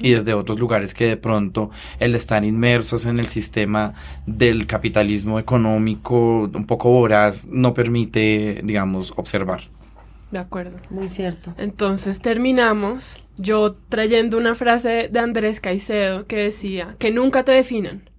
y 0.00 0.10
desde 0.10 0.34
otros 0.34 0.58
lugares 0.58 0.92
que 0.92 1.06
de 1.06 1.16
pronto 1.16 1.70
el 1.98 2.14
estar 2.14 2.44
inmersos 2.44 3.06
en 3.06 3.18
el 3.18 3.28
sistema 3.28 3.94
del 4.26 4.66
capitalismo 4.66 5.38
económico 5.38 6.50
un 6.52 6.66
poco 6.66 6.90
voraz 6.90 7.46
no 7.46 7.72
permite, 7.72 8.60
digamos, 8.62 9.12
observar. 9.16 9.62
De 10.30 10.38
acuerdo. 10.38 10.76
Muy 10.90 11.08
cierto. 11.08 11.54
Entonces 11.58 12.20
terminamos 12.20 13.18
yo 13.36 13.74
trayendo 13.88 14.38
una 14.38 14.54
frase 14.54 15.08
de 15.10 15.18
Andrés 15.18 15.60
Caicedo 15.60 16.26
que 16.26 16.36
decía 16.36 16.94
que 16.98 17.10
nunca 17.10 17.44
te 17.44 17.52
definan. 17.52 18.09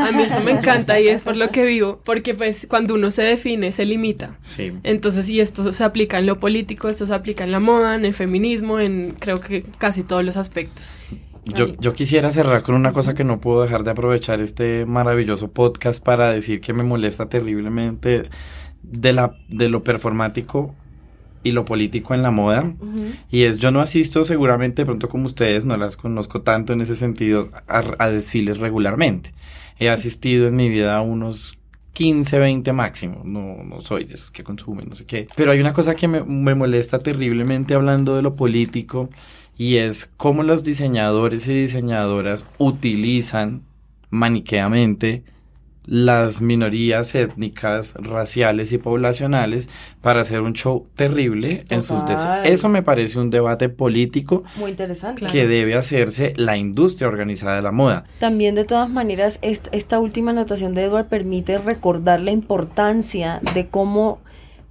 A 0.00 0.12
mí 0.12 0.22
eso 0.22 0.40
me 0.40 0.52
encanta 0.58 0.98
y 1.00 1.08
es 1.08 1.22
por 1.22 1.36
lo 1.36 1.50
que 1.50 1.64
vivo, 1.64 2.00
porque 2.04 2.34
pues 2.34 2.66
cuando 2.68 2.94
uno 2.94 3.10
se 3.10 3.22
define 3.22 3.72
se 3.72 3.84
limita. 3.84 4.36
Sí. 4.40 4.72
Entonces, 4.82 5.28
y 5.28 5.40
esto 5.40 5.72
se 5.72 5.84
aplica 5.84 6.18
en 6.18 6.26
lo 6.26 6.38
político, 6.38 6.88
esto 6.88 7.06
se 7.06 7.14
aplica 7.14 7.44
en 7.44 7.52
la 7.52 7.60
moda, 7.60 7.94
en 7.94 8.04
el 8.04 8.14
feminismo, 8.14 8.80
en 8.80 9.14
creo 9.18 9.36
que 9.36 9.62
casi 9.78 10.02
todos 10.02 10.24
los 10.24 10.36
aspectos. 10.36 10.92
Yo, 11.44 11.66
yo 11.80 11.92
quisiera 11.92 12.30
cerrar 12.30 12.62
con 12.62 12.76
una 12.76 12.92
cosa 12.92 13.14
que 13.14 13.24
no 13.24 13.40
puedo 13.40 13.62
dejar 13.62 13.82
de 13.82 13.90
aprovechar 13.90 14.40
este 14.40 14.86
maravilloso 14.86 15.50
podcast 15.50 16.02
para 16.02 16.30
decir 16.30 16.60
que 16.60 16.72
me 16.72 16.84
molesta 16.84 17.28
terriblemente 17.28 18.28
de, 18.82 19.12
la, 19.12 19.34
de 19.48 19.68
lo 19.68 19.82
performático 19.82 20.74
y 21.42 21.50
lo 21.50 21.64
político 21.64 22.14
en 22.14 22.22
la 22.22 22.30
moda. 22.30 22.72
Y 23.28 23.42
es, 23.42 23.58
yo 23.58 23.72
no 23.72 23.80
asisto 23.80 24.22
seguramente 24.22 24.82
de 24.82 24.86
pronto 24.86 25.08
como 25.08 25.26
ustedes, 25.26 25.66
no 25.66 25.76
las 25.76 25.96
conozco 25.96 26.42
tanto 26.42 26.72
en 26.72 26.80
ese 26.80 26.94
sentido, 26.94 27.48
a, 27.66 27.82
a 27.98 28.10
desfiles 28.10 28.60
regularmente. 28.60 29.32
He 29.78 29.88
asistido 29.88 30.46
en 30.46 30.56
mi 30.56 30.68
vida 30.68 30.96
a 30.96 31.02
unos 31.02 31.58
15, 31.92 32.38
20 32.38 32.72
máximo. 32.72 33.22
No, 33.24 33.62
no 33.64 33.80
soy 33.80 34.04
de 34.04 34.14
esos 34.14 34.30
que 34.30 34.44
consumen, 34.44 34.88
no 34.88 34.94
sé 34.94 35.04
qué. 35.04 35.26
Pero 35.36 35.52
hay 35.52 35.60
una 35.60 35.72
cosa 35.72 35.94
que 35.94 36.08
me, 36.08 36.22
me 36.24 36.54
molesta 36.54 36.98
terriblemente 36.98 37.74
hablando 37.74 38.16
de 38.16 38.22
lo 38.22 38.34
político 38.34 39.10
y 39.58 39.76
es 39.76 40.10
cómo 40.16 40.42
los 40.42 40.64
diseñadores 40.64 41.46
y 41.48 41.54
diseñadoras 41.54 42.46
utilizan 42.58 43.62
maniqueamente 44.10 45.24
las 45.84 46.40
minorías 46.40 47.14
étnicas, 47.14 47.94
raciales 47.98 48.72
y 48.72 48.78
poblacionales 48.78 49.68
para 50.00 50.20
hacer 50.20 50.40
un 50.40 50.52
show 50.52 50.86
terrible 50.94 51.64
en 51.70 51.82
sus. 51.82 52.02
Eso 52.44 52.68
me 52.68 52.82
parece 52.82 53.18
un 53.18 53.30
debate 53.30 53.68
político 53.68 54.44
Muy 54.56 54.70
interesante. 54.70 55.18
Claro. 55.20 55.32
que 55.32 55.46
debe 55.48 55.74
hacerse 55.74 56.34
la 56.36 56.56
industria 56.56 57.08
organizada 57.08 57.56
de 57.56 57.62
la 57.62 57.72
moda. 57.72 58.04
También 58.20 58.54
de 58.54 58.64
todas 58.64 58.88
maneras, 58.88 59.38
est- 59.42 59.68
esta 59.72 59.98
última 59.98 60.30
anotación 60.30 60.72
de 60.74 60.84
Edward 60.84 61.06
permite 61.08 61.58
recordar 61.58 62.20
la 62.20 62.30
importancia 62.30 63.40
de 63.54 63.66
cómo 63.66 64.20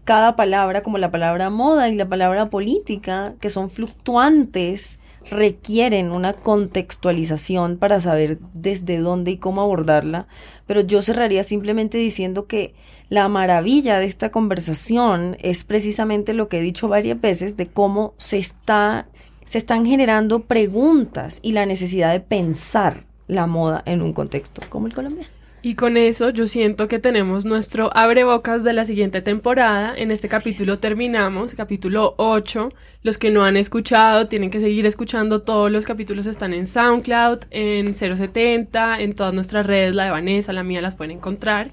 cada 0.05 0.35
palabra, 0.35 0.81
como 0.81 0.97
la 0.97 1.11
palabra 1.11 1.49
moda 1.49 1.89
y 1.89 1.95
la 1.95 2.07
palabra 2.07 2.49
política, 2.49 3.33
que 3.39 3.49
son 3.49 3.69
fluctuantes, 3.69 4.99
requieren 5.29 6.11
una 6.11 6.33
contextualización 6.33 7.77
para 7.77 7.99
saber 7.99 8.39
desde 8.53 8.97
dónde 8.97 9.31
y 9.31 9.37
cómo 9.37 9.61
abordarla. 9.61 10.27
Pero 10.65 10.81
yo 10.81 11.01
cerraría 11.01 11.43
simplemente 11.43 11.97
diciendo 11.97 12.47
que 12.47 12.73
la 13.09 13.27
maravilla 13.27 13.99
de 13.99 14.05
esta 14.05 14.31
conversación 14.31 15.37
es 15.39 15.63
precisamente 15.63 16.33
lo 16.33 16.49
que 16.49 16.59
he 16.59 16.61
dicho 16.61 16.87
varias 16.87 17.19
veces 17.19 17.57
de 17.57 17.67
cómo 17.67 18.13
se 18.17 18.37
está 18.37 19.07
se 19.45 19.57
están 19.57 19.85
generando 19.85 20.43
preguntas 20.43 21.39
y 21.41 21.51
la 21.51 21.65
necesidad 21.65 22.13
de 22.13 22.21
pensar 22.21 23.03
la 23.27 23.47
moda 23.47 23.83
en 23.85 24.01
un 24.01 24.13
contexto 24.13 24.61
como 24.69 24.87
el 24.87 24.93
colombiano. 24.93 25.40
Y 25.63 25.75
con 25.75 25.95
eso 25.95 26.31
yo 26.31 26.47
siento 26.47 26.87
que 26.87 26.97
tenemos 26.97 27.45
nuestro 27.45 27.95
abrebocas 27.95 28.63
de 28.63 28.73
la 28.73 28.83
siguiente 28.83 29.21
temporada. 29.21 29.93
En 29.95 30.09
este 30.09 30.27
capítulo 30.27 30.79
terminamos, 30.79 31.53
capítulo 31.53 32.15
8. 32.17 32.73
Los 33.03 33.19
que 33.19 33.29
no 33.29 33.43
han 33.43 33.57
escuchado 33.57 34.25
tienen 34.25 34.49
que 34.49 34.59
seguir 34.59 34.87
escuchando. 34.87 35.43
Todos 35.43 35.71
los 35.71 35.85
capítulos 35.85 36.25
están 36.25 36.55
en 36.55 36.65
SoundCloud, 36.65 37.41
en 37.51 37.93
070, 37.93 39.01
en 39.01 39.13
todas 39.13 39.35
nuestras 39.35 39.67
redes, 39.67 39.93
la 39.93 40.05
de 40.05 40.11
Vanessa, 40.11 40.51
la 40.51 40.63
mía, 40.63 40.81
las 40.81 40.95
pueden 40.95 41.17
encontrar. 41.17 41.71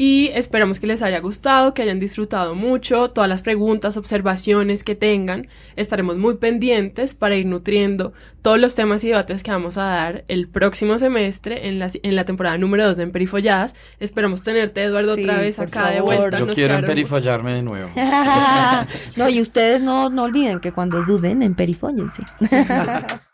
Y 0.00 0.30
esperamos 0.32 0.78
que 0.78 0.86
les 0.86 1.02
haya 1.02 1.18
gustado, 1.18 1.74
que 1.74 1.82
hayan 1.82 1.98
disfrutado 1.98 2.54
mucho, 2.54 3.10
todas 3.10 3.28
las 3.28 3.42
preguntas, 3.42 3.96
observaciones 3.96 4.84
que 4.84 4.94
tengan. 4.94 5.48
Estaremos 5.74 6.16
muy 6.16 6.36
pendientes 6.36 7.14
para 7.14 7.34
ir 7.34 7.46
nutriendo 7.46 8.12
todos 8.40 8.60
los 8.60 8.76
temas 8.76 9.02
y 9.02 9.08
debates 9.08 9.42
que 9.42 9.50
vamos 9.50 9.76
a 9.76 9.82
dar 9.82 10.24
el 10.28 10.48
próximo 10.48 11.00
semestre 11.00 11.66
en 11.66 11.80
la, 11.80 11.90
en 12.00 12.14
la 12.14 12.24
temporada 12.24 12.56
número 12.58 12.86
2 12.86 12.96
de 12.96 13.02
Emperifolladas. 13.02 13.74
Esperamos 13.98 14.44
tenerte, 14.44 14.84
Eduardo, 14.84 15.16
Sí, 15.16 15.22
otra 15.22 15.38
vez 15.38 15.58
acá 15.58 15.90
de 15.90 16.00
vuelta. 16.00 16.38
Yo 16.38 16.46
Nos 16.46 16.54
quiero 16.54 16.74
emperifollarme 16.74 17.54
de 17.54 17.62
nuevo. 17.62 17.90
no, 19.16 19.28
y 19.28 19.40
ustedes 19.40 19.82
no, 19.82 20.10
no 20.10 20.22
olviden 20.22 20.60
que 20.60 20.70
cuando 20.70 21.02
duden, 21.02 21.42
emperifóllense. 21.42 22.22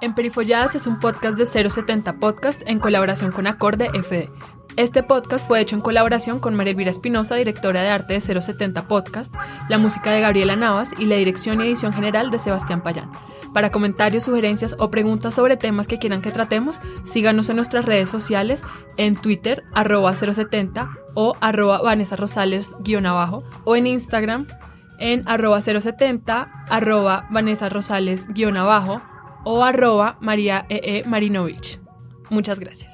Emperifolladas 0.00 0.74
es 0.74 0.86
un 0.86 0.98
podcast 0.98 1.38
de 1.38 1.46
070 1.46 2.14
Podcast 2.14 2.62
en 2.66 2.80
colaboración 2.80 3.30
con 3.30 3.46
Acorde 3.46 3.88
FD. 3.88 4.28
Este 4.76 5.04
podcast 5.04 5.46
fue 5.46 5.60
hecho 5.60 5.76
en 5.76 5.82
colaboración 5.82 6.40
con 6.40 6.56
María 6.56 6.72
Elvira 6.72 6.90
Espinosa, 6.90 7.36
directora 7.36 7.80
de 7.82 7.88
arte 7.90 8.14
de 8.14 8.20
070 8.20 8.88
Podcast, 8.88 9.32
la 9.68 9.78
música 9.78 10.10
de 10.10 10.20
Gabriela 10.20 10.56
Navas 10.56 10.90
y 10.98 11.06
la 11.06 11.14
dirección 11.14 11.60
y 11.60 11.64
edición 11.64 11.92
general 11.92 12.32
de 12.32 12.40
Sebastián 12.40 12.82
Payán. 12.82 13.12
Para 13.52 13.70
comentarios, 13.70 14.24
sugerencias 14.24 14.74
o 14.80 14.90
preguntas 14.90 15.36
sobre 15.36 15.56
temas 15.56 15.86
que 15.86 16.00
quieran 16.00 16.22
que 16.22 16.32
tratemos, 16.32 16.80
síganos 17.04 17.48
en 17.48 17.56
nuestras 17.56 17.84
redes 17.84 18.10
sociales 18.10 18.64
en 18.96 19.14
Twitter, 19.14 19.62
arroba 19.74 20.14
070 20.16 20.90
o 21.14 21.36
arroba 21.40 21.80
Vanessa 21.82 22.16
Rosales 22.16 22.74
guion 22.80 23.06
abajo 23.06 23.44
o 23.62 23.76
en 23.76 23.86
Instagram 23.86 24.48
en 24.98 25.22
arroba 25.26 25.62
070, 25.62 26.50
arroba 26.68 27.28
Vanessa 27.30 27.68
Rosales 27.68 28.26
guion 28.34 28.56
abajo 28.56 29.00
o 29.44 29.62
arroba 29.62 30.16
María 30.20 30.66
E. 30.68 30.80
E. 30.98 31.08
Marinovich. 31.08 31.80
Muchas 32.30 32.58
gracias. 32.58 32.93